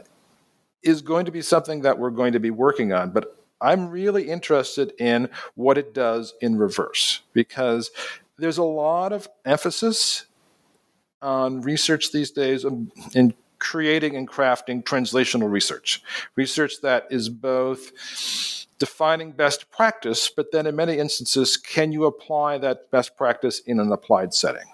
is 0.83 1.03
going 1.03 1.25
to 1.25 1.33
be 1.33 1.43
something 1.43 1.83
that 1.83 1.99
we're 1.99 2.11
going 2.11 2.33
to 2.33 2.39
be 2.39 2.51
working 2.51 2.93
on. 2.93 3.11
But 3.11 3.37
I'm 3.61 3.91
really 3.91 4.29
interested 4.29 4.93
in 4.99 5.31
what 5.55 5.79
it 5.79 5.95
does 5.95 6.35
in 6.41 6.57
reverse 6.57 7.23
because 7.33 7.91
there's 8.39 8.59
a 8.59 8.65
lot 8.65 9.13
of 9.13 9.29
emphasis 9.45 10.27
on 11.25 11.63
research 11.63 12.13
these 12.13 12.31
days 12.31 12.65
in 13.15 13.35
creating 13.59 14.15
and 14.15 14.29
crafting 14.29 14.85
translational 14.85 15.51
research, 15.51 16.03
research 16.37 16.83
that 16.83 17.07
is 17.11 17.29
both 17.29 17.91
defining 18.79 19.33
best 19.33 19.71
practice, 19.71 20.29
but 20.29 20.53
then 20.53 20.67
in 20.67 20.77
many 20.77 20.99
instances, 20.99 21.57
can 21.57 21.91
you 21.91 22.05
apply 22.05 22.59
that 22.59 22.91
best 22.91 23.17
practice 23.17 23.61
in 23.61 23.81
an 23.81 23.91
applied 23.91 24.35
setting? 24.35 24.67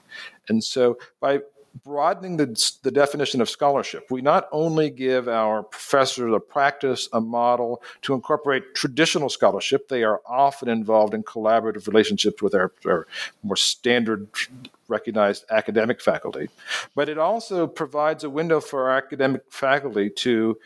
And 0.49 0.65
so 0.65 0.99
by 1.21 1.41
broadening 1.85 2.37
the, 2.37 2.79
the 2.83 2.91
definition 2.91 3.41
of 3.41 3.49
scholarship, 3.49 4.11
we 4.11 4.21
not 4.21 4.49
only 4.51 4.91
give 4.91 5.29
our 5.29 5.63
professors 5.63 6.33
a 6.35 6.41
practice 6.41 7.09
a 7.13 7.21
model 7.21 7.81
to 8.03 8.15
incorporate 8.15 8.75
traditional 8.75 9.29
scholarship, 9.29 9.89
they 9.89 10.03
are 10.03 10.21
often 10.27 10.69
involved 10.69 11.15
in 11.15 11.23
collaborative 11.23 11.87
relationships 11.87 12.43
with 12.43 12.55
our, 12.55 12.73
our 12.87 13.07
more 13.45 13.57
standard 13.57 14.27
recognized 14.91 15.45
academic 15.51 16.01
faculty, 16.01 16.49
but 16.95 17.09
it 17.09 17.19
also 17.19 17.67
provides 17.67 18.25
a 18.25 18.31
window 18.31 18.61
for 18.61 18.91
our 18.91 18.97
academic 18.97 19.43
faculty 19.51 20.11
to 20.11 20.59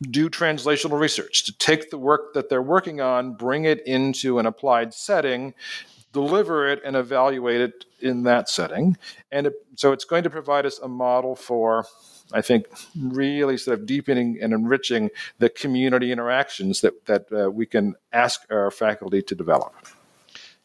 do 0.00 0.30
translational 0.30 0.98
research, 0.98 1.44
to 1.44 1.52
take 1.58 1.90
the 1.90 1.98
work 1.98 2.32
that 2.32 2.48
they're 2.48 2.62
working 2.62 3.02
on, 3.02 3.34
bring 3.34 3.66
it 3.66 3.86
into 3.86 4.38
an 4.38 4.46
applied 4.46 4.94
setting 4.94 5.52
deliver 6.12 6.68
it 6.68 6.80
and 6.84 6.96
evaluate 6.96 7.60
it 7.60 7.84
in 8.00 8.24
that 8.24 8.48
setting. 8.48 8.96
And 9.30 9.48
it, 9.48 9.54
so 9.76 9.92
it's 9.92 10.04
going 10.04 10.24
to 10.24 10.30
provide 10.30 10.66
us 10.66 10.78
a 10.78 10.88
model 10.88 11.36
for, 11.36 11.86
I 12.32 12.40
think, 12.40 12.66
really 12.96 13.56
sort 13.56 13.78
of 13.78 13.86
deepening 13.86 14.38
and 14.40 14.52
enriching 14.52 15.10
the 15.38 15.48
community 15.48 16.12
interactions 16.12 16.80
that, 16.80 17.06
that 17.06 17.32
uh, 17.32 17.50
we 17.50 17.66
can 17.66 17.94
ask 18.12 18.40
our 18.50 18.70
faculty 18.70 19.22
to 19.22 19.34
develop. 19.34 19.74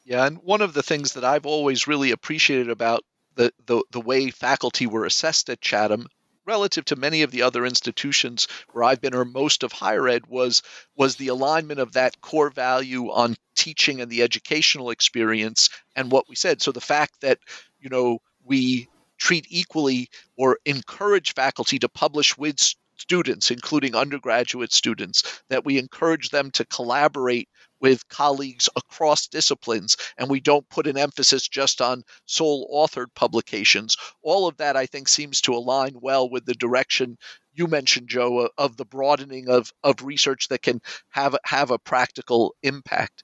Yeah, 0.06 0.26
and 0.26 0.38
one 0.38 0.62
of 0.62 0.74
the 0.74 0.84
things 0.84 1.14
that 1.14 1.26
I've 1.26 1.48
always 1.48 1.88
really 1.88 2.12
appreciated 2.12 2.70
about 2.70 3.04
the, 3.36 3.52
the, 3.66 3.84
the 3.92 4.00
way 4.00 4.30
faculty 4.30 4.86
were 4.86 5.06
assessed 5.06 5.50
at 5.50 5.62
Chatham 5.62 6.08
relative 6.46 6.86
to 6.86 6.96
many 6.96 7.24
of 7.24 7.32
the 7.32 7.42
other 7.42 7.66
institutions 7.66 8.48
where 8.72 8.84
I've 8.84 9.02
been 9.02 9.16
or 9.16 9.26
most 9.26 9.64
of 9.64 9.72
higher 9.72 10.08
ed 10.08 10.28
was 10.28 10.62
was 10.96 11.16
the 11.16 11.30
alignment 11.30 11.80
of 11.80 11.94
that 11.94 12.22
core 12.22 12.52
value 12.52 13.12
on 13.12 13.36
teaching 13.56 14.00
and 14.00 14.12
the 14.12 14.22
educational 14.22 14.92
experience 14.92 15.70
and 15.96 16.12
what 16.12 16.30
we 16.30 16.36
said. 16.36 16.62
So 16.62 16.72
the 16.72 16.80
fact 16.82 17.22
that, 17.22 17.40
you 17.80 17.90
know, 17.90 18.20
we 18.44 18.88
treat 19.18 19.48
equally 19.50 20.10
or 20.38 20.60
encourage 20.66 21.34
faculty 21.34 21.80
to 21.80 21.90
publish 21.90 22.38
with 22.38 22.76
students, 23.06 23.52
including 23.52 23.96
undergraduate 23.96 24.74
students, 24.74 25.44
that 25.50 25.64
we 25.64 25.78
encourage 25.78 26.30
them 26.30 26.50
to 26.52 26.66
collaborate 26.66 27.48
with 27.80 28.08
colleagues 28.08 28.68
across 28.76 29.28
disciplines, 29.28 29.96
and 30.18 30.28
we 30.28 30.40
don't 30.40 30.68
put 30.70 30.88
an 30.88 30.98
emphasis 30.98 31.48
just 31.48 31.82
on 31.82 32.04
sole 32.26 32.68
authored 32.74 33.14
publications. 33.14 33.96
All 34.24 34.48
of 34.48 34.58
that, 34.58 34.76
I 34.76 34.88
think, 34.88 35.08
seems 35.08 35.42
to 35.42 35.54
align 35.54 35.94
well 36.02 36.28
with 36.28 36.46
the 36.46 36.56
direction 36.56 37.18
you 37.54 37.68
mentioned, 37.68 38.10
Joe, 38.10 38.50
of 38.58 38.76
the 38.76 38.86
broadening 38.86 39.50
of, 39.50 39.72
of 39.84 40.04
research 40.04 40.48
that 40.48 40.64
can 40.64 40.82
have 41.10 41.36
have 41.46 41.70
a 41.72 41.80
practical 41.80 42.56
impact. 42.64 43.24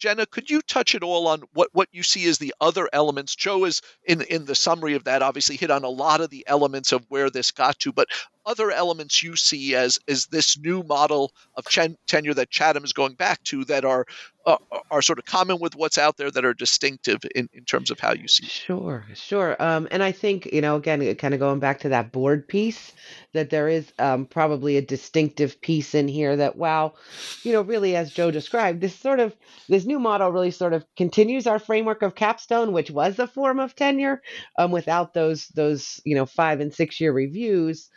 Jenna, 0.00 0.24
could 0.24 0.48
you 0.48 0.62
touch 0.62 0.94
at 0.94 1.02
all 1.02 1.28
on 1.28 1.42
what, 1.52 1.68
what 1.72 1.88
you 1.92 2.02
see 2.02 2.26
as 2.26 2.38
the 2.38 2.54
other 2.58 2.88
elements? 2.90 3.36
Joe 3.36 3.66
is 3.66 3.82
in 4.04 4.22
in 4.22 4.46
the 4.46 4.54
summary 4.54 4.94
of 4.94 5.04
that 5.04 5.22
obviously 5.22 5.56
hit 5.56 5.70
on 5.70 5.84
a 5.84 5.90
lot 5.90 6.22
of 6.22 6.30
the 6.30 6.44
elements 6.48 6.92
of 6.92 7.04
where 7.10 7.28
this 7.28 7.50
got 7.50 7.78
to, 7.80 7.92
but 7.92 8.08
other 8.46 8.70
elements 8.70 9.22
you 9.22 9.36
see 9.36 9.74
as 9.74 9.98
as 10.08 10.26
this 10.26 10.58
new 10.58 10.82
model 10.82 11.32
of 11.56 11.64
chen- 11.66 11.96
tenure 12.06 12.34
that 12.34 12.50
Chatham 12.50 12.84
is 12.84 12.92
going 12.92 13.14
back 13.14 13.42
to 13.44 13.64
that 13.66 13.84
are 13.84 14.06
uh, 14.46 14.56
are 14.90 15.02
sort 15.02 15.18
of 15.18 15.24
common 15.24 15.58
with 15.60 15.76
what's 15.76 15.98
out 15.98 16.16
there 16.16 16.30
that 16.30 16.44
are 16.44 16.54
distinctive 16.54 17.20
in, 17.34 17.48
in 17.52 17.64
terms 17.64 17.90
of 17.90 18.00
how 18.00 18.12
you 18.12 18.26
see. 18.26 18.46
Sure, 18.46 19.04
sure. 19.14 19.56
Um, 19.62 19.86
and 19.90 20.02
I 20.02 20.12
think, 20.12 20.46
you 20.46 20.60
know, 20.60 20.76
again, 20.76 21.14
kind 21.16 21.34
of 21.34 21.40
going 21.40 21.60
back 21.60 21.80
to 21.80 21.90
that 21.90 22.10
board 22.10 22.48
piece, 22.48 22.92
that 23.34 23.50
there 23.50 23.68
is 23.68 23.92
um, 23.98 24.26
probably 24.26 24.76
a 24.76 24.82
distinctive 24.82 25.60
piece 25.60 25.94
in 25.94 26.08
here 26.08 26.36
that, 26.36 26.56
wow, 26.56 26.94
you 27.42 27.52
know, 27.52 27.62
really, 27.62 27.96
as 27.96 28.12
Joe 28.12 28.30
described, 28.30 28.80
this 28.80 28.98
sort 28.98 29.20
of, 29.20 29.36
this 29.68 29.84
new 29.84 29.98
model 29.98 30.32
really 30.32 30.50
sort 30.50 30.72
of 30.72 30.84
continues 30.96 31.46
our 31.46 31.58
framework 31.58 32.02
of 32.02 32.14
capstone, 32.14 32.72
which 32.72 32.90
was 32.90 33.18
a 33.18 33.26
form 33.26 33.60
of 33.60 33.76
tenure 33.76 34.22
um, 34.58 34.70
without 34.70 35.12
those, 35.12 35.48
those, 35.48 36.00
you 36.04 36.14
know, 36.14 36.26
five 36.26 36.60
and 36.60 36.72
six 36.72 37.00
year 37.00 37.12
reviews. 37.12 37.90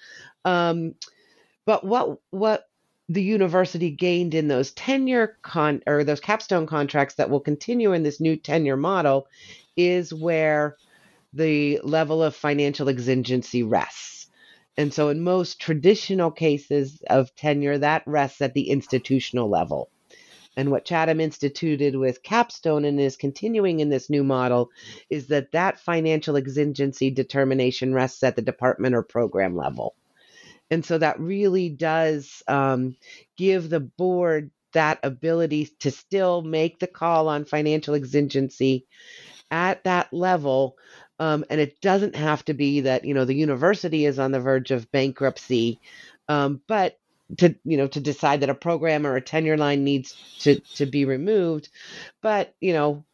Um, 0.45 0.95
but 1.65 1.83
what, 1.83 2.19
what, 2.31 2.67
the 3.09 3.21
university 3.21 3.91
gained 3.91 4.33
in 4.33 4.47
those 4.47 4.71
tenure 4.71 5.37
con 5.41 5.81
or 5.85 6.03
those 6.03 6.21
capstone 6.21 6.65
contracts 6.65 7.15
that 7.15 7.29
will 7.29 7.41
continue 7.41 7.91
in 7.91 8.03
this 8.03 8.21
new 8.21 8.37
tenure 8.37 8.77
model 8.77 9.27
is 9.75 10.13
where 10.13 10.77
the 11.33 11.79
level 11.83 12.23
of 12.23 12.35
financial 12.35 12.87
exigency 12.87 13.61
rests. 13.61 14.27
And 14.77 14.93
so 14.93 15.09
in 15.09 15.21
most 15.21 15.59
traditional 15.59 16.31
cases 16.31 17.03
of 17.09 17.35
tenure 17.35 17.77
that 17.79 18.03
rests 18.05 18.41
at 18.41 18.53
the 18.53 18.69
institutional 18.69 19.49
level. 19.49 19.89
And 20.55 20.71
what 20.71 20.85
Chatham 20.85 21.19
instituted 21.19 21.95
with 21.95 22.23
Capstone 22.23 22.85
and 22.85 22.99
is 22.99 23.17
continuing 23.17 23.79
in 23.79 23.89
this 23.89 24.09
new 24.09 24.23
model 24.23 24.69
is 25.09 25.27
that 25.27 25.51
that 25.51 25.79
financial 25.79 26.37
exigency 26.37 27.09
determination 27.09 27.93
rests 27.93 28.23
at 28.23 28.35
the 28.35 28.41
department 28.41 28.95
or 28.95 29.03
program 29.03 29.55
level. 29.55 29.95
And 30.73 30.83
so 30.85 30.97
that 30.97 31.19
really 31.19 31.69
does 31.69 32.41
um, 32.47 32.97
give 33.37 33.69
the 33.69 33.79
board 33.79 34.51
that 34.73 34.99
ability 35.03 35.69
to 35.81 35.91
still 35.91 36.41
make 36.41 36.79
the 36.79 36.87
call 36.87 37.29
on 37.29 37.45
financial 37.45 37.93
exigency 37.93 38.87
at 39.51 39.83
that 39.83 40.11
level. 40.11 40.77
Um, 41.19 41.45
and 41.51 41.61
it 41.61 41.79
doesn't 41.79 42.15
have 42.15 42.43
to 42.45 42.55
be 42.55 42.81
that, 42.81 43.05
you 43.05 43.13
know, 43.13 43.25
the 43.25 43.35
university 43.35 44.05
is 44.05 44.17
on 44.17 44.31
the 44.31 44.39
verge 44.39 44.71
of 44.71 44.91
bankruptcy, 44.91 45.79
um, 46.27 46.59
but 46.67 46.97
to 47.37 47.55
you 47.63 47.77
know 47.77 47.87
to 47.87 47.99
decide 47.99 48.41
that 48.41 48.49
a 48.49 48.55
program 48.55 49.07
or 49.07 49.15
a 49.15 49.21
tenure 49.21 49.57
line 49.57 49.83
needs 49.83 50.15
to 50.39 50.59
to 50.75 50.85
be 50.85 51.05
removed 51.05 51.69
but 52.21 52.53
you 52.59 52.73
know 52.73 53.05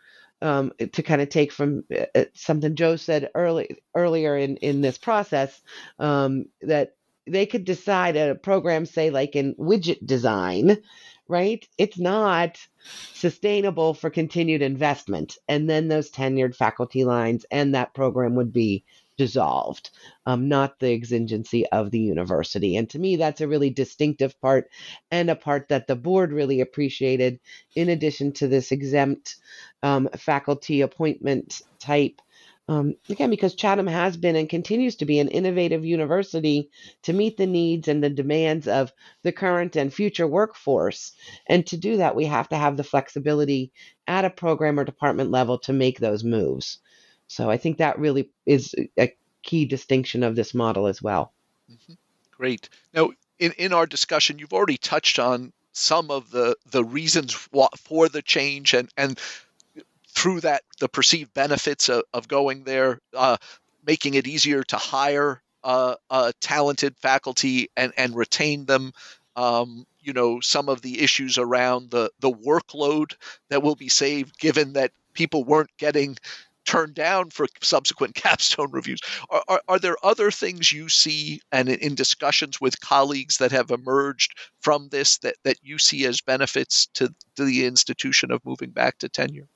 um, 0.41 0.71
to 0.93 1.03
kind 1.03 1.21
of 1.21 1.29
take 1.29 1.51
from 1.51 1.83
uh, 1.93 2.05
uh, 2.15 2.25
something 2.33 2.75
Joe 2.75 2.95
said 2.95 3.29
early 3.35 3.77
earlier 3.95 4.37
in 4.37 4.57
in 4.57 4.81
this 4.81 4.97
process 4.97 5.61
um, 5.99 6.45
that 6.61 6.95
they 7.31 7.45
could 7.45 7.65
decide 7.65 8.15
a 8.15 8.35
program, 8.35 8.85
say 8.85 9.09
like 9.09 9.35
in 9.35 9.55
widget 9.55 10.05
design, 10.05 10.77
right? 11.27 11.67
It's 11.77 11.99
not 11.99 12.57
sustainable 13.13 13.93
for 13.93 14.09
continued 14.09 14.61
investment. 14.61 15.37
And 15.47 15.69
then 15.69 15.87
those 15.87 16.11
tenured 16.11 16.55
faculty 16.55 17.03
lines 17.03 17.45
and 17.51 17.75
that 17.75 17.93
program 17.93 18.35
would 18.35 18.51
be 18.51 18.83
dissolved, 19.19 19.91
um, 20.25 20.47
not 20.47 20.79
the 20.79 20.93
exigency 20.93 21.67
of 21.67 21.91
the 21.91 21.99
university. 21.99 22.77
And 22.77 22.89
to 22.89 22.99
me, 22.99 23.17
that's 23.17 23.41
a 23.41 23.49
really 23.49 23.69
distinctive 23.69 24.39
part 24.39 24.69
and 25.11 25.29
a 25.29 25.35
part 25.35 25.67
that 25.67 25.87
the 25.87 25.97
board 25.97 26.31
really 26.31 26.61
appreciated, 26.61 27.39
in 27.75 27.89
addition 27.89 28.31
to 28.33 28.47
this 28.47 28.71
exempt 28.71 29.35
um, 29.83 30.09
faculty 30.17 30.81
appointment 30.81 31.61
type 31.79 32.21
um, 32.69 32.93
again, 33.09 33.31
because 33.31 33.55
Chatham 33.55 33.87
has 33.87 34.15
been 34.15 34.35
and 34.35 34.47
continues 34.47 34.95
to 34.97 35.05
be 35.05 35.17
an 35.17 35.27
innovative 35.27 35.83
university 35.83 36.69
to 37.01 37.13
meet 37.13 37.35
the 37.35 37.47
needs 37.47 37.87
and 37.87 38.03
the 38.03 38.11
demands 38.11 38.67
of 38.67 38.93
the 39.23 39.31
current 39.31 39.75
and 39.75 39.91
future 39.91 40.27
workforce. 40.27 41.13
And 41.47 41.65
to 41.65 41.77
do 41.77 41.97
that, 41.97 42.15
we 42.15 42.25
have 42.25 42.47
to 42.49 42.57
have 42.57 42.77
the 42.77 42.83
flexibility 42.83 43.71
at 44.05 44.23
a 44.23 44.29
program 44.29 44.79
or 44.79 44.83
department 44.83 45.31
level 45.31 45.57
to 45.59 45.73
make 45.73 45.99
those 45.99 46.23
moves. 46.23 46.77
So 47.25 47.49
I 47.49 47.57
think 47.57 47.79
that 47.79 47.97
really 47.97 48.29
is 48.45 48.75
a 48.99 49.15
key 49.41 49.65
distinction 49.65 50.21
of 50.21 50.35
this 50.35 50.53
model 50.53 50.85
as 50.85 51.01
well. 51.01 51.33
Mm-hmm. 51.71 51.93
Great. 52.37 52.69
Now, 52.93 53.09
in, 53.39 53.51
in 53.53 53.73
our 53.73 53.87
discussion, 53.87 54.37
you've 54.37 54.53
already 54.53 54.77
touched 54.77 55.17
on 55.17 55.53
some 55.71 56.11
of 56.11 56.29
the, 56.29 56.55
the 56.69 56.83
reasons 56.83 57.33
for 57.33 58.09
the 58.09 58.21
change 58.21 58.75
and, 58.75 58.89
and 58.95 59.19
through 60.19 60.41
that 60.41 60.63
the 60.81 60.89
perceived 60.89 61.33
benefits 61.33 61.87
of, 61.87 62.03
of 62.13 62.27
going 62.27 62.65
there, 62.65 62.99
uh, 63.15 63.37
making 63.87 64.15
it 64.15 64.27
easier 64.27 64.63
to 64.63 64.75
hire 64.75 65.41
uh, 65.63 65.95
uh, 66.09 66.31
talented 66.41 66.95
faculty 66.97 67.69
and, 67.77 67.93
and 67.97 68.15
retain 68.15 68.65
them. 68.65 68.91
Um, 69.37 69.85
you 70.01 70.11
know, 70.11 70.41
some 70.41 70.67
of 70.67 70.81
the 70.81 71.01
issues 71.01 71.37
around 71.37 71.91
the, 71.91 72.11
the 72.19 72.31
workload 72.31 73.13
that 73.49 73.63
will 73.63 73.75
be 73.75 73.87
saved, 73.87 74.37
given 74.37 74.73
that 74.73 74.91
people 75.13 75.45
weren't 75.45 75.69
getting 75.77 76.17
turned 76.65 76.95
down 76.95 77.29
for 77.29 77.47
subsequent 77.61 78.13
capstone 78.25 78.71
reviews. 78.71 78.99
Are, 79.29 79.43
are, 79.47 79.61
are 79.69 79.79
there 79.79 79.95
other 80.03 80.31
things 80.31 80.71
you 80.71 80.89
see 80.89 81.41
and 81.51 81.69
in, 81.69 81.95
discussions 81.95 82.59
with 82.59 82.81
colleagues 82.81 83.37
that 83.37 83.53
have 83.53 83.71
emerged 83.71 84.37
from 84.59 84.89
this 84.89 85.17
that, 85.19 85.35
that 85.43 85.57
you 85.63 85.77
see 85.77 86.05
as 86.05 86.19
benefits 86.19 86.87
to, 86.95 87.13
to 87.37 87.45
the 87.45 87.65
institution 87.65 88.31
of 88.31 88.45
moving 88.45 88.71
back 88.71 88.97
to 88.99 89.09
tenure? 89.09 89.47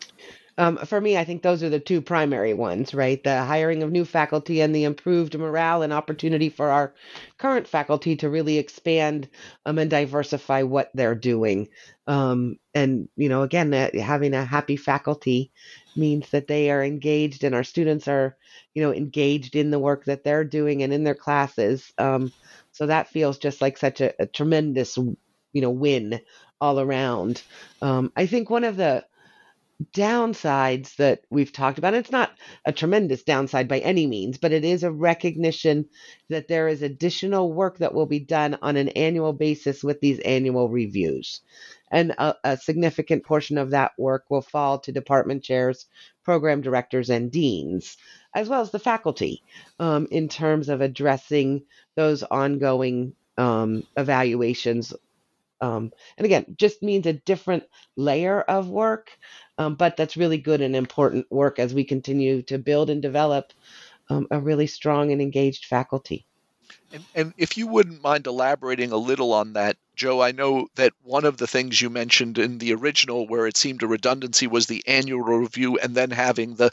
Um, 0.58 0.78
for 0.78 1.01
me, 1.01 1.18
I 1.18 1.24
think 1.24 1.41
those 1.41 1.64
are 1.64 1.70
the 1.70 1.80
two 1.80 2.01
primary 2.01 2.54
ones, 2.54 2.93
right? 2.93 3.24
The 3.24 3.43
hiring 3.43 3.82
of 3.82 3.91
new 3.91 4.06
faculty 4.06 4.62
and 4.62 4.76
the 4.76 4.84
improved 4.84 5.38
morale 5.38 5.82
and 5.82 5.91
opportunity 5.91 6.49
for 6.49 6.70
our 6.70 6.93
current 7.38 7.68
faculty 7.68 8.16
to 8.18 8.30
really 8.30 8.58
expand 8.60 9.30
um, 9.66 9.80
and 9.80 9.89
diversify 9.89 10.62
what 10.62 10.91
they're 10.93 11.16
doing. 11.16 11.70
Um, 12.06 12.60
and, 12.76 13.10
you 13.16 13.30
know, 13.30 13.41
again, 13.41 13.74
uh, 13.74 13.89
having 13.99 14.34
a 14.36 14.45
happy 14.45 14.78
faculty 14.78 15.51
means 15.95 16.30
that 16.30 16.47
they 16.47 16.70
are 16.70 16.84
engaged 16.84 17.43
and 17.43 17.56
our 17.56 17.64
students 17.64 18.08
are, 18.08 18.38
you 18.76 18.84
know, 18.84 18.93
engaged 18.93 19.56
in 19.56 19.72
the 19.72 19.80
work 19.80 20.06
that 20.06 20.24
they're 20.24 20.43
doing 20.43 20.84
and 20.84 20.93
in 20.93 21.04
their 21.04 21.16
classes. 21.16 21.91
Um, 21.97 22.32
so 22.72 22.86
that 22.86 23.08
feels 23.08 23.38
just 23.39 23.62
like 23.62 23.78
such 23.78 24.01
a, 24.01 24.14
a 24.22 24.28
tremendous, 24.28 24.97
you 24.97 25.62
know, 25.62 25.72
win 25.72 26.20
all 26.62 26.80
around. 26.80 27.41
Um, 27.82 28.12
I 28.16 28.28
think 28.28 28.49
one 28.49 28.64
of 28.64 28.78
the 28.78 29.06
downsides 29.91 30.95
that 30.97 31.21
we've 31.29 31.51
talked 31.51 31.77
about. 31.77 31.93
It's 31.93 32.11
not 32.11 32.31
a 32.65 32.71
tremendous 32.71 33.23
downside 33.23 33.67
by 33.67 33.79
any 33.79 34.07
means, 34.07 34.38
but 34.38 34.51
it 34.51 34.63
is 34.63 34.84
a 34.84 34.91
recognition 34.91 35.86
that 36.29 36.47
there 36.47 36.67
is 36.67 36.81
additional 36.81 37.51
work 37.51 37.79
that 37.79 37.93
will 37.93 38.05
be 38.05 38.19
done 38.19 38.57
on 38.61 38.77
an 38.77 38.89
annual 38.89 39.34
basis 39.34 39.84
with 39.84 39.99
these 39.99 40.19
annual 40.19 40.69
reviews. 40.69 41.41
And 41.91 42.11
a, 42.17 42.36
a 42.43 42.57
significant 42.57 43.23
portion 43.23 43.57
of 43.57 43.71
that 43.71 43.91
work 43.97 44.25
will 44.29 44.41
fall 44.41 44.79
to 44.79 44.91
department 44.91 45.43
chairs, 45.43 45.86
program 46.23 46.61
directors, 46.61 47.09
and 47.09 47.31
deans, 47.31 47.97
as 48.34 48.49
well 48.49 48.61
as 48.61 48.71
the 48.71 48.79
faculty, 48.79 49.43
um, 49.79 50.07
in 50.09 50.27
terms 50.27 50.69
of 50.69 50.81
addressing 50.81 51.63
those 51.95 52.23
ongoing 52.23 53.13
um, 53.38 53.84
evaluations 53.97 54.93
Um, 55.62 55.91
and 56.18 56.26
again, 56.26 56.56
just 56.58 56.84
means 56.84 57.06
a 57.06 57.14
different 57.14 57.64
layer 57.95 58.41
of 58.41 58.70
work, 58.70 59.18
um, 59.58 59.76
but 59.76 59.95
that's 59.95 60.18
really 60.18 60.38
good 60.38 60.62
and 60.62 60.76
important 60.76 61.32
work 61.32 61.60
as 61.60 61.74
we 61.74 61.84
continue 61.84 62.41
to 62.43 62.58
build 62.58 62.89
and 62.89 63.01
develop 63.01 63.54
um, 64.10 64.28
a 64.32 64.39
really 64.39 64.68
strong 64.68 65.12
and 65.12 65.22
engaged 65.22 65.66
faculty. 65.66 66.26
And, 66.91 67.06
and 67.16 67.34
if 67.38 67.58
you 67.58 67.68
wouldn't 67.68 68.04
mind 68.04 68.28
elaborating 68.28 68.91
a 68.91 68.97
little 68.97 69.34
on 69.34 69.54
that, 69.54 69.78
Joe, 69.95 70.22
I 70.22 70.32
know 70.32 70.68
that 70.76 70.93
one 71.04 71.26
of 71.26 71.38
the 71.38 71.47
things 71.47 71.82
you 71.82 71.89
mentioned 71.89 72.38
in 72.38 72.58
the 72.58 72.74
original, 72.74 73.28
where 73.28 73.47
it 73.47 73.58
seemed 73.58 73.84
a 73.84 73.88
redundancy, 73.88 74.47
was 74.47 74.66
the 74.66 74.84
annual 74.88 75.22
review, 75.22 75.78
and 75.78 75.95
then 75.95 76.12
having 76.12 76.56
the, 76.56 76.72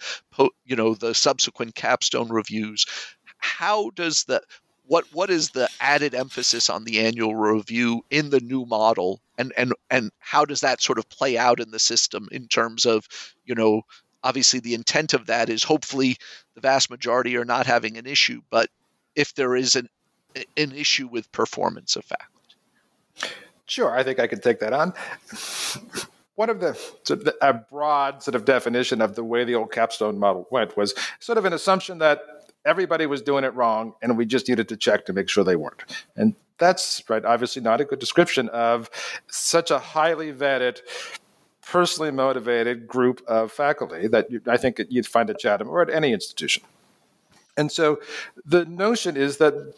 you 0.64 0.76
know, 0.76 0.94
the 0.94 1.14
subsequent 1.14 1.74
capstone 1.74 2.30
reviews. 2.30 2.86
How 3.38 3.90
does 3.90 4.24
the 4.24 4.42
what 4.90 5.04
what 5.12 5.30
is 5.30 5.50
the 5.50 5.68
added 5.80 6.16
emphasis 6.16 6.68
on 6.68 6.82
the 6.82 6.98
annual 6.98 7.36
review 7.36 8.04
in 8.10 8.30
the 8.30 8.40
new 8.40 8.66
model, 8.66 9.20
and 9.38 9.52
and 9.56 9.72
and 9.88 10.10
how 10.18 10.44
does 10.44 10.62
that 10.62 10.82
sort 10.82 10.98
of 10.98 11.08
play 11.08 11.38
out 11.38 11.60
in 11.60 11.70
the 11.70 11.78
system 11.78 12.28
in 12.32 12.48
terms 12.48 12.84
of, 12.84 13.06
you 13.44 13.54
know, 13.54 13.82
obviously 14.24 14.58
the 14.58 14.74
intent 14.74 15.14
of 15.14 15.26
that 15.26 15.48
is 15.48 15.62
hopefully 15.62 16.16
the 16.56 16.60
vast 16.60 16.90
majority 16.90 17.36
are 17.36 17.44
not 17.44 17.66
having 17.66 17.98
an 17.98 18.06
issue, 18.06 18.40
but 18.50 18.68
if 19.14 19.32
there 19.36 19.54
is 19.54 19.76
an 19.76 19.88
an 20.56 20.72
issue 20.72 21.06
with 21.06 21.30
performance 21.30 21.94
of 21.94 22.04
faculty? 22.04 23.36
Sure, 23.66 23.96
I 23.96 24.02
think 24.02 24.18
I 24.18 24.26
can 24.26 24.40
take 24.40 24.58
that 24.58 24.72
on. 24.72 24.92
One 26.34 26.50
of 26.50 26.58
the, 26.58 26.74
sort 27.04 27.28
of 27.28 27.34
a 27.40 27.54
broad 27.54 28.24
sort 28.24 28.34
of 28.34 28.44
definition 28.44 29.00
of 29.00 29.14
the 29.14 29.22
way 29.22 29.44
the 29.44 29.54
old 29.54 29.70
capstone 29.70 30.18
model 30.18 30.48
went 30.50 30.76
was 30.76 30.94
sort 31.20 31.38
of 31.38 31.44
an 31.44 31.52
assumption 31.52 31.98
that 31.98 32.39
everybody 32.64 33.06
was 33.06 33.22
doing 33.22 33.44
it 33.44 33.54
wrong 33.54 33.94
and 34.02 34.16
we 34.16 34.26
just 34.26 34.48
needed 34.48 34.68
to 34.68 34.76
check 34.76 35.06
to 35.06 35.12
make 35.12 35.28
sure 35.28 35.44
they 35.44 35.56
weren't. 35.56 35.82
And 36.16 36.34
that's 36.58 37.02
right, 37.08 37.24
obviously 37.24 37.62
not 37.62 37.80
a 37.80 37.84
good 37.84 37.98
description 37.98 38.48
of 38.50 38.90
such 39.28 39.70
a 39.70 39.78
highly 39.78 40.32
vetted, 40.32 40.80
personally 41.66 42.10
motivated 42.10 42.86
group 42.86 43.22
of 43.26 43.50
faculty 43.50 44.08
that 44.08 44.30
you, 44.30 44.40
I 44.46 44.56
think 44.56 44.80
you'd 44.90 45.06
find 45.06 45.30
at 45.30 45.38
Chatham 45.38 45.68
or 45.68 45.80
at 45.82 45.90
any 45.90 46.12
institution. 46.12 46.62
And 47.56 47.72
so 47.72 48.00
the 48.44 48.64
notion 48.66 49.16
is 49.16 49.38
that 49.38 49.74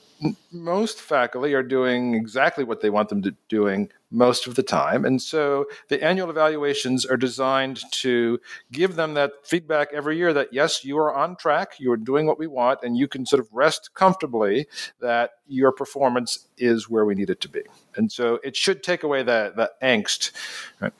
most 0.53 1.01
faculty 1.01 1.55
are 1.55 1.62
doing 1.62 2.14
exactly 2.14 2.64
what 2.64 2.80
they 2.80 2.91
want 2.91 3.09
them 3.09 3.22
to 3.22 3.35
doing 3.49 3.91
most 4.13 4.47
of 4.47 4.55
the 4.55 4.63
time. 4.63 5.05
And 5.05 5.21
so 5.21 5.67
the 5.89 6.03
annual 6.05 6.31
evaluations 6.31 7.05
are 7.07 7.17
designed 7.17 7.81
to 7.93 8.39
give 8.71 8.97
them 8.97 9.15
that 9.15 9.33
feedback 9.45 9.89
every 9.93 10.17
year 10.17 10.33
that 10.33 10.53
yes, 10.53 10.85
you 10.85 10.99
are 10.99 11.13
on 11.13 11.37
track, 11.37 11.81
you 11.81 11.91
are 11.91 11.97
doing 11.97 12.27
what 12.27 12.39
we 12.39 12.47
want, 12.47 12.81
and 12.83 12.97
you 12.97 13.09
can 13.09 13.27
sort 13.27 13.41
of 13.41 13.49
rest 13.53 13.91
comfortably 13.95 14.67
that 15.01 15.31
your 15.47 15.73
performance 15.73 16.49
is 16.59 16.89
where 16.89 17.05
we 17.05 17.15
need 17.15 17.31
it 17.31 17.41
to 17.41 17.49
be. 17.49 17.63
And 17.97 18.13
so 18.13 18.39
it 18.45 18.55
should 18.55 18.83
take 18.83 19.03
away 19.03 19.23
that, 19.23 19.57
that 19.57 19.81
angst. 19.83 20.33
Right? 20.81 20.93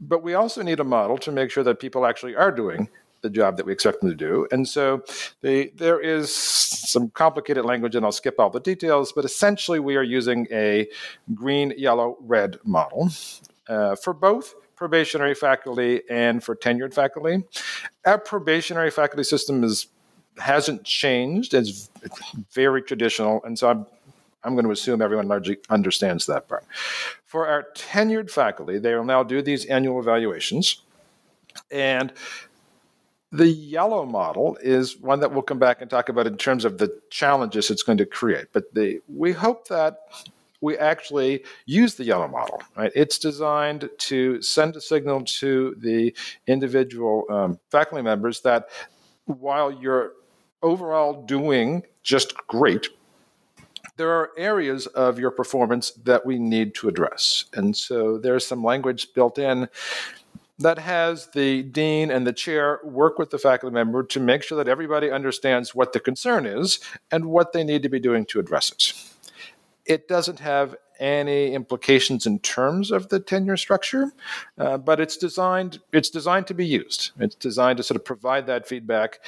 But 0.00 0.22
we 0.22 0.34
also 0.34 0.62
need 0.62 0.80
a 0.80 0.84
model 0.84 1.18
to 1.18 1.32
make 1.32 1.50
sure 1.50 1.62
that 1.64 1.78
people 1.78 2.06
actually 2.06 2.34
are 2.34 2.50
doing 2.50 2.88
the 3.22 3.30
job 3.30 3.56
that 3.56 3.66
we 3.66 3.72
expect 3.72 4.00
them 4.00 4.10
to 4.10 4.16
do. 4.16 4.46
And 4.52 4.68
so 4.68 5.02
they, 5.40 5.68
there 5.68 6.00
is 6.00 6.34
some 6.34 7.10
complicated 7.10 7.64
language, 7.64 7.94
and 7.94 8.04
I'll 8.04 8.12
skip 8.12 8.38
all 8.38 8.50
the 8.50 8.60
details, 8.60 9.12
but 9.12 9.24
essentially 9.24 9.80
we 9.80 9.96
are 9.96 10.02
using 10.02 10.46
a 10.50 10.88
green, 11.34 11.72
yellow, 11.76 12.16
red 12.20 12.58
model 12.64 13.10
uh, 13.68 13.96
for 13.96 14.12
both 14.12 14.54
probationary 14.76 15.34
faculty 15.34 16.02
and 16.10 16.42
for 16.42 16.56
tenured 16.56 16.92
faculty. 16.92 17.44
Our 18.04 18.18
probationary 18.18 18.90
faculty 18.90 19.22
system 19.22 19.64
is 19.64 19.86
hasn't 20.38 20.82
changed. 20.84 21.54
It's 21.54 21.90
very 22.52 22.82
traditional, 22.82 23.42
and 23.44 23.58
so 23.58 23.68
I'm 23.70 23.86
I'm 24.44 24.54
going 24.54 24.64
to 24.64 24.72
assume 24.72 25.00
everyone 25.00 25.28
largely 25.28 25.58
understands 25.70 26.26
that 26.26 26.48
part. 26.48 26.64
For 27.24 27.46
our 27.46 27.68
tenured 27.76 28.30
faculty, 28.30 28.78
they 28.78 28.94
will 28.94 29.04
now 29.04 29.22
do 29.22 29.40
these 29.40 29.66
annual 29.66 30.00
evaluations, 30.00 30.82
and 31.70 32.12
the 33.32 33.48
yellow 33.48 34.04
model 34.04 34.58
is 34.62 34.98
one 34.98 35.20
that 35.20 35.32
we'll 35.32 35.42
come 35.42 35.58
back 35.58 35.80
and 35.80 35.90
talk 35.90 36.10
about 36.10 36.26
in 36.26 36.36
terms 36.36 36.66
of 36.66 36.76
the 36.76 37.00
challenges 37.10 37.70
it's 37.70 37.82
going 37.82 37.98
to 37.98 38.06
create. 38.06 38.46
But 38.52 38.74
the, 38.74 39.00
we 39.08 39.32
hope 39.32 39.68
that 39.68 40.00
we 40.60 40.76
actually 40.76 41.42
use 41.64 41.94
the 41.94 42.04
yellow 42.04 42.28
model. 42.28 42.62
Right? 42.76 42.92
It's 42.94 43.18
designed 43.18 43.88
to 43.98 44.40
send 44.42 44.76
a 44.76 44.80
signal 44.80 45.24
to 45.24 45.74
the 45.78 46.14
individual 46.46 47.24
um, 47.30 47.58
faculty 47.70 48.02
members 48.02 48.42
that 48.42 48.68
while 49.24 49.72
you're 49.72 50.12
overall 50.62 51.24
doing 51.24 51.82
just 52.02 52.36
great, 52.48 52.88
there 53.96 54.10
are 54.10 54.30
areas 54.36 54.86
of 54.88 55.18
your 55.18 55.30
performance 55.30 55.92
that 56.04 56.24
we 56.24 56.38
need 56.38 56.74
to 56.74 56.88
address. 56.88 57.46
And 57.54 57.76
so 57.76 58.18
there's 58.18 58.46
some 58.46 58.62
language 58.62 59.12
built 59.14 59.38
in 59.38 59.68
that 60.62 60.78
has 60.78 61.28
the 61.34 61.62
dean 61.62 62.10
and 62.10 62.26
the 62.26 62.32
chair 62.32 62.80
work 62.84 63.18
with 63.18 63.30
the 63.30 63.38
faculty 63.38 63.72
member 63.72 64.02
to 64.02 64.20
make 64.20 64.42
sure 64.42 64.56
that 64.56 64.68
everybody 64.68 65.10
understands 65.10 65.74
what 65.74 65.92
the 65.92 66.00
concern 66.00 66.46
is 66.46 66.80
and 67.10 67.26
what 67.26 67.52
they 67.52 67.64
need 67.64 67.82
to 67.82 67.88
be 67.88 68.00
doing 68.00 68.24
to 68.26 68.40
address 68.40 68.70
it. 68.72 68.94
It 69.84 70.08
doesn't 70.08 70.40
have 70.40 70.76
any 71.00 71.52
implications 71.52 72.26
in 72.26 72.38
terms 72.38 72.92
of 72.92 73.08
the 73.08 73.18
tenure 73.18 73.56
structure, 73.56 74.12
uh, 74.56 74.78
but 74.78 75.00
it's 75.00 75.16
designed 75.16 75.80
it's 75.92 76.10
designed 76.10 76.46
to 76.46 76.54
be 76.54 76.64
used. 76.64 77.10
It's 77.18 77.34
designed 77.34 77.78
to 77.78 77.82
sort 77.82 77.96
of 77.96 78.04
provide 78.04 78.46
that 78.46 78.68
feedback. 78.68 79.18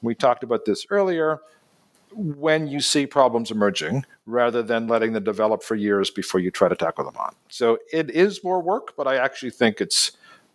We 0.00 0.14
talked 0.14 0.44
about 0.44 0.64
this 0.64 0.86
earlier 0.90 1.40
when 2.14 2.68
you 2.68 2.80
see 2.80 3.06
problems 3.06 3.50
emerging 3.50 4.06
rather 4.26 4.62
than 4.62 4.86
letting 4.86 5.12
them 5.12 5.24
develop 5.24 5.64
for 5.64 5.74
years 5.74 6.10
before 6.10 6.40
you 6.40 6.50
try 6.50 6.68
to 6.68 6.76
tackle 6.76 7.04
them 7.04 7.16
on. 7.16 7.34
So 7.48 7.78
it 7.92 8.10
is 8.10 8.44
more 8.44 8.62
work, 8.62 8.94
but 8.96 9.08
I 9.08 9.16
actually 9.16 9.50
think 9.50 9.80
it's 9.80 10.12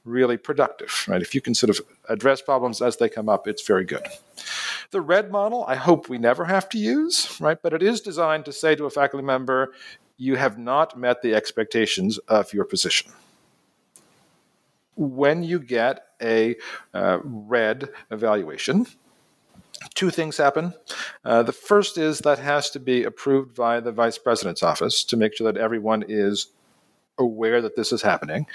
really 0.09 0.37
productive, 0.37 1.05
right? 1.07 1.21
If 1.21 1.35
you 1.35 1.41
can 1.41 1.53
sort 1.53 1.69
of 1.69 1.79
address 2.07 2.41
problems 2.41 2.81
as 2.81 2.97
they 2.97 3.09
come 3.09 3.29
up, 3.29 3.47
it's 3.47 3.65
very 3.65 3.85
good. 3.85 4.05
The 4.91 5.01
red 5.01 5.31
model, 5.31 5.65
I 5.67 5.75
hope 5.75 6.09
we 6.09 6.17
never 6.17 6.45
have 6.45 6.67
to 6.69 6.77
use, 6.77 7.39
right? 7.39 7.61
But 7.61 7.73
it 7.73 7.83
is 7.83 8.01
designed 8.01 8.45
to 8.45 8.53
say 8.53 8.75
to 8.75 8.85
a 8.85 8.89
faculty 8.89 9.25
member, 9.25 9.73
you 10.17 10.35
have 10.35 10.57
not 10.57 10.97
met 10.97 11.21
the 11.21 11.33
expectations 11.33 12.17
of 12.27 12.53
your 12.53 12.65
position. 12.65 13.11
When 14.95 15.43
you 15.43 15.59
get 15.59 16.07
a 16.21 16.55
uh, 16.93 17.19
red 17.23 17.89
evaluation, 18.11 18.85
two 19.95 20.09
things 20.09 20.37
happen. 20.37 20.73
Uh, 21.23 21.43
the 21.43 21.53
first 21.53 21.97
is 21.97 22.19
that 22.19 22.39
has 22.39 22.69
to 22.71 22.79
be 22.79 23.03
approved 23.03 23.55
by 23.55 23.79
the 23.79 23.91
vice 23.91 24.17
president's 24.17 24.63
office 24.63 25.03
to 25.05 25.17
make 25.17 25.35
sure 25.35 25.51
that 25.51 25.59
everyone 25.59 26.03
is 26.07 26.47
aware 27.17 27.61
that 27.61 27.75
this 27.75 27.91
is 27.91 28.01
happening 28.01 28.45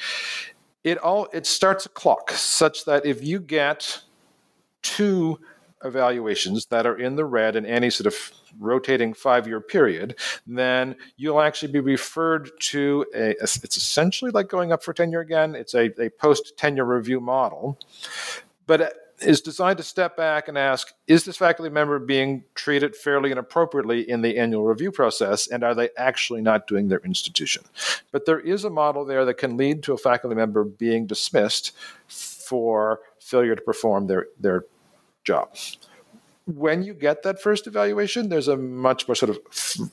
it 0.85 0.99
all 0.99 1.29
it 1.33 1.47
starts 1.47 1.87
a 1.87 1.89
clock 1.89 2.31
such 2.31 2.85
that 2.85 3.05
if 3.05 3.25
you 3.25 3.41
get 3.41 4.03
two 4.83 5.39
evaluations 5.83 6.67
that 6.67 6.87
are 6.87 6.97
in 6.97 7.17
the 7.17 7.25
red 7.25 7.57
in 7.57 7.67
any 7.67 7.91
sort 7.91 8.07
of 8.07 8.15
rotating 8.59 9.13
five 9.13 9.47
year 9.47 9.61
period, 9.61 10.17
then 10.47 10.97
you'll 11.17 11.41
actually 11.41 11.73
be 11.73 11.81
referred 11.81 12.51
to 12.59 13.05
a, 13.15 13.31
it's 13.41 13.77
essentially 13.77 14.31
like 14.31 14.49
going 14.49 14.73
up 14.73 14.83
for 14.83 14.93
tenure 14.93 15.21
again. 15.21 15.55
It's 15.55 15.75
a, 15.75 15.91
a 16.03 16.11
post 16.11 16.57
tenure 16.57 16.85
review 16.85 17.21
model. 17.21 17.79
But 18.67 19.04
is 19.25 19.41
designed 19.41 19.79
to 19.79 19.83
step 19.83 20.17
back 20.17 20.49
and 20.49 20.57
ask 20.57 20.93
Is 21.07 21.25
this 21.25 21.37
faculty 21.37 21.71
member 21.71 21.99
being 21.99 22.45
treated 22.55 22.95
fairly 22.95 23.31
and 23.31 23.39
appropriately 23.39 24.09
in 24.09 24.23
the 24.23 24.39
annual 24.39 24.65
review 24.65 24.93
process? 24.93 25.47
And 25.47 25.65
are 25.65 25.75
they 25.75 25.91
actually 25.97 26.43
not 26.43 26.67
doing 26.67 26.89
their 26.89 27.01
institution? 27.01 27.65
But 28.13 28.27
there 28.27 28.41
is 28.41 28.65
a 28.65 28.71
model 28.71 29.05
there 29.05 29.25
that 29.25 29.35
can 29.35 29.57
lead 29.57 29.83
to 29.85 29.93
a 29.93 29.99
faculty 29.99 30.37
member 30.37 30.65
being 30.65 31.07
dismissed 31.07 31.73
for 32.09 33.01
failure 33.19 33.55
to 33.55 33.63
perform 33.63 34.07
their, 34.07 34.27
their 34.39 34.65
job. 35.25 35.57
When 36.47 36.83
you 36.83 36.93
get 36.93 37.23
that 37.23 37.41
first 37.41 37.67
evaluation, 37.67 38.29
there's 38.29 38.49
a 38.49 38.57
much 38.57 39.09
more 39.09 39.15
sort 39.15 39.31
of 39.31 39.39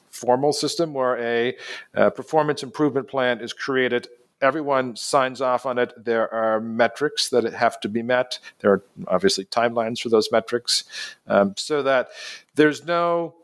formal 0.09 0.51
system 0.51 0.93
where 0.93 1.17
a, 1.17 1.55
a 1.93 2.11
performance 2.11 2.61
improvement 2.61 3.07
plan 3.07 3.39
is 3.39 3.53
created 3.53 4.09
everyone 4.41 4.95
signs 4.95 5.41
off 5.41 5.65
on 5.65 5.77
it. 5.77 5.93
There 5.97 6.33
are 6.33 6.59
metrics 6.59 7.29
that 7.29 7.43
have 7.53 7.79
to 7.81 7.89
be 7.89 8.01
met. 8.01 8.39
There 8.59 8.71
are 8.71 8.83
obviously 9.07 9.45
timelines 9.45 9.99
for 10.01 10.09
those 10.09 10.31
metrics, 10.31 10.83
um, 11.27 11.53
so 11.57 11.83
that 11.83 12.09
there's 12.55 12.85
no 12.85 13.35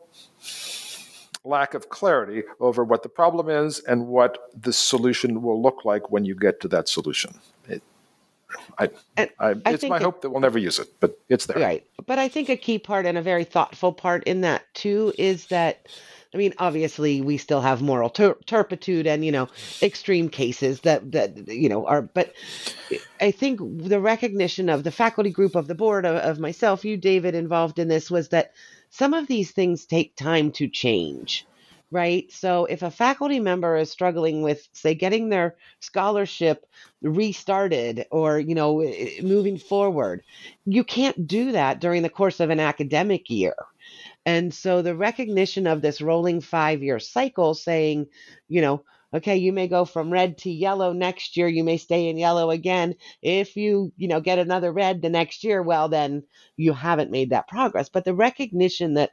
lack 1.44 1.74
of 1.74 1.88
clarity 1.88 2.42
over 2.60 2.84
what 2.84 3.02
the 3.02 3.08
problem 3.08 3.48
is 3.48 3.80
and 3.80 4.06
what 4.06 4.50
the 4.60 4.72
solution 4.72 5.42
will 5.42 5.60
look 5.62 5.84
like 5.84 6.10
when 6.10 6.24
you 6.24 6.34
get 6.34 6.60
to 6.60 6.68
that 6.68 6.88
solution. 6.88 7.40
I, 8.78 8.90
I, 9.16 9.30
I, 9.38 9.54
it's 9.66 9.84
my 9.84 9.96
it, 9.96 10.02
hope 10.02 10.22
that 10.22 10.30
we'll 10.30 10.40
never 10.40 10.58
use 10.58 10.78
it, 10.78 10.88
but 11.00 11.18
it's 11.28 11.46
there. 11.46 11.58
Right. 11.58 11.84
But 12.06 12.18
I 12.18 12.28
think 12.28 12.48
a 12.48 12.56
key 12.56 12.78
part 12.78 13.06
and 13.06 13.18
a 13.18 13.22
very 13.22 13.44
thoughtful 13.44 13.92
part 13.92 14.24
in 14.24 14.40
that 14.42 14.62
too 14.74 15.12
is 15.18 15.46
that 15.46 15.88
I 16.34 16.36
mean, 16.36 16.52
obviously, 16.58 17.22
we 17.22 17.38
still 17.38 17.62
have 17.62 17.80
moral 17.80 18.10
tur- 18.10 18.36
turpitude 18.44 19.06
and 19.06 19.24
you 19.24 19.32
know 19.32 19.48
extreme 19.82 20.28
cases 20.28 20.80
that 20.80 21.12
that 21.12 21.48
you 21.48 21.68
know 21.68 21.86
are. 21.86 22.02
But 22.02 22.34
I 23.20 23.30
think 23.30 23.60
the 23.62 24.00
recognition 24.00 24.68
of 24.68 24.84
the 24.84 24.90
faculty 24.90 25.30
group 25.30 25.54
of 25.54 25.68
the 25.68 25.74
board 25.74 26.04
of, 26.04 26.16
of 26.16 26.38
myself, 26.38 26.84
you, 26.84 26.96
David, 26.96 27.34
involved 27.34 27.78
in 27.78 27.88
this 27.88 28.10
was 28.10 28.28
that 28.28 28.52
some 28.90 29.14
of 29.14 29.26
these 29.26 29.52
things 29.52 29.86
take 29.86 30.16
time 30.16 30.52
to 30.52 30.68
change. 30.68 31.46
Right? 31.90 32.30
So 32.30 32.66
if 32.66 32.82
a 32.82 32.90
faculty 32.90 33.40
member 33.40 33.76
is 33.76 33.90
struggling 33.90 34.42
with, 34.42 34.68
say, 34.72 34.94
getting 34.94 35.28
their 35.28 35.56
scholarship 35.80 36.66
restarted 37.02 38.06
or, 38.10 38.38
you 38.38 38.54
know, 38.54 38.82
moving 39.22 39.58
forward, 39.58 40.22
you 40.66 40.84
can't 40.84 41.26
do 41.26 41.52
that 41.52 41.80
during 41.80 42.02
the 42.02 42.10
course 42.10 42.40
of 42.40 42.50
an 42.50 42.60
academic 42.60 43.30
year. 43.30 43.54
And 44.26 44.52
so 44.52 44.82
the 44.82 44.94
recognition 44.94 45.66
of 45.66 45.80
this 45.80 46.02
rolling 46.02 46.40
five 46.40 46.82
year 46.82 46.98
cycle 46.98 47.54
saying, 47.54 48.06
you 48.48 48.60
know, 48.60 48.84
okay 49.14 49.36
you 49.36 49.52
may 49.52 49.68
go 49.68 49.84
from 49.84 50.12
red 50.12 50.36
to 50.36 50.50
yellow 50.50 50.92
next 50.92 51.36
year 51.36 51.48
you 51.48 51.64
may 51.64 51.78
stay 51.78 52.08
in 52.08 52.18
yellow 52.18 52.50
again 52.50 52.94
if 53.22 53.56
you 53.56 53.92
you 53.96 54.06
know 54.08 54.20
get 54.20 54.38
another 54.38 54.72
red 54.72 55.00
the 55.00 55.08
next 55.08 55.44
year 55.44 55.62
well 55.62 55.88
then 55.88 56.22
you 56.56 56.72
haven't 56.72 57.10
made 57.10 57.30
that 57.30 57.48
progress 57.48 57.88
but 57.88 58.04
the 58.04 58.14
recognition 58.14 58.94
that 58.94 59.10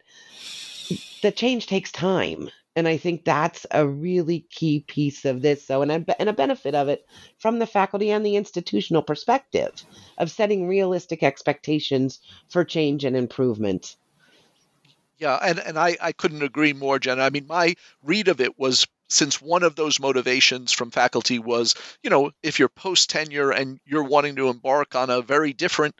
the 1.21 1.32
change 1.32 1.65
takes 1.67 1.91
time 1.91 2.49
and 2.76 2.88
i 2.88 2.97
think 2.97 3.23
that's 3.23 3.65
a 3.71 3.88
really 3.88 4.41
key 4.49 4.82
piece 4.88 5.26
of 5.26 5.41
this 5.41 5.65
so 5.65 5.82
and 5.82 5.91
a, 5.91 6.21
and 6.21 6.30
a 6.30 6.34
benefit 6.34 6.76
of 6.76 6.88
it 6.88 7.05
from 7.38 7.59
the 7.59 7.67
faculty 7.67 8.11
and 8.11 8.26
the 8.26 8.36
institutional 8.36 9.01
perspective 9.01 9.84
of 10.17 10.32
setting 10.32 10.67
realistic 10.67 11.23
expectations 11.23 12.19
for 12.49 12.63
change 12.63 13.03
and 13.03 13.15
improvement 13.15 13.95
yeah, 15.17 15.39
and, 15.41 15.59
and 15.59 15.80
I, 15.80 15.95
I 16.01 16.11
couldn't 16.11 16.43
agree 16.43 16.73
more, 16.73 16.99
Jen. 16.99 17.21
I 17.21 17.30
mean, 17.30 17.47
my 17.47 17.76
read 18.03 18.28
of 18.28 18.41
it 18.41 18.59
was 18.59 18.86
since 19.07 19.41
one 19.41 19.63
of 19.63 19.76
those 19.76 19.99
motivations 19.99 20.71
from 20.71 20.91
faculty 20.91 21.39
was, 21.39 21.76
you 22.03 22.09
know, 22.09 22.32
if 22.43 22.59
you're 22.59 22.69
post 22.69 23.09
tenure 23.09 23.51
and 23.51 23.80
you're 23.86 24.03
wanting 24.03 24.36
to 24.36 24.49
embark 24.49 24.95
on 24.95 25.09
a 25.09 25.21
very 25.21 25.53
different 25.53 25.95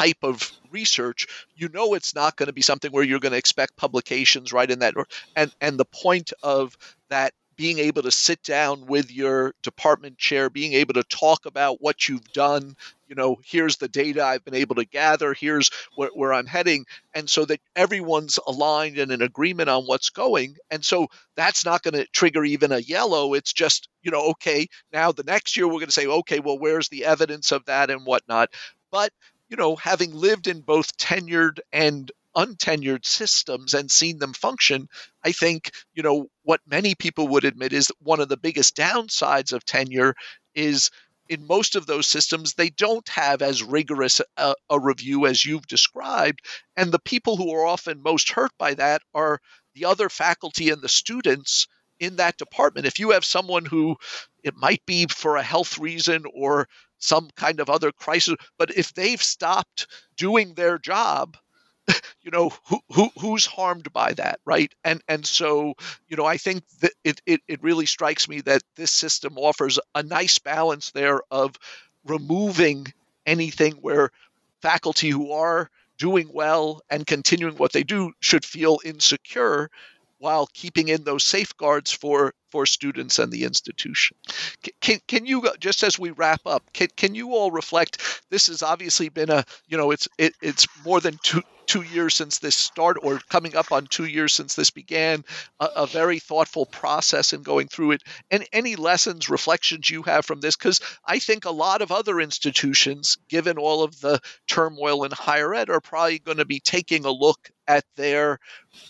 type 0.00 0.22
of 0.22 0.50
research, 0.70 1.26
you 1.54 1.68
know 1.68 1.94
it's 1.94 2.14
not 2.14 2.36
going 2.36 2.46
to 2.46 2.52
be 2.52 2.62
something 2.62 2.90
where 2.90 3.04
you're 3.04 3.20
going 3.20 3.32
to 3.32 3.38
expect 3.38 3.76
publications 3.76 4.52
right 4.52 4.70
in 4.70 4.78
that 4.78 4.94
and 5.36 5.54
and 5.60 5.78
the 5.78 5.84
point 5.84 6.32
of 6.42 6.76
that 7.10 7.34
being 7.60 7.78
able 7.78 8.00
to 8.00 8.10
sit 8.10 8.42
down 8.42 8.86
with 8.86 9.12
your 9.12 9.52
department 9.62 10.16
chair, 10.16 10.48
being 10.48 10.72
able 10.72 10.94
to 10.94 11.02
talk 11.02 11.44
about 11.44 11.82
what 11.82 12.08
you've 12.08 12.32
done, 12.32 12.74
you 13.06 13.14
know, 13.14 13.36
here's 13.44 13.76
the 13.76 13.88
data 13.88 14.24
I've 14.24 14.42
been 14.42 14.54
able 14.54 14.76
to 14.76 14.86
gather, 14.86 15.34
here's 15.34 15.70
where, 15.94 16.08
where, 16.14 16.32
I'm 16.32 16.46
heading, 16.46 16.86
and 17.12 17.28
so 17.28 17.44
that 17.44 17.60
everyone's 17.76 18.38
aligned 18.46 18.96
and 18.96 19.12
in 19.12 19.20
agreement 19.20 19.68
on 19.68 19.84
what's 19.84 20.08
going. 20.08 20.56
And 20.70 20.82
so 20.82 21.08
that's 21.36 21.66
not 21.66 21.82
going 21.82 21.92
to 21.92 22.06
trigger 22.06 22.42
even 22.44 22.72
a 22.72 22.78
yellow. 22.78 23.34
It's 23.34 23.52
just, 23.52 23.90
you 24.00 24.10
know, 24.10 24.30
okay, 24.30 24.68
now 24.90 25.12
the 25.12 25.24
next 25.24 25.54
year 25.58 25.66
we're 25.66 25.74
going 25.74 25.86
to 25.88 25.92
say, 25.92 26.06
okay, 26.06 26.40
well, 26.40 26.58
where's 26.58 26.88
the 26.88 27.04
evidence 27.04 27.52
of 27.52 27.66
that 27.66 27.90
and 27.90 28.06
whatnot? 28.06 28.48
But 28.90 29.12
you 29.50 29.56
know, 29.56 29.76
having 29.76 30.14
lived 30.14 30.46
in 30.46 30.60
both 30.60 30.96
tenured 30.96 31.58
and 31.72 32.10
untenured 32.36 33.04
systems 33.04 33.74
and 33.74 33.90
seen 33.90 34.18
them 34.18 34.32
function, 34.32 34.88
I 35.24 35.32
think, 35.32 35.72
you 35.92 36.02
know, 36.02 36.28
what 36.44 36.60
many 36.66 36.94
people 36.94 37.28
would 37.28 37.44
admit 37.44 37.72
is 37.72 37.88
that 37.88 38.00
one 38.00 38.20
of 38.20 38.28
the 38.28 38.36
biggest 38.36 38.76
downsides 38.76 39.52
of 39.52 39.64
tenure 39.64 40.14
is 40.54 40.90
in 41.28 41.46
most 41.46 41.76
of 41.76 41.86
those 41.86 42.06
systems, 42.06 42.54
they 42.54 42.70
don't 42.70 43.08
have 43.08 43.42
as 43.42 43.62
rigorous 43.62 44.20
a, 44.36 44.54
a, 44.68 44.80
review 44.80 45.26
as 45.26 45.44
you've 45.44 45.66
described. 45.66 46.40
And 46.76 46.90
the 46.90 46.98
people 46.98 47.36
who 47.36 47.54
are 47.54 47.66
often 47.66 48.02
most 48.02 48.32
hurt 48.32 48.50
by 48.58 48.74
that 48.74 49.02
are 49.14 49.40
the 49.74 49.84
other 49.84 50.08
faculty 50.08 50.70
and 50.70 50.82
the 50.82 50.88
students 50.88 51.68
in 52.00 52.16
that 52.16 52.36
department. 52.36 52.86
If 52.86 52.98
you 52.98 53.10
have 53.10 53.24
someone 53.24 53.64
who 53.64 53.96
it 54.42 54.56
might 54.56 54.84
be 54.86 55.06
for 55.06 55.36
a 55.36 55.42
health 55.42 55.78
reason 55.78 56.24
or 56.34 56.66
some 57.00 57.30
kind 57.36 57.60
of 57.60 57.70
other 57.70 57.92
crisis, 57.92 58.36
but 58.58 58.76
if 58.76 58.94
they've 58.94 59.22
stopped 59.22 59.86
doing 60.16 60.54
their 60.54 60.78
job, 60.78 61.36
you 62.22 62.30
know 62.30 62.52
who, 62.66 62.78
who 62.92 63.10
who's 63.18 63.46
harmed 63.46 63.92
by 63.92 64.12
that 64.14 64.40
right? 64.44 64.72
And 64.84 65.02
and 65.08 65.26
so 65.26 65.74
you 66.08 66.16
know 66.16 66.26
i 66.26 66.36
think 66.36 66.62
that 66.80 66.92
it, 67.04 67.20
it 67.26 67.40
it 67.48 67.62
really 67.62 67.86
strikes 67.86 68.28
me 68.28 68.40
that 68.42 68.62
this 68.76 68.92
system 68.92 69.38
offers 69.38 69.78
a 69.94 70.02
nice 70.02 70.38
balance 70.38 70.90
there 70.92 71.20
of 71.30 71.56
removing 72.04 72.86
anything 73.26 73.72
where 73.74 74.10
faculty 74.62 75.10
who 75.10 75.32
are 75.32 75.70
doing 75.98 76.30
well 76.32 76.80
and 76.90 77.06
continuing 77.06 77.56
what 77.56 77.72
they 77.72 77.82
do 77.82 78.12
should 78.20 78.44
feel 78.44 78.78
insecure 78.84 79.70
while 80.18 80.46
keeping 80.54 80.88
in 80.88 81.04
those 81.04 81.24
safeguards 81.24 81.92
for 81.92 82.32
for 82.50 82.66
students 82.66 83.18
and 83.18 83.32
the 83.32 83.44
institution. 83.44 84.16
Can, 84.80 85.00
can 85.06 85.26
you 85.26 85.42
uh, 85.42 85.56
just 85.58 85.82
as 85.82 85.98
we 85.98 86.10
wrap 86.10 86.40
up, 86.46 86.62
can, 86.72 86.88
can 86.96 87.14
you 87.14 87.34
all 87.34 87.50
reflect? 87.50 88.22
This 88.30 88.48
has 88.48 88.62
obviously 88.62 89.08
been 89.08 89.30
a 89.30 89.44
you 89.68 89.76
know 89.76 89.90
it's 89.90 90.08
it, 90.18 90.34
it's 90.42 90.66
more 90.84 91.00
than 91.00 91.18
two 91.22 91.42
two 91.70 91.82
years 91.82 92.16
since 92.16 92.40
this 92.40 92.56
start 92.56 92.96
or 93.00 93.20
coming 93.28 93.54
up 93.54 93.70
on 93.70 93.86
two 93.86 94.04
years 94.04 94.34
since 94.34 94.56
this 94.56 94.70
began, 94.70 95.24
a, 95.60 95.68
a 95.76 95.86
very 95.86 96.18
thoughtful 96.18 96.66
process 96.66 97.32
in 97.32 97.42
going 97.42 97.68
through 97.68 97.92
it. 97.92 98.02
And 98.28 98.44
any 98.52 98.74
lessons, 98.74 99.30
reflections 99.30 99.88
you 99.88 100.02
have 100.02 100.26
from 100.26 100.40
this? 100.40 100.56
Because 100.56 100.80
I 101.04 101.20
think 101.20 101.44
a 101.44 101.52
lot 101.52 101.80
of 101.80 101.92
other 101.92 102.18
institutions, 102.18 103.18
given 103.28 103.56
all 103.56 103.84
of 103.84 104.00
the 104.00 104.18
turmoil 104.48 105.04
in 105.04 105.12
higher 105.12 105.54
ed, 105.54 105.70
are 105.70 105.80
probably 105.80 106.18
going 106.18 106.38
to 106.38 106.44
be 106.44 106.58
taking 106.58 107.04
a 107.04 107.12
look 107.12 107.50
at 107.68 107.84
their 107.94 108.40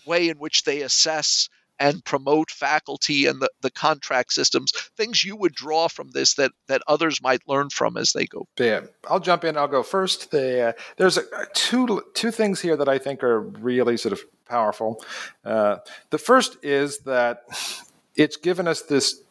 way 0.07 0.29
in 0.29 0.39
which 0.39 0.63
they 0.63 0.81
assess 0.81 1.49
and 1.81 2.05
promote 2.05 2.51
faculty 2.51 3.25
and 3.25 3.41
the, 3.41 3.49
the 3.61 3.71
contract 3.71 4.31
systems, 4.31 4.71
things 4.95 5.25
you 5.25 5.35
would 5.35 5.53
draw 5.53 5.87
from 5.87 6.11
this 6.11 6.35
that, 6.35 6.51
that 6.67 6.83
others 6.87 7.21
might 7.23 7.41
learn 7.47 7.69
from 7.71 7.97
as 7.97 8.13
they 8.13 8.27
go. 8.27 8.45
Yeah, 8.59 8.81
I'll 9.09 9.19
jump 9.19 9.43
in. 9.43 9.57
I'll 9.57 9.67
go 9.67 9.81
first. 9.81 10.29
The, 10.29 10.69
uh, 10.69 10.73
there's 10.97 11.17
a, 11.17 11.23
two, 11.53 12.03
two 12.13 12.29
things 12.29 12.61
here 12.61 12.77
that 12.77 12.87
I 12.87 12.99
think 12.99 13.23
are 13.23 13.41
really 13.41 13.97
sort 13.97 14.13
of 14.13 14.21
powerful. 14.47 15.03
Uh, 15.43 15.77
the 16.11 16.19
first 16.19 16.57
is 16.63 16.99
that 16.99 17.45
it's 18.15 18.37
given 18.37 18.67
us 18.67 18.83
this 18.83 19.23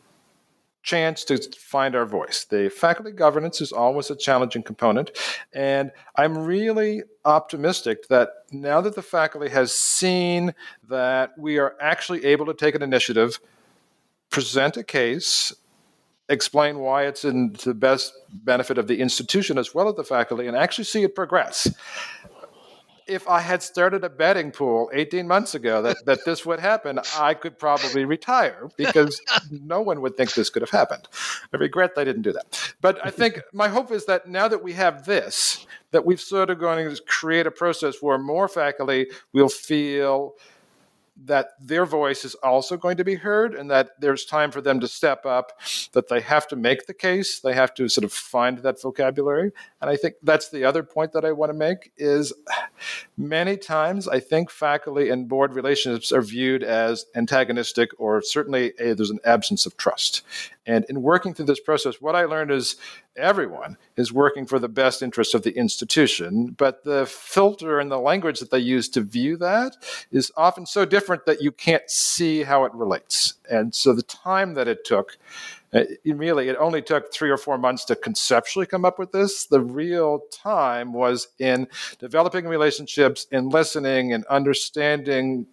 chance 0.83 1.25
to 1.25 1.39
find 1.59 1.95
our 1.95 2.07
voice. 2.07 2.45
The 2.45 2.69
faculty 2.71 3.13
governance 3.13 3.61
is 3.61 3.73
always 3.73 4.11
a 4.11 4.17
challenging 4.17 4.63
component, 4.63 5.11
and 5.53 5.93
I'm 6.17 6.39
really 6.39 7.03
optimistic 7.25 8.09
that 8.09 8.31
now 8.51 8.81
that 8.81 8.95
the 8.95 9.03
faculty 9.03 9.51
has 9.51 9.73
seen 9.73 10.55
that 10.89 11.33
we 11.39 11.59
are 11.59 11.77
actually 11.81 12.25
able 12.25 12.47
to 12.47 12.55
take 12.55 12.75
an 12.75 12.83
initiative, 12.83 13.41
present 14.31 14.77
a 14.77 14.85
case, 14.85 15.53
explain 16.29 16.79
why 16.79 17.07
it's 17.07 17.25
in 17.25 17.57
the 17.65 17.75
best 17.75 18.13
benefit 18.33 18.79
of 18.79 18.87
the 18.87 19.01
institution 19.01 19.59
as 19.59 19.75
well 19.75 19.89
as 19.89 19.97
the 19.97 20.05
faculty, 20.05 20.47
and 20.47 20.57
actually 20.57 20.85
see 20.85 21.03
it 21.03 21.15
progress 21.15 21.73
if 23.11 23.29
I 23.29 23.41
had 23.41 23.63
started 23.63 24.05
a 24.05 24.09
betting 24.09 24.53
pool 24.53 24.89
18 24.93 25.27
months 25.27 25.55
ago 25.55 25.83
that, 25.83 26.05
that 26.07 26.25
this 26.25 26.47
would 26.47 26.61
happen, 26.61 27.01
I 27.19 27.35
could 27.35 27.59
probably 27.59 28.05
retire 28.05 28.71
because 28.77 29.21
no 29.51 29.81
one 29.81 30.01
would 30.01 30.17
think 30.17 30.35
this 30.35 30.49
could 30.49 30.63
have 30.63 30.71
happened. 30.71 31.09
I 31.53 31.57
regret 31.57 31.93
I 31.97 32.05
didn't 32.05 32.23
do 32.23 32.33
that. 32.33 32.75
But 32.81 33.05
I 33.05 33.11
think 33.11 33.41
my 33.53 33.69
hope 33.69 33.91
is 33.91 34.07
that 34.07 34.29
now 34.29 34.47
that 34.49 34.63
we 34.63 34.73
have 34.75 35.05
this, 35.05 35.67
that 35.91 36.07
we've 36.07 36.21
sort 36.21 36.51
of 36.51 36.61
going 36.61 36.89
to 36.89 37.03
create 37.03 37.47
a 37.47 37.51
process 37.51 37.97
where 38.01 38.17
more 38.17 38.49
faculty 38.49 39.07
will 39.33 39.49
feel 39.49 40.35
that 41.25 41.51
their 41.61 41.85
voice 41.85 42.25
is 42.25 42.35
also 42.37 42.77
going 42.77 42.97
to 42.97 43.05
be 43.05 43.15
heard 43.15 43.55
and 43.55 43.71
that 43.71 43.91
there's 44.01 44.25
time 44.25 44.51
for 44.51 44.61
them 44.61 44.81
to 44.81 44.89
step 44.89 45.27
up, 45.27 45.61
that 45.93 46.09
they 46.09 46.21
have 46.21 46.49
to 46.49 46.57
make 46.57 46.87
the 46.87 46.95
case, 46.95 47.41
they 47.41 47.55
have 47.55 47.75
to 47.75 47.89
sort 47.89 48.05
of 48.05 48.13
find 48.13 48.59
that 48.59 48.81
vocabulary. 48.81 49.53
And 49.81 49.91
I 49.91 49.97
think 49.97 50.15
that's 50.23 50.49
the 50.51 50.65
other 50.65 50.83
point 50.83 51.13
that 51.13 51.25
I 51.25 51.33
want 51.33 51.51
to 51.51 51.59
make 51.59 51.93
is 51.97 52.33
many 53.17 53.57
times 53.57 54.09
I 54.09 54.21
think 54.21 54.51
faculty 54.51 55.11
and 55.11 55.29
board 55.29 55.55
relationships 55.55 56.13
are 56.13 56.23
viewed 56.23 56.63
as 56.63 57.05
antagonistic 57.15 57.91
or 57.99 58.23
certainly 58.23 58.73
a, 58.79 58.95
there's 58.95 59.11
an 59.11 59.21
absence 59.25 59.67
of 59.67 59.77
trust. 59.77 60.23
And 60.67 60.85
in 60.89 61.03
working 61.03 61.35
through 61.35 61.47
this 61.47 61.61
process, 61.61 62.01
what 62.01 62.15
I 62.15 62.27
learned 62.27 62.51
is 62.51 62.77
everyone 63.17 63.77
is 63.97 64.13
working 64.13 64.47
for 64.47 64.59
the 64.59 64.69
best 64.69 65.03
interest 65.03 65.35
of 65.35 65.43
the 65.43 65.57
institution, 65.57 66.55
but 66.57 66.85
the 66.85 67.07
filter 67.07 67.81
and 67.81 67.91
the 67.91 67.99
language 67.99 68.41
that 68.41 68.51
they 68.51 68.59
use 68.59 68.89
to 68.91 69.01
view 69.01 69.37
that 69.39 69.77
is 70.11 70.31
often 70.37 70.67
so 70.67 70.85
different 70.85 71.10
that 71.27 71.43
you 71.43 71.53
can't 71.53 71.89
see 71.89 72.43
how 72.43 72.65
it 72.65 72.75
relates. 72.75 73.35
And 73.51 73.75
so 73.75 73.93
the 73.93 74.03
time 74.03 74.55
that 74.55 74.69
it 74.69 74.85
took, 74.85 75.17
uh, 75.73 75.85
it 76.05 76.17
really, 76.17 76.49
it 76.49 76.57
only 76.59 76.83
took 76.83 77.13
three 77.13 77.31
or 77.31 77.37
four 77.37 77.59
months 77.59 77.85
to 77.87 77.97
conceptually 77.97 78.67
come 78.67 78.85
up 78.85 78.99
with 78.99 79.13
this. 79.13 79.47
The 79.47 79.61
real 79.61 80.23
time 80.33 80.93
was 80.93 81.29
in 81.39 81.69
developing 81.99 82.47
relationships, 82.47 83.27
in 83.31 83.49
listening, 83.49 84.13
and 84.13 84.25
understanding 84.27 85.47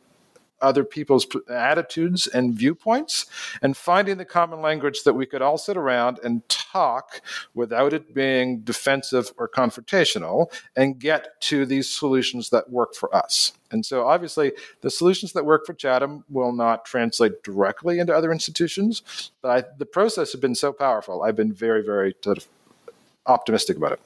other 0.61 0.83
people's 0.83 1.27
attitudes 1.49 2.27
and 2.27 2.53
viewpoints 2.53 3.25
and 3.61 3.75
finding 3.75 4.17
the 4.17 4.25
common 4.25 4.61
language 4.61 5.03
that 5.03 5.13
we 5.13 5.25
could 5.25 5.41
all 5.41 5.57
sit 5.57 5.77
around 5.77 6.19
and 6.23 6.47
talk 6.49 7.21
without 7.53 7.93
it 7.93 8.13
being 8.13 8.59
defensive 8.61 9.31
or 9.37 9.47
confrontational 9.47 10.51
and 10.75 10.99
get 10.99 11.39
to 11.41 11.65
these 11.65 11.89
solutions 11.89 12.49
that 12.49 12.69
work 12.69 12.93
for 12.93 13.13
us. 13.15 13.53
And 13.71 13.85
so, 13.85 14.07
obviously, 14.07 14.53
the 14.81 14.89
solutions 14.89 15.33
that 15.33 15.45
work 15.45 15.65
for 15.65 15.73
Chatham 15.73 16.23
will 16.29 16.53
not 16.53 16.85
translate 16.85 17.43
directly 17.43 17.99
into 17.99 18.15
other 18.15 18.31
institutions, 18.31 19.31
but 19.41 19.49
I, 19.49 19.67
the 19.77 19.85
process 19.85 20.31
has 20.31 20.39
been 20.39 20.55
so 20.55 20.71
powerful. 20.71 21.23
I've 21.23 21.35
been 21.35 21.53
very, 21.53 21.83
very 21.83 22.15
optimistic 23.25 23.77
about 23.77 23.93
it. 23.93 24.01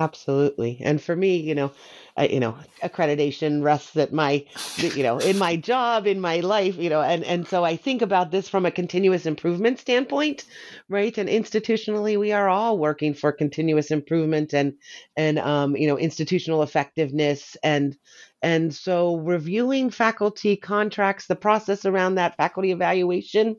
Absolutely. 0.00 0.78
And 0.80 1.00
for 1.02 1.14
me, 1.14 1.36
you 1.36 1.54
know, 1.54 1.72
you 2.18 2.40
know, 2.40 2.56
accreditation 2.82 3.62
rests 3.62 3.94
at 3.98 4.14
my, 4.14 4.46
you 4.78 5.02
know, 5.02 5.18
in 5.18 5.36
my 5.36 5.56
job, 5.56 6.06
in 6.06 6.22
my 6.22 6.40
life, 6.40 6.76
you 6.78 6.88
know, 6.88 7.02
and 7.02 7.22
and 7.22 7.46
so 7.46 7.64
I 7.64 7.76
think 7.76 8.00
about 8.00 8.30
this 8.30 8.48
from 8.48 8.64
a 8.64 8.70
continuous 8.70 9.26
improvement 9.26 9.78
standpoint, 9.78 10.46
right? 10.88 11.16
And 11.18 11.28
institutionally, 11.28 12.18
we 12.18 12.32
are 12.32 12.48
all 12.48 12.78
working 12.78 13.12
for 13.12 13.30
continuous 13.30 13.90
improvement 13.90 14.54
and 14.54 14.72
and 15.18 15.38
um, 15.38 15.76
you 15.76 15.86
know, 15.86 15.98
institutional 15.98 16.62
effectiveness 16.62 17.58
and 17.62 17.94
and 18.40 18.74
so 18.74 19.16
reviewing 19.16 19.90
faculty 19.90 20.56
contracts, 20.56 21.26
the 21.26 21.36
process 21.36 21.84
around 21.84 22.14
that 22.14 22.38
faculty 22.38 22.70
evaluation, 22.70 23.56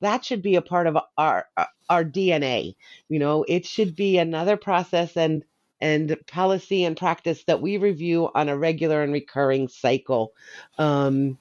that 0.00 0.24
should 0.24 0.40
be 0.40 0.56
a 0.56 0.62
part 0.62 0.86
of 0.86 0.96
our 1.18 1.46
our 1.90 2.04
DNA. 2.04 2.74
You 3.10 3.18
know, 3.18 3.44
it 3.46 3.66
should 3.66 3.94
be 3.94 4.16
another 4.16 4.56
process 4.56 5.14
and 5.16 5.44
and 5.84 6.16
policy 6.26 6.82
and 6.84 6.96
practice 6.96 7.44
that 7.44 7.60
we 7.60 7.76
review 7.76 8.30
on 8.34 8.48
a 8.48 8.56
regular 8.56 9.02
and 9.02 9.12
recurring 9.12 9.68
cycle 9.68 10.32
um, 10.78 11.36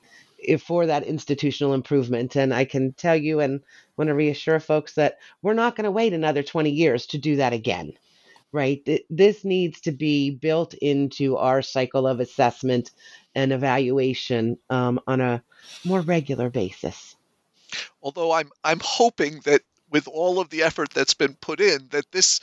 for 0.59 0.85
that 0.85 1.03
institutional 1.03 1.73
improvement. 1.73 2.35
And 2.35 2.53
I 2.53 2.65
can 2.65 2.91
tell 2.91 3.15
you 3.15 3.39
and 3.39 3.61
want 3.95 4.09
to 4.09 4.13
reassure 4.13 4.59
folks 4.59 4.95
that 4.95 5.19
we're 5.41 5.53
not 5.53 5.77
going 5.77 5.85
to 5.85 5.91
wait 5.91 6.11
another 6.11 6.43
20 6.43 6.69
years 6.69 7.05
to 7.07 7.17
do 7.17 7.37
that 7.37 7.53
again. 7.53 7.93
Right? 8.51 8.85
This 9.09 9.45
needs 9.45 9.79
to 9.81 9.93
be 9.93 10.31
built 10.31 10.73
into 10.73 11.37
our 11.37 11.61
cycle 11.61 12.05
of 12.05 12.19
assessment 12.19 12.91
and 13.33 13.53
evaluation 13.53 14.57
um, 14.69 14.99
on 15.07 15.21
a 15.21 15.41
more 15.85 16.01
regular 16.01 16.49
basis. 16.49 17.15
Although 18.03 18.33
I'm 18.33 18.51
I'm 18.63 18.81
hoping 18.83 19.39
that 19.45 19.61
with 19.93 20.07
all 20.07 20.39
of 20.39 20.49
the 20.49 20.63
effort 20.63 20.89
that's 20.89 21.13
been 21.13 21.35
put 21.35 21.61
in 21.61 21.87
that 21.91 22.11
this 22.11 22.41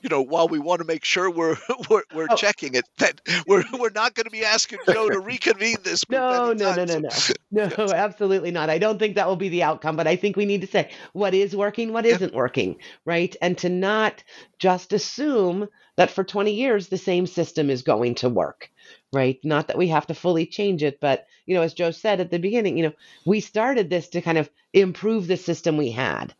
you 0.00 0.08
know 0.08 0.22
while 0.22 0.48
we 0.48 0.58
want 0.58 0.80
to 0.80 0.86
make 0.86 1.04
sure 1.04 1.28
we're 1.28 1.56
we're, 1.90 2.02
we're 2.14 2.28
oh. 2.30 2.36
checking 2.36 2.74
it 2.74 2.84
that 2.96 3.20
we're 3.46 3.64
we're 3.78 3.90
not 3.90 4.14
going 4.14 4.24
to 4.24 4.30
be 4.30 4.44
asking 4.44 4.78
joe 4.88 5.10
to 5.10 5.18
reconvene 5.32 5.76
this 5.82 6.08
no 6.08 6.52
no 6.52 6.72
no 6.72 6.84
no 6.84 6.98
no 6.98 7.08
no. 7.50 7.70
No 7.76 7.92
absolutely 7.92 8.52
not. 8.52 8.70
I 8.70 8.78
don't 8.78 8.98
think 8.98 9.16
that 9.16 9.26
will 9.26 9.36
be 9.36 9.48
the 9.48 9.64
outcome 9.64 9.96
but 9.96 10.06
i 10.06 10.16
think 10.16 10.36
we 10.36 10.46
need 10.46 10.60
to 10.62 10.66
say 10.66 10.90
what 11.12 11.34
is 11.34 11.54
working 11.54 11.92
what 11.92 12.06
isn't 12.06 12.32
yeah. 12.32 12.36
working 12.36 12.76
right? 13.04 13.34
And 13.42 13.58
to 13.58 13.68
not 13.68 14.22
just 14.58 14.92
assume 14.92 15.68
that 15.96 16.10
for 16.10 16.24
20 16.24 16.52
years 16.52 16.88
the 16.88 16.98
same 16.98 17.26
system 17.26 17.68
is 17.68 17.82
going 17.82 18.14
to 18.16 18.28
work 18.28 18.70
right? 19.12 19.38
Not 19.44 19.68
that 19.68 19.78
we 19.78 19.88
have 19.88 20.06
to 20.06 20.14
fully 20.14 20.46
change 20.46 20.82
it 20.82 21.00
but 21.00 21.26
you 21.46 21.54
know 21.54 21.62
as 21.62 21.74
joe 21.74 21.90
said 21.90 22.20
at 22.20 22.30
the 22.30 22.38
beginning 22.38 22.76
you 22.76 22.84
know 22.84 22.92
we 23.24 23.40
started 23.40 23.90
this 23.90 24.08
to 24.10 24.20
kind 24.20 24.38
of 24.38 24.48
improve 24.72 25.26
the 25.26 25.36
system 25.36 25.76
we 25.76 25.90
had 25.90 26.34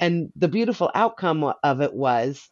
and 0.00 0.32
the 0.36 0.48
beautiful 0.48 0.90
outcome 0.94 1.52
of 1.62 1.80
it 1.80 1.94
was 1.94 2.48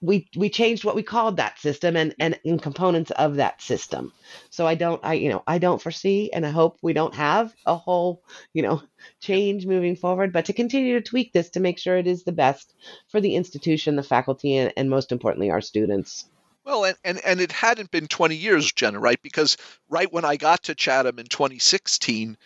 we 0.00 0.28
we 0.36 0.48
changed 0.48 0.84
what 0.84 0.94
we 0.94 1.02
called 1.02 1.36
that 1.36 1.58
system 1.58 1.96
and 1.96 2.14
and 2.18 2.38
in 2.44 2.58
components 2.58 3.10
of 3.12 3.36
that 3.36 3.60
system 3.60 4.12
so 4.50 4.66
i 4.66 4.74
don't 4.74 5.04
i 5.04 5.14
you 5.14 5.28
know 5.28 5.42
i 5.46 5.58
don't 5.58 5.82
foresee 5.82 6.30
and 6.32 6.46
i 6.46 6.50
hope 6.50 6.78
we 6.82 6.92
don't 6.92 7.14
have 7.14 7.52
a 7.66 7.76
whole 7.76 8.22
you 8.52 8.62
know 8.62 8.80
change 9.20 9.66
moving 9.66 9.96
forward 9.96 10.32
but 10.32 10.44
to 10.44 10.52
continue 10.52 10.94
to 10.94 11.08
tweak 11.08 11.32
this 11.32 11.50
to 11.50 11.60
make 11.60 11.78
sure 11.78 11.96
it 11.96 12.06
is 12.06 12.22
the 12.24 12.32
best 12.32 12.74
for 13.08 13.20
the 13.20 13.34
institution 13.34 13.96
the 13.96 14.02
faculty 14.02 14.56
and, 14.56 14.72
and 14.76 14.88
most 14.88 15.10
importantly 15.10 15.50
our 15.50 15.60
students 15.60 16.26
well, 16.64 16.84
and, 16.84 16.96
and, 17.02 17.20
and 17.24 17.40
it 17.40 17.50
hadn't 17.50 17.90
been 17.90 18.06
20 18.06 18.36
years, 18.36 18.70
Jenna, 18.70 19.00
right? 19.00 19.20
Because 19.20 19.56
right 19.88 20.12
when 20.12 20.24
I 20.24 20.36
got 20.36 20.62
to 20.64 20.76
Chatham 20.76 21.18
in 21.18 21.26
2016, 21.26 22.36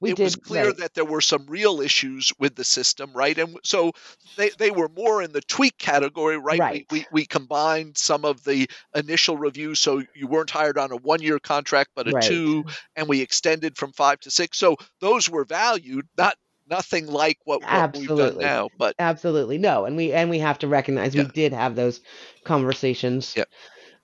we 0.00 0.10
it 0.10 0.16
did, 0.16 0.24
was 0.24 0.36
clear 0.36 0.66
right. 0.66 0.76
that 0.78 0.94
there 0.94 1.04
were 1.04 1.20
some 1.20 1.46
real 1.46 1.80
issues 1.80 2.32
with 2.38 2.54
the 2.54 2.64
system, 2.64 3.12
right? 3.14 3.36
And 3.38 3.58
so 3.62 3.92
they, 4.36 4.50
they 4.58 4.70
were 4.70 4.88
more 4.88 5.22
in 5.22 5.32
the 5.32 5.40
tweak 5.40 5.78
category, 5.78 6.38
right? 6.38 6.58
right. 6.58 6.86
We, 6.90 7.00
we, 7.00 7.06
we 7.12 7.26
combined 7.26 7.96
some 7.96 8.24
of 8.24 8.44
the 8.44 8.68
initial 8.94 9.36
reviews, 9.36 9.78
so 9.78 10.02
you 10.14 10.26
weren't 10.26 10.50
hired 10.50 10.78
on 10.78 10.92
a 10.92 10.96
one 10.96 11.22
year 11.22 11.38
contract, 11.38 11.90
but 11.94 12.08
a 12.08 12.12
right. 12.12 12.22
two, 12.22 12.64
and 12.96 13.08
we 13.08 13.20
extended 13.20 13.76
from 13.76 13.92
five 13.92 14.20
to 14.20 14.30
six. 14.30 14.58
So 14.58 14.76
those 15.00 15.28
were 15.28 15.44
valued, 15.44 16.06
not 16.16 16.36
nothing 16.68 17.06
like 17.06 17.38
what, 17.44 17.62
what 17.62 17.96
we've 17.96 18.08
done 18.08 18.38
now. 18.38 18.68
But 18.78 18.94
absolutely 18.98 19.58
no, 19.58 19.84
and 19.84 19.96
we 19.96 20.12
and 20.12 20.30
we 20.30 20.38
have 20.38 20.60
to 20.60 20.68
recognize 20.68 21.14
yeah. 21.14 21.24
we 21.24 21.28
did 21.30 21.52
have 21.52 21.74
those 21.74 22.00
conversations. 22.44 23.34
Yeah. 23.36 23.44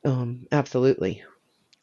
Um, 0.05 0.47
absolutely. 0.53 1.23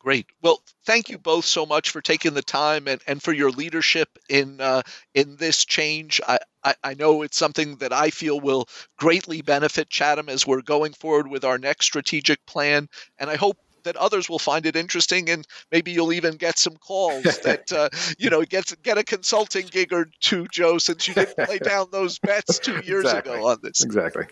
Great. 0.03 0.25
Well, 0.41 0.61
thank 0.85 1.07
you 1.07 1.17
both 1.17 1.45
so 1.45 1.65
much 1.65 1.91
for 1.91 2.01
taking 2.01 2.33
the 2.33 2.41
time 2.41 2.89
and, 2.89 3.01
and 3.07 3.23
for 3.23 3.31
your 3.31 3.51
leadership 3.51 4.09
in 4.27 4.59
uh, 4.59 4.81
in 5.13 5.37
this 5.37 5.63
change. 5.63 6.19
I, 6.27 6.39
I, 6.61 6.75
I, 6.83 6.93
know 6.93 7.21
it's 7.21 7.37
something 7.37 7.77
that 7.77 7.93
I 7.93 8.09
feel 8.09 8.37
will 8.37 8.67
greatly 8.97 9.41
benefit 9.41 9.89
Chatham 9.89 10.27
as 10.27 10.45
we're 10.45 10.61
going 10.61 10.91
forward 10.91 11.29
with 11.29 11.45
our 11.45 11.57
next 11.57 11.85
strategic 11.85 12.45
plan. 12.45 12.89
And 13.17 13.29
I 13.29 13.37
hope 13.37 13.57
that 13.83 13.95
others 13.95 14.29
will 14.29 14.39
find 14.39 14.65
it 14.65 14.75
interesting 14.75 15.29
and 15.29 15.47
maybe 15.71 15.91
you'll 15.91 16.13
even 16.13 16.35
get 16.35 16.57
some 16.57 16.75
calls 16.77 17.23
that 17.43 17.71
uh, 17.71 17.89
you 18.17 18.29
know 18.29 18.43
get 18.43 18.73
get 18.83 18.97
a 18.97 19.03
consulting 19.03 19.67
gig 19.67 19.91
or 19.91 20.09
two 20.21 20.47
joe 20.51 20.77
since 20.77 21.07
you 21.07 21.13
didn't 21.13 21.49
lay 21.49 21.59
down 21.59 21.87
those 21.91 22.17
bets 22.19 22.59
two 22.59 22.79
years 22.85 23.03
exactly. 23.03 23.33
ago 23.33 23.47
on 23.47 23.57
this 23.61 23.83
exactly 23.83 24.25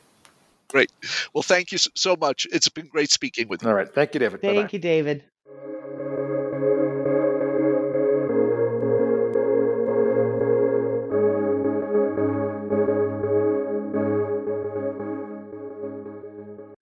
great 0.69 0.89
well 1.33 1.43
thank 1.43 1.73
you 1.73 1.77
so 1.77 2.15
much 2.15 2.47
it's 2.53 2.69
been 2.69 2.87
great 2.87 3.11
speaking 3.11 3.49
with 3.49 3.61
you 3.61 3.67
all 3.67 3.75
right 3.75 3.93
thank 3.93 4.13
you 4.13 4.21
david 4.21 4.41
thank 4.41 4.55
Bye-bye. 4.55 4.69
you 4.71 4.79
david 4.79 5.23